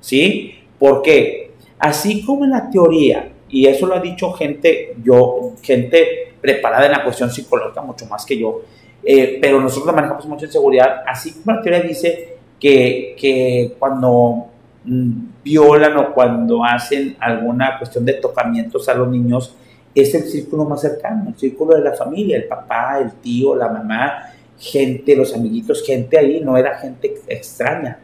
¿Sí? 0.00 0.54
Porque 0.78 1.52
así 1.78 2.24
como 2.24 2.44
en 2.44 2.50
la 2.50 2.70
teoría, 2.70 3.30
y 3.50 3.66
eso 3.66 3.86
lo 3.86 3.96
ha 3.96 4.00
dicho 4.00 4.32
gente, 4.32 4.94
yo, 5.02 5.52
gente 5.62 6.34
preparada 6.40 6.86
en 6.86 6.92
la 6.92 7.04
cuestión 7.04 7.30
psicológica, 7.30 7.82
mucho 7.82 8.06
más 8.06 8.24
que 8.24 8.38
yo, 8.38 8.62
eh, 9.02 9.38
pero 9.40 9.60
nosotros 9.60 9.94
manejamos 9.94 10.26
mucho 10.26 10.46
en 10.46 10.52
seguridad, 10.52 11.02
así 11.06 11.32
como 11.32 11.56
la 11.56 11.62
teoría 11.62 11.80
dice 11.80 12.36
que, 12.58 13.16
que 13.18 13.74
cuando 13.78 14.46
mm, 14.84 15.12
violan 15.42 15.96
o 15.96 16.12
cuando 16.12 16.64
hacen 16.64 17.16
alguna 17.18 17.78
cuestión 17.78 18.04
de 18.04 18.14
tocamientos 18.14 18.88
a 18.88 18.94
los 18.94 19.08
niños, 19.08 19.54
es 19.94 20.14
el 20.14 20.24
círculo 20.24 20.64
más 20.64 20.80
cercano, 20.80 21.30
el 21.30 21.36
círculo 21.36 21.76
de 21.76 21.82
la 21.82 21.94
familia, 21.94 22.36
el 22.36 22.44
papá, 22.44 22.98
el 23.00 23.12
tío, 23.14 23.56
la 23.56 23.68
mamá, 23.68 24.32
gente, 24.58 25.16
los 25.16 25.34
amiguitos, 25.34 25.82
gente 25.84 26.18
ahí, 26.18 26.40
no 26.40 26.56
era 26.56 26.78
gente 26.78 27.14
extraña, 27.26 27.98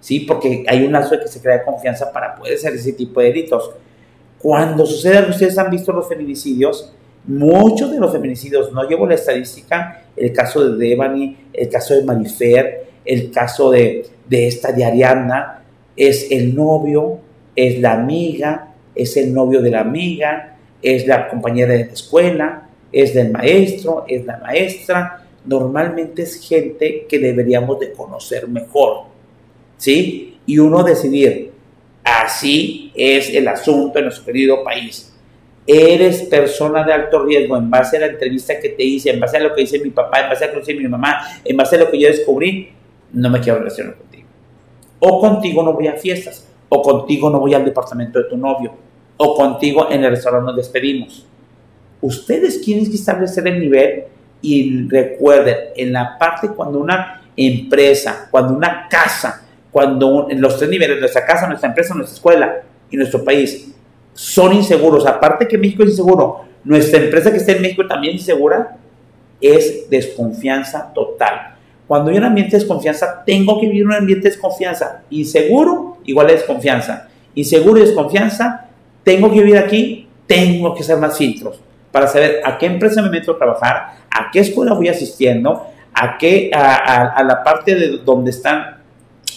¿sí? 0.00 0.20
Porque 0.20 0.64
hay 0.66 0.84
un 0.84 0.92
lazo 0.92 1.16
de 1.16 1.20
que 1.20 1.28
se 1.28 1.42
crea 1.42 1.64
confianza 1.64 2.10
para 2.12 2.36
poder 2.36 2.54
hacer 2.54 2.74
ese 2.74 2.92
tipo 2.92 3.20
de 3.20 3.26
delitos. 3.26 3.70
Cuando 4.40 4.86
sucede, 4.86 5.28
ustedes 5.30 5.58
han 5.58 5.70
visto 5.70 5.92
los 5.92 6.08
feminicidios, 6.08 6.92
muchos 7.26 7.92
de 7.92 7.98
los 7.98 8.10
feminicidios, 8.10 8.72
no 8.72 8.88
llevo 8.88 9.06
la 9.06 9.14
estadística, 9.14 10.04
el 10.16 10.32
caso 10.32 10.66
de 10.66 10.88
Devani, 10.88 11.36
el 11.52 11.68
caso 11.68 11.94
de 11.94 12.04
Marifer, 12.04 12.86
el 13.04 13.30
caso 13.30 13.70
de, 13.70 14.06
de 14.26 14.46
esta 14.46 14.72
de 14.72 14.84
Ariadna, 14.84 15.62
es 15.94 16.30
el 16.30 16.54
novio, 16.54 17.18
es 17.54 17.80
la 17.80 17.92
amiga, 17.92 18.74
es 18.94 19.16
el 19.18 19.34
novio 19.34 19.60
de 19.60 19.70
la 19.70 19.80
amiga, 19.80 20.56
es 20.80 21.06
la 21.06 21.28
compañera 21.28 21.74
de 21.74 21.84
la 21.84 21.92
escuela, 21.92 22.68
es 22.90 23.14
del 23.14 23.30
maestro, 23.30 24.04
es 24.08 24.24
la 24.24 24.38
maestra, 24.38 25.26
normalmente 25.44 26.22
es 26.22 26.36
gente 26.36 27.06
que 27.08 27.18
deberíamos 27.18 27.78
de 27.78 27.92
conocer 27.92 28.48
mejor, 28.48 29.04
¿sí? 29.76 30.38
Y 30.46 30.58
uno 30.58 30.82
decidir, 30.82 31.49
así 32.04 32.92
es 32.94 33.34
el 33.34 33.48
asunto 33.48 33.98
en 33.98 34.06
nuestro 34.06 34.24
querido 34.24 34.62
país. 34.64 35.12
Eres 35.66 36.22
persona 36.22 36.82
de 36.84 36.92
alto 36.92 37.24
riesgo 37.24 37.56
en 37.56 37.70
base 37.70 37.96
a 37.96 38.00
la 38.00 38.06
entrevista 38.06 38.58
que 38.58 38.70
te 38.70 38.82
hice, 38.82 39.10
en 39.10 39.20
base 39.20 39.36
a 39.36 39.40
lo 39.40 39.54
que 39.54 39.60
dice 39.60 39.78
mi 39.78 39.90
papá, 39.90 40.20
en 40.20 40.30
base 40.30 40.44
a 40.44 40.48
lo 40.48 40.54
que 40.54 40.60
dice 40.60 40.74
mi 40.74 40.88
mamá, 40.88 41.20
en 41.44 41.56
base 41.56 41.76
a 41.76 41.80
lo 41.80 41.90
que 41.90 42.00
yo 42.00 42.08
descubrí, 42.08 42.72
no 43.12 43.30
me 43.30 43.40
quiero 43.40 43.58
relacionar 43.58 43.94
contigo. 43.94 44.26
O 44.98 45.20
contigo 45.20 45.62
no 45.62 45.72
voy 45.72 45.86
a 45.86 45.94
fiestas, 45.94 46.48
o 46.68 46.82
contigo 46.82 47.30
no 47.30 47.38
voy 47.40 47.54
al 47.54 47.64
departamento 47.64 48.18
de 48.18 48.28
tu 48.28 48.36
novio, 48.36 48.74
o 49.16 49.34
contigo 49.36 49.88
en 49.90 50.02
el 50.02 50.10
restaurante 50.10 50.46
nos 50.46 50.56
despedimos. 50.56 51.26
Ustedes 52.00 52.62
tienen 52.62 52.88
que 52.88 52.96
establecer 52.96 53.46
el 53.46 53.60
nivel 53.60 54.04
y 54.42 54.88
recuerden, 54.88 55.56
en 55.76 55.92
la 55.92 56.16
parte 56.18 56.48
cuando 56.48 56.78
una 56.78 57.22
empresa, 57.36 58.28
cuando 58.30 58.54
una 58.54 58.88
casa, 58.88 59.39
cuando 59.70 60.28
en 60.30 60.40
los 60.40 60.56
tres 60.58 60.70
niveles, 60.70 60.98
nuestra 60.98 61.24
casa, 61.24 61.46
nuestra 61.46 61.68
empresa, 61.68 61.94
nuestra 61.94 62.14
escuela 62.14 62.62
y 62.90 62.96
nuestro 62.96 63.24
país, 63.24 63.72
son 64.12 64.52
inseguros, 64.52 65.06
aparte 65.06 65.46
que 65.46 65.56
México 65.56 65.82
es 65.82 65.90
inseguro, 65.90 66.40
nuestra 66.64 67.00
empresa 67.00 67.30
que 67.30 67.38
está 67.38 67.52
en 67.52 67.62
México 67.62 67.86
también 67.86 68.14
insegura, 68.14 68.76
es 69.40 69.88
desconfianza 69.88 70.92
total. 70.92 71.56
Cuando 71.86 72.10
hay 72.10 72.18
un 72.18 72.24
ambiente 72.24 72.52
de 72.52 72.58
desconfianza, 72.58 73.22
tengo 73.24 73.58
que 73.60 73.66
vivir 73.66 73.86
un 73.86 73.94
ambiente 73.94 74.24
de 74.24 74.34
desconfianza. 74.34 75.02
Inseguro, 75.10 75.98
igual 76.04 76.28
a 76.28 76.32
desconfianza. 76.32 77.08
Inseguro 77.34 77.78
y 77.78 77.82
desconfianza, 77.82 78.68
tengo 79.02 79.32
que 79.32 79.40
vivir 79.40 79.58
aquí, 79.58 80.08
tengo 80.26 80.74
que 80.74 80.82
hacer 80.82 80.98
más 80.98 81.16
filtros 81.16 81.60
para 81.90 82.06
saber 82.06 82.40
a 82.44 82.58
qué 82.58 82.66
empresa 82.66 83.02
me 83.02 83.10
meto 83.10 83.32
a 83.32 83.38
trabajar, 83.38 83.94
a 84.10 84.30
qué 84.30 84.40
escuela 84.40 84.74
voy 84.74 84.88
asistiendo, 84.88 85.66
a, 85.92 86.18
qué, 86.18 86.50
a, 86.54 87.22
la 87.22 87.42
parte 87.42 87.74
de 87.74 87.98
donde 87.98 88.30
están, 88.30 88.79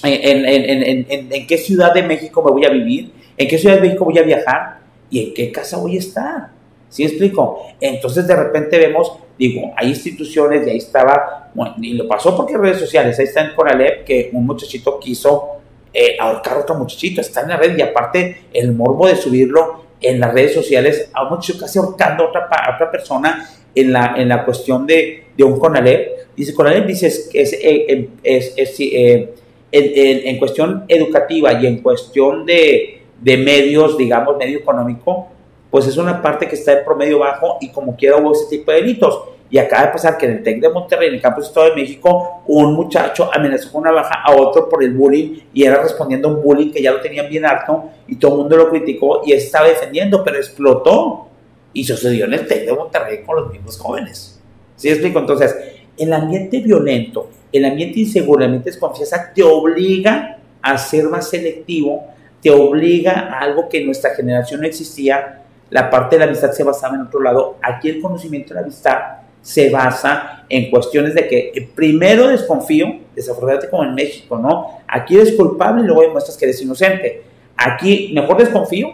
en, 0.03 1.47
qué 1.47 1.57
ciudad 1.57 1.93
de 1.93 2.03
México 2.03 2.43
me 2.43 2.51
voy 2.51 2.65
a 2.65 2.69
vivir, 2.69 3.11
en 3.37 3.47
qué 3.47 3.57
ciudad 3.57 3.75
de 3.75 3.81
México 3.81 4.05
voy 4.05 4.17
a 4.17 4.23
viajar 4.23 4.79
y 5.09 5.27
en 5.27 5.33
qué 5.33 5.51
casa 5.51 5.77
voy 5.77 5.95
a 5.95 5.99
estar. 5.99 6.49
¿Sí 6.89 7.03
explico? 7.03 7.65
Entonces 7.81 8.27
de 8.27 8.35
repente 8.35 8.77
vemos, 8.77 9.13
digo, 9.37 9.71
hay 9.75 9.89
instituciones 9.89 10.67
y 10.67 10.69
ahí 10.69 10.77
estaba, 10.77 11.49
bueno, 11.55 11.75
y 11.81 11.93
lo 11.93 12.07
pasó 12.07 12.37
porque 12.37 12.55
redes 12.55 12.77
sociales, 12.77 13.17
ahí 13.17 13.25
está 13.25 13.43
en 13.45 13.55
Coralep 13.55 14.03
que 14.03 14.29
un 14.31 14.45
muchachito 14.45 14.99
quiso 14.99 15.53
eh, 15.91 16.17
ahorcar 16.19 16.57
a 16.57 16.59
otro 16.59 16.75
muchachito, 16.75 17.21
está 17.21 17.41
en 17.41 17.49
la 17.49 17.57
red 17.57 17.77
y 17.77 17.81
aparte 17.81 18.43
el 18.53 18.73
morbo 18.73 19.07
de 19.07 19.15
subirlo 19.15 19.85
en 20.01 20.19
las 20.19 20.33
redes 20.33 20.53
sociales 20.53 21.09
a 21.13 21.23
un 21.23 21.29
muchacho 21.29 21.59
casi 21.59 21.79
ahorcando 21.79 22.25
a 22.25 22.27
otra, 22.27 22.47
otra 22.75 22.91
persona 22.91 23.49
en 23.73 23.91
la, 23.91 24.13
en 24.17 24.27
la 24.27 24.45
cuestión 24.45 24.85
de, 24.85 25.27
de 25.35 25.43
un 25.43 25.57
CONALEP. 25.57 26.35
Dice, 26.35 26.53
CONALEP 26.53 26.85
dice 26.85 27.07
es, 27.07 27.29
es, 27.33 27.53
eh, 27.53 28.09
es, 28.23 28.53
es 28.55 28.75
eh, 28.79 29.33
en, 29.73 30.27
en, 30.27 30.37
cuestión 30.37 30.85
educativa 30.87 31.51
y 31.53 31.65
en 31.65 31.81
cuestión 31.81 32.45
de, 32.45 33.01
de 33.19 33.37
medios, 33.37 33.97
digamos, 33.97 34.37
medio 34.37 34.59
económico, 34.59 35.27
pues 35.71 35.87
es 35.87 35.97
una 35.97 36.21
parte 36.21 36.47
que 36.47 36.55
está 36.55 36.73
en 36.73 36.85
promedio 36.85 37.17
bajo 37.19 37.57
y 37.59 37.71
como 37.71 37.95
quiera 37.95 38.17
hubo 38.17 38.33
ese 38.33 38.45
tipo 38.47 38.71
de 38.71 38.77
delitos. 38.77 39.23
Y 39.49 39.57
acaba 39.57 39.87
de 39.87 39.91
pasar 39.91 40.17
que 40.17 40.25
en 40.27 40.33
el 40.33 40.43
TEC 40.43 40.61
de 40.61 40.69
Monterrey, 40.69 41.09
en 41.09 41.15
el 41.15 41.21
campus 41.21 41.47
Estado 41.47 41.69
de 41.69 41.75
México, 41.75 42.43
un 42.47 42.73
muchacho 42.73 43.29
amenazó 43.33 43.71
con 43.71 43.81
una 43.81 43.91
baja 43.91 44.21
a 44.23 44.35
otro 44.35 44.69
por 44.69 44.83
el 44.83 44.93
bullying 44.93 45.39
y 45.53 45.63
era 45.63 45.81
respondiendo 45.81 46.27
a 46.27 46.31
un 46.31 46.43
bullying 46.43 46.71
que 46.71 46.81
ya 46.81 46.91
lo 46.91 47.01
tenían 47.01 47.27
bien 47.27 47.45
harto 47.45 47.85
y 48.07 48.15
todo 48.15 48.33
el 48.33 48.37
mundo 48.39 48.57
lo 48.57 48.69
criticó 48.69 49.21
y 49.25 49.33
estaba 49.33 49.67
defendiendo, 49.67 50.23
pero 50.23 50.37
explotó. 50.37 51.27
Y 51.75 51.83
sucedió 51.83 52.25
en 52.25 52.33
el 52.33 52.45
TEC 52.45 52.65
de 52.65 52.73
Monterrey 52.73 53.23
con 53.23 53.37
los 53.37 53.51
mismos 53.51 53.79
jóvenes. 53.79 54.39
¿Sí 54.75 54.89
explico? 54.89 55.17
Entonces, 55.17 55.55
el 55.97 56.13
ambiente 56.13 56.59
violento, 56.59 57.29
el 57.51 57.65
ambiente 57.65 57.99
inseguro, 57.99 58.39
el 58.39 58.45
ambiente 58.45 58.71
desconfianza 58.71 59.31
te 59.33 59.43
obliga 59.43 60.37
a 60.61 60.77
ser 60.77 61.05
más 61.05 61.29
selectivo, 61.29 62.07
te 62.41 62.49
obliga 62.49 63.11
a 63.11 63.39
algo 63.39 63.69
que 63.69 63.79
en 63.79 63.85
nuestra 63.85 64.15
generación 64.15 64.61
no 64.61 64.67
existía. 64.67 65.41
La 65.69 65.89
parte 65.89 66.15
de 66.15 66.19
la 66.19 66.25
amistad 66.25 66.51
se 66.51 66.63
basaba 66.63 66.95
en 66.95 67.01
otro 67.01 67.21
lado. 67.21 67.57
Aquí 67.61 67.89
el 67.89 68.01
conocimiento 68.01 68.49
de 68.49 68.55
la 68.55 68.61
amistad 68.61 68.97
se 69.41 69.69
basa 69.69 70.45
en 70.47 70.69
cuestiones 70.69 71.13
de 71.13 71.27
que 71.27 71.69
primero 71.75 72.27
desconfío, 72.27 72.87
desafortunadamente 73.13 73.69
como 73.69 73.83
en 73.83 73.93
México, 73.93 74.37
¿no? 74.37 74.79
Aquí 74.87 75.15
eres 75.15 75.33
culpable 75.33 75.83
y 75.83 75.85
luego 75.85 76.01
demuestras 76.01 76.37
que 76.37 76.45
eres 76.45 76.61
inocente. 76.61 77.23
Aquí 77.57 78.11
mejor 78.13 78.37
desconfío, 78.37 78.93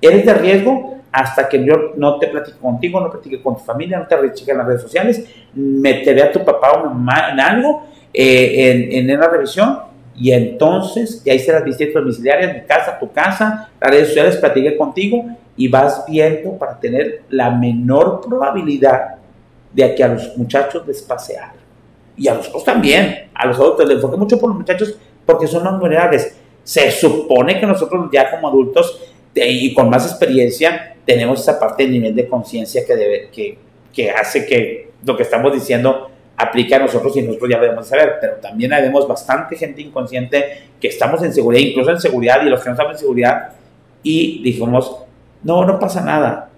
eres 0.00 0.24
de 0.24 0.34
riesgo 0.34 0.99
hasta 1.12 1.48
que 1.48 1.64
yo 1.64 1.92
no 1.96 2.18
te 2.18 2.28
platico 2.28 2.58
contigo, 2.58 3.00
no 3.00 3.10
platique 3.10 3.42
con 3.42 3.56
tu 3.56 3.64
familia, 3.64 3.98
no 3.98 4.06
te 4.06 4.16
rechique 4.16 4.50
en 4.50 4.58
las 4.58 4.66
redes 4.66 4.82
sociales, 4.82 5.24
meteré 5.54 6.22
a 6.22 6.32
tu 6.32 6.44
papá 6.44 6.72
o 6.72 6.84
mamá 6.84 7.30
en 7.32 7.40
algo, 7.40 7.84
eh, 8.12 8.88
en, 8.92 9.10
en, 9.10 9.20
la 9.20 9.28
revisión, 9.28 9.78
y 10.16 10.32
entonces 10.32 11.22
ya 11.24 11.34
hice 11.34 11.52
las 11.52 11.64
visitas 11.64 11.94
domiciliarias, 11.94 12.54
mi 12.54 12.62
casa, 12.62 12.98
tu 12.98 13.10
casa, 13.10 13.70
las 13.80 13.90
redes 13.90 14.08
sociales, 14.08 14.36
platiqué 14.36 14.76
contigo 14.76 15.24
y 15.56 15.68
vas 15.68 16.04
viendo 16.06 16.56
para 16.58 16.78
tener 16.78 17.22
la 17.30 17.50
menor 17.50 18.20
probabilidad 18.20 19.16
de 19.72 19.94
que 19.94 20.04
a 20.04 20.08
los 20.08 20.36
muchachos 20.36 20.86
les 20.86 21.02
pase 21.02 21.38
algo. 21.38 21.56
Y 22.16 22.28
a 22.28 22.34
nosotros 22.34 22.64
también, 22.64 23.30
a 23.34 23.46
los 23.46 23.56
adultos, 23.58 23.88
le 23.88 23.94
enfoqué 23.94 24.16
mucho 24.16 24.38
por 24.38 24.50
los 24.50 24.58
muchachos 24.58 24.96
porque 25.24 25.46
son 25.46 25.64
más 25.64 25.78
vulnerables. 25.78 26.36
Se 26.62 26.90
supone 26.90 27.58
que 27.58 27.66
nosotros 27.66 28.10
ya 28.12 28.30
como 28.30 28.48
adultos 28.48 29.00
y 29.34 29.72
con 29.72 29.88
más 29.88 30.06
experiencia 30.06 30.89
tenemos 31.10 31.40
esa 31.40 31.58
parte 31.58 31.82
del 31.82 31.90
nivel 31.90 32.14
de 32.14 32.28
conciencia 32.28 32.82
que, 32.86 33.58
que, 33.92 34.10
hace 34.12 34.46
que 34.46 34.90
lo 35.04 35.16
que 35.16 35.24
estamos 35.24 35.52
diciendo 35.52 36.08
aplique 36.36 36.72
a 36.76 36.78
nosotros 36.78 37.16
y 37.16 37.22
nosotros 37.22 37.50
ya 37.50 37.58
debemos 37.58 37.88
saber, 37.88 38.18
pero 38.20 38.34
también 38.34 38.70
vemos 38.70 39.08
bastante 39.08 39.56
gente 39.56 39.82
inconsciente 39.82 40.44
que 40.80 40.86
estamos 40.86 41.20
en 41.24 41.32
seguridad, 41.34 41.66
incluso 41.66 41.90
en 41.90 42.00
seguridad, 42.00 42.46
y 42.46 42.48
los 42.48 42.60
que 42.60 42.68
no 42.68 42.74
estamos 42.74 42.92
en 42.92 42.98
seguridad, 43.00 43.48
y 44.04 44.40
dijimos, 44.44 44.98
no, 45.42 45.64
no 45.64 45.80
pasa 45.80 46.00
nada. 46.00 46.48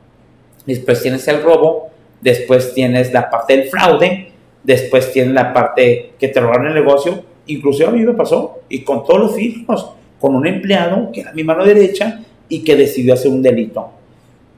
Después 0.67 1.01
tienes 1.01 1.27
el 1.29 1.43
robo, 1.43 1.89
después 2.21 2.75
tienes 2.75 3.11
la 3.11 3.31
parte 3.31 3.57
del 3.57 3.71
fraude, 3.71 4.33
después 4.63 5.13
tienes 5.15 5.33
la 5.33 5.55
parte 5.55 6.13
que 6.19 6.29
te 6.29 6.41
robaron 6.41 6.67
el 6.67 6.75
negocio, 6.75 7.25
inclusive 7.47 7.89
a 7.89 7.93
mí 7.93 8.01
me 8.01 8.13
pasó, 8.13 8.61
y 8.69 8.83
con 8.83 9.03
todos 9.03 9.19
los 9.19 9.35
filtros, 9.35 9.93
con 10.21 10.35
un 10.35 10.47
empleado 10.47 11.11
que 11.11 11.23
era 11.23 11.33
mi 11.33 11.43
mano 11.43 11.65
derecha 11.65 12.21
y 12.51 12.63
que 12.63 12.77
decidió 12.77 13.15
hacer 13.15 13.31
un 13.31 13.41
delito. 13.41 14.02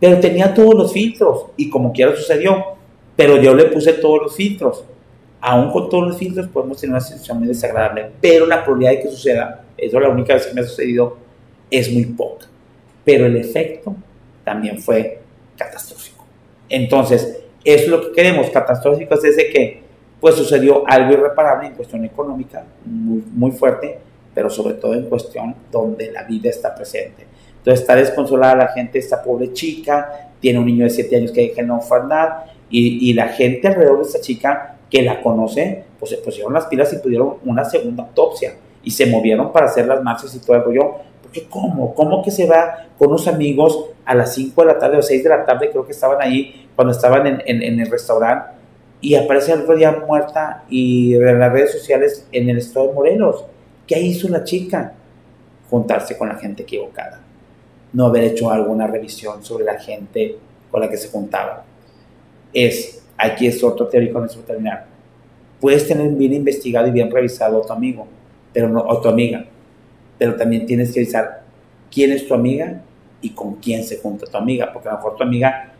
Pero 0.00 0.20
tenía 0.20 0.52
todos 0.52 0.74
los 0.74 0.92
filtros, 0.92 1.46
y 1.56 1.70
como 1.70 1.92
quiera 1.92 2.14
sucedió, 2.14 2.64
pero 3.16 3.40
yo 3.40 3.54
le 3.54 3.66
puse 3.66 3.94
todos 3.94 4.22
los 4.22 4.36
filtros. 4.36 4.84
Aún 5.40 5.70
con 5.70 5.88
todos 5.88 6.08
los 6.08 6.18
filtros 6.18 6.48
podemos 6.48 6.80
tener 6.80 6.92
una 6.92 7.00
situación 7.00 7.38
muy 7.38 7.48
desagradable, 7.48 8.10
pero 8.20 8.46
la 8.46 8.64
probabilidad 8.64 8.92
de 8.92 9.02
que 9.02 9.10
suceda, 9.10 9.64
eso 9.76 9.96
es 9.96 10.02
la 10.02 10.08
única 10.08 10.34
vez 10.34 10.46
que 10.46 10.54
me 10.54 10.62
ha 10.62 10.64
sucedido, 10.64 11.16
es 11.70 11.92
muy 11.92 12.06
poca. 12.06 12.46
Pero 13.04 13.26
el 13.26 13.36
efecto 13.36 13.94
también 14.42 14.78
fue 14.78 15.20
catastrófico. 15.56 16.24
Entonces, 16.68 17.44
eso 17.62 17.84
es 17.84 17.88
lo 17.88 18.00
que 18.00 18.12
queremos, 18.12 18.50
catastrófico 18.50 19.14
es 19.14 19.36
de 19.36 19.48
que 19.48 19.84
pues 20.20 20.36
sucedió 20.36 20.84
algo 20.86 21.12
irreparable 21.12 21.68
en 21.68 21.74
cuestión 21.74 22.04
económica, 22.04 22.64
muy, 22.84 23.22
muy 23.30 23.50
fuerte, 23.50 23.98
pero 24.34 24.48
sobre 24.48 24.74
todo 24.74 24.94
en 24.94 25.04
cuestión 25.04 25.54
donde 25.70 26.10
la 26.10 26.24
vida 26.24 26.48
está 26.48 26.74
presente. 26.74 27.26
Entonces 27.64 27.80
está 27.80 27.96
desconsolada 27.96 28.54
la 28.54 28.68
gente, 28.68 28.98
esta 28.98 29.22
pobre 29.22 29.54
chica, 29.54 30.28
tiene 30.38 30.58
un 30.58 30.66
niño 30.66 30.84
de 30.84 30.90
7 30.90 31.16
años 31.16 31.32
que 31.32 31.40
deja 31.40 31.62
no 31.62 31.78
ofrandar, 31.78 32.44
y, 32.68 33.08
y 33.08 33.14
la 33.14 33.28
gente 33.28 33.68
alrededor 33.68 33.96
de 34.00 34.02
esta 34.02 34.20
chica 34.20 34.76
que 34.90 35.00
la 35.00 35.22
conoce, 35.22 35.84
pues 35.98 36.10
se 36.10 36.18
pusieron 36.18 36.52
las 36.52 36.66
pilas 36.66 36.92
y 36.92 36.98
pudieron 36.98 37.36
una 37.42 37.64
segunda 37.64 38.02
autopsia, 38.02 38.52
y 38.82 38.90
se 38.90 39.06
movieron 39.06 39.50
para 39.50 39.64
hacer 39.64 39.86
las 39.86 40.02
marchas 40.02 40.34
y 40.34 40.40
todo 40.40 40.56
el 40.56 40.64
rollo, 40.64 40.96
porque 41.22 41.44
¿cómo? 41.48 41.94
¿Cómo 41.94 42.22
que 42.22 42.30
se 42.30 42.46
va 42.46 42.88
con 42.98 43.08
unos 43.08 43.26
amigos 43.28 43.86
a 44.04 44.14
las 44.14 44.34
5 44.34 44.60
de 44.60 44.66
la 44.66 44.78
tarde 44.78 44.98
o 44.98 45.02
6 45.02 45.24
de 45.24 45.30
la 45.30 45.46
tarde, 45.46 45.70
creo 45.70 45.86
que 45.86 45.92
estaban 45.92 46.20
ahí 46.20 46.68
cuando 46.76 46.92
estaban 46.92 47.26
en, 47.26 47.40
en, 47.46 47.80
el 47.80 47.90
restaurante, 47.90 48.50
y 49.00 49.14
aparece 49.14 49.52
al 49.52 49.62
otro 49.62 49.74
día 49.74 49.90
muerta 50.06 50.64
y 50.68 51.14
en 51.14 51.38
las 51.38 51.50
redes 51.50 51.72
sociales 51.72 52.28
en 52.30 52.50
el 52.50 52.58
estado 52.58 52.88
de 52.88 52.92
Morelos? 52.92 53.46
¿Qué 53.86 53.98
hizo 54.00 54.28
la 54.28 54.44
chica? 54.44 54.92
Juntarse 55.70 56.18
con 56.18 56.28
la 56.28 56.34
gente 56.34 56.62
equivocada. 56.62 57.23
No 57.94 58.06
haber 58.06 58.24
hecho 58.24 58.50
alguna 58.50 58.86
revisión 58.86 59.42
sobre 59.42 59.64
la 59.64 59.80
gente 59.80 60.36
con 60.70 60.82
la 60.82 60.90
que 60.90 60.98
se 60.98 61.08
juntaba. 61.08 61.64
Es, 62.52 63.02
aquí 63.16 63.46
es 63.46 63.64
otro 63.64 63.86
teórico 63.86 64.22
en 64.22 64.44
terminar. 64.44 64.86
Puedes 65.60 65.88
tener 65.88 66.10
bien 66.10 66.34
investigado 66.34 66.86
y 66.88 66.90
bien 66.90 67.10
revisado 67.10 67.62
a 67.62 67.66
tu 67.66 67.72
amigo, 67.72 68.06
pero 68.52 68.68
no, 68.68 68.80
o 68.80 69.00
tu 69.00 69.08
amiga, 69.08 69.46
pero 70.18 70.36
también 70.36 70.66
tienes 70.66 70.92
que 70.92 71.00
revisar 71.00 71.44
quién 71.90 72.12
es 72.12 72.28
tu 72.28 72.34
amiga 72.34 72.82
y 73.22 73.30
con 73.30 73.54
quién 73.54 73.82
se 73.82 73.98
junta 73.98 74.26
tu 74.26 74.36
amiga, 74.36 74.70
porque 74.72 74.88
a 74.88 74.92
lo 74.92 74.98
mejor 74.98 75.16
tu 75.16 75.22
amiga 75.22 75.72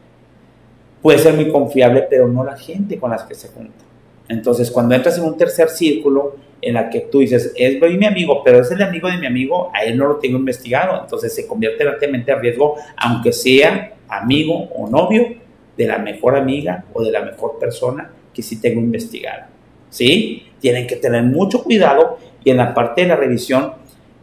puede 1.02 1.18
ser 1.18 1.34
muy 1.34 1.50
confiable, 1.50 2.06
pero 2.08 2.26
no 2.26 2.42
la 2.42 2.56
gente 2.56 2.98
con 2.98 3.10
las 3.10 3.24
que 3.24 3.34
se 3.34 3.48
junta. 3.48 3.84
Entonces, 4.28 4.70
cuando 4.70 4.94
entras 4.94 5.18
en 5.18 5.24
un 5.24 5.36
tercer 5.36 5.68
círculo 5.68 6.36
en 6.62 6.74
la 6.74 6.88
que 6.88 7.00
tú 7.00 7.18
dices, 7.18 7.52
es 7.56 7.80
mi 7.80 8.06
amigo, 8.06 8.42
pero 8.42 8.60
es 8.60 8.70
el 8.70 8.82
amigo 8.82 9.08
de 9.08 9.18
mi 9.18 9.26
amigo, 9.26 9.70
a 9.74 9.84
él 9.84 9.98
no 9.98 10.06
lo 10.06 10.16
tengo 10.16 10.38
investigado, 10.38 10.98
entonces 11.02 11.34
se 11.34 11.46
convierte 11.46 11.84
realmente 11.84 12.32
a 12.32 12.36
riesgo, 12.36 12.76
aunque 12.96 13.32
sea 13.32 13.94
amigo 14.08 14.70
o 14.74 14.88
novio 14.88 15.34
de 15.76 15.86
la 15.86 15.98
mejor 15.98 16.36
amiga 16.36 16.84
o 16.94 17.02
de 17.02 17.10
la 17.10 17.22
mejor 17.22 17.58
persona 17.58 18.10
que 18.32 18.42
sí 18.42 18.60
tengo 18.60 18.80
investigada. 18.80 19.50
¿Sí? 19.90 20.44
Tienen 20.58 20.86
que 20.86 20.96
tener 20.96 21.22
mucho 21.22 21.62
cuidado 21.62 22.18
y 22.42 22.50
en 22.50 22.56
la 22.56 22.72
parte 22.72 23.02
de 23.02 23.08
la 23.08 23.16
revisión 23.16 23.74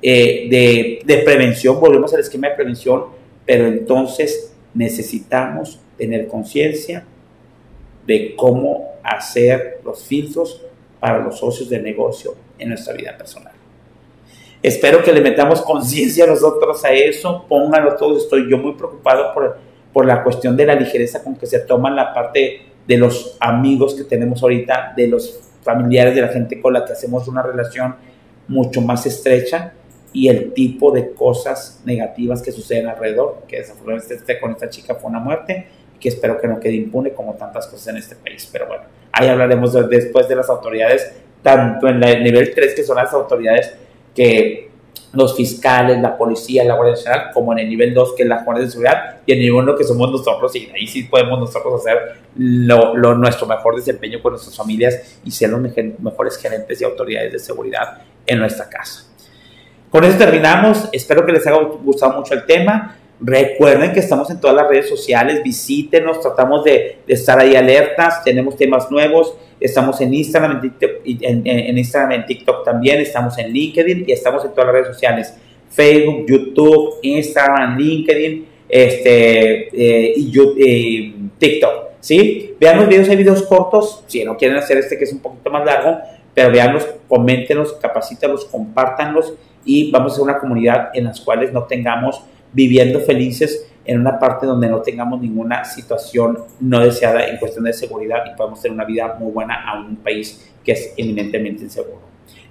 eh, 0.02 1.00
de 1.06 1.18
prevención, 1.20 1.80
volvemos 1.80 2.14
al 2.14 2.22
esquema 2.22 2.50
de 2.50 2.56
prevención, 2.56 3.06
pero 3.46 3.68
entonces 3.68 4.56
necesitamos 4.74 5.80
tener 5.98 6.28
conciencia 6.28 7.06
de 8.06 8.36
cómo 8.36 8.96
hacer 9.04 9.82
los 9.84 10.04
filtros 10.04 10.62
para 11.00 11.20
los 11.20 11.40
socios 11.40 11.70
de 11.70 11.80
negocio 11.80 12.36
en 12.58 12.70
nuestra 12.70 12.94
vida 12.94 13.18
personal. 13.18 13.54
Espero 14.62 15.04
que 15.04 15.12
le 15.12 15.22
metamos 15.22 15.62
conciencia 15.62 16.26
a 16.26 16.28
nosotros 16.28 16.86
a 16.86 16.92
eso, 16.92 17.46
pónganlo 17.50 17.96
todos, 17.96 18.24
estoy 18.24 18.50
yo 18.50 18.60
muy 18.60 18.74
preocupado 18.74 19.34
por, 19.34 19.58
por 19.92 20.06
la 20.06 20.24
cuestión 20.24 20.56
de 20.56 20.68
la 20.68 20.76
ligereza 20.76 21.24
con 21.24 21.36
que 21.36 21.48
se 21.48 21.60
toman 21.62 21.96
la 21.96 22.14
parte 22.14 22.62
de 22.88 22.98
los 22.98 23.38
amigos 23.40 23.96
que 23.96 24.04
tenemos 24.04 24.44
ahorita, 24.44 24.94
de 24.96 25.08
los 25.08 25.40
familiares, 25.64 26.14
de 26.14 26.22
la 26.22 26.28
gente 26.28 26.62
con 26.62 26.74
la 26.74 26.86
que 26.86 26.94
hacemos 26.94 27.28
una 27.28 27.42
relación 27.42 27.96
mucho 28.48 28.82
más 28.82 29.06
estrecha 29.06 29.74
y 30.14 30.28
el 30.28 30.54
tipo 30.54 30.92
de 30.92 31.14
cosas 31.14 31.82
negativas 31.86 32.42
que 32.42 32.52
suceden 32.52 32.88
alrededor, 32.88 33.44
que 33.48 33.58
desafortunadamente 33.58 34.40
con 34.40 34.52
esta 34.52 34.70
chica 34.70 34.96
fue 34.96 35.10
una 35.10 35.20
muerte, 35.20 35.68
que 36.02 36.10
espero 36.10 36.42
que 36.42 36.48
no 36.48 36.60
quede 36.60 36.74
impune 36.74 37.14
como 37.14 37.36
tantas 37.36 37.68
cosas 37.68 37.88
en 37.90 37.98
este 37.98 38.16
país. 38.16 38.50
Pero 38.52 38.68
bueno, 38.68 38.84
ahí 39.14 39.28
hablaremos 39.28 39.72
después 39.90 40.28
de 40.28 40.36
las 40.36 40.50
autoridades, 40.50 41.14
tanto 41.42 41.88
en 41.88 42.04
el 42.04 42.24
nivel 42.24 42.54
3, 42.54 42.76
que 42.76 42.84
son 42.84 42.98
las 42.98 43.14
autoridades 43.14 43.74
que 44.16 44.72
los 45.14 45.36
fiscales, 45.36 46.00
la 46.02 46.18
policía, 46.18 46.64
la 46.64 46.76
Guardia 46.76 46.96
Nacional, 46.96 47.32
como 47.34 47.52
en 47.54 47.60
el 47.60 47.70
nivel 47.70 47.94
2, 47.94 48.14
que 48.16 48.24
es 48.24 48.30
la 48.30 48.44
Guardia 48.44 48.66
de 48.66 48.72
Seguridad, 48.72 49.18
y 49.26 49.34
en 49.34 49.38
el 49.40 49.44
nivel 49.46 49.64
1, 49.64 49.76
que 49.76 49.84
somos 49.84 50.10
nosotros, 50.10 50.56
y 50.56 50.72
ahí 50.74 50.88
sí 50.88 51.04
podemos 51.04 51.40
nosotros 51.40 51.82
hacer 51.82 52.22
lo, 52.36 52.96
nuestro 53.16 53.46
mejor 53.46 53.76
desempeño 53.76 54.22
con 54.22 54.34
nuestras 54.34 54.56
familias 54.56 55.20
y 55.24 55.32
ser 55.32 55.50
los 55.50 55.62
mejores 55.62 56.38
gerentes 56.38 56.82
y 56.82 56.84
autoridades 56.84 57.34
de 57.34 57.40
seguridad 57.40 58.02
en 58.26 58.40
nuestra 58.40 58.70
casa. 58.70 59.06
Con 59.90 60.06
eso 60.06 60.18
terminamos. 60.18 60.88
Espero 60.94 61.26
que 61.26 61.34
les 61.34 61.46
haya 61.46 61.58
gustado 61.58 62.14
mucho 62.14 62.34
el 62.34 62.46
tema. 62.46 62.96
Recuerden 63.24 63.94
que 63.94 64.00
estamos 64.00 64.32
en 64.32 64.40
todas 64.40 64.56
las 64.56 64.68
redes 64.68 64.90
sociales, 64.90 65.44
visítenos, 65.44 66.20
tratamos 66.22 66.64
de, 66.64 66.98
estar 67.08 67.40
ahí 67.40 67.56
alertas, 67.56 68.24
tenemos 68.24 68.58
temas 68.58 68.90
nuevos, 68.90 69.36
estamos 69.60 70.02
en 70.02 70.12
Instagram, 70.12 70.60
en, 71.06 71.42
en, 71.46 71.78
Instagram, 71.78 72.14
en 72.14 72.26
TikTok 72.26 72.66
también, 72.66 73.00
estamos 73.00 73.38
en 73.38 73.52
LinkedIn 73.52 74.06
y 74.08 74.12
estamos 74.12 74.44
en 74.44 74.52
todas 74.52 74.66
las 74.66 74.74
redes 74.74 74.88
sociales, 74.88 75.36
Facebook, 75.70 76.26
YouTube, 76.28 76.96
Instagram, 77.04 77.78
LinkedIn 77.78 78.48
este, 78.68 79.68
eh, 79.68 80.14
y 80.18 80.34
eh, 80.58 81.14
TikTok, 81.38 81.90
¿sí? 82.00 82.56
Vean 82.60 82.80
los 82.80 82.90
videos, 82.90 83.08
hay 83.08 83.18
videos 83.18 83.44
cortos, 83.44 84.04
si 84.08 84.24
no 84.24 84.36
quieren 84.36 84.58
hacer 84.58 84.80
este 84.80 84.98
que 84.98 85.04
es 85.04 85.14
un 85.14 85.20
poquito 85.20 85.52
más 85.52 85.64
largo, 85.64 86.00
pero 86.34 86.52
veanlos, 86.52 86.88
coméntenos, 87.08 87.74
capacítalos, 87.74 88.46
compártanlos 88.46 89.34
y 89.64 89.92
vamos 89.92 90.14
a 90.14 90.16
ser 90.16 90.24
una 90.24 90.40
comunidad 90.40 90.90
en 90.96 91.04
las 91.04 91.22
cuales 91.22 91.54
no 91.54 91.66
tengamos 91.66 92.24
viviendo 92.54 93.00
felices 93.00 93.68
en 93.86 94.00
una 94.00 94.20
parte 94.20 94.46
donde 94.46 94.68
no 94.68 94.82
tengamos 94.82 95.20
ninguna 95.20 95.66
situación 95.66 96.38
no 96.60 96.82
deseada 96.82 97.28
en 97.28 97.38
cuestión 97.38 97.66
de 97.66 97.74
seguridad 97.74 98.24
y 98.32 98.36
podemos 98.36 98.62
tener 98.62 98.76
una 98.76 98.86
vida 98.86 99.16
muy 99.20 99.32
buena 99.32 99.68
a 99.68 99.80
un 99.80 99.96
país 99.98 100.52
que 100.64 100.74
es 100.74 100.94
eminentemente 100.98 101.64
inseguro. 101.64 102.00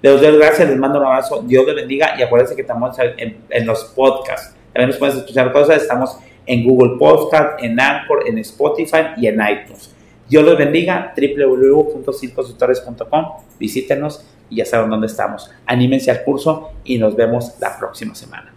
Les 0.01 0.19
doy 0.19 0.37
gracias, 0.37 0.67
les 0.67 0.77
mando 0.77 0.99
un 0.99 1.05
abrazo, 1.05 1.41
Dios 1.43 1.65
les 1.65 1.75
bendiga 1.75 2.15
y 2.17 2.23
acuérdense 2.23 2.55
que 2.55 2.61
estamos 2.61 2.97
en, 2.99 3.65
los 3.65 3.85
podcasts. 3.95 4.53
También 4.73 4.89
nos 4.89 4.97
pueden 4.97 5.17
escuchar 5.17 5.53
cosas, 5.53 5.81
estamos 5.81 6.17
en 6.45 6.63
Google 6.63 6.97
Podcast, 6.97 7.63
en 7.63 7.79
Anchor, 7.79 8.27
en 8.27 8.37
Spotify 8.39 9.13
y 9.17 9.27
en 9.27 9.35
iTunes. 9.35 9.95
Dios 10.27 10.43
los 10.43 10.57
bendiga, 10.57 11.13
www.circonsultores.com, 11.15 13.25
visítenos 13.59 14.25
y 14.49 14.55
ya 14.57 14.65
saben 14.65 14.89
dónde 14.89 15.07
estamos. 15.07 15.51
Anímense 15.65 16.09
al 16.09 16.23
curso 16.23 16.71
y 16.83 16.97
nos 16.97 17.15
vemos 17.15 17.55
la 17.59 17.77
próxima 17.77 18.15
semana. 18.15 18.50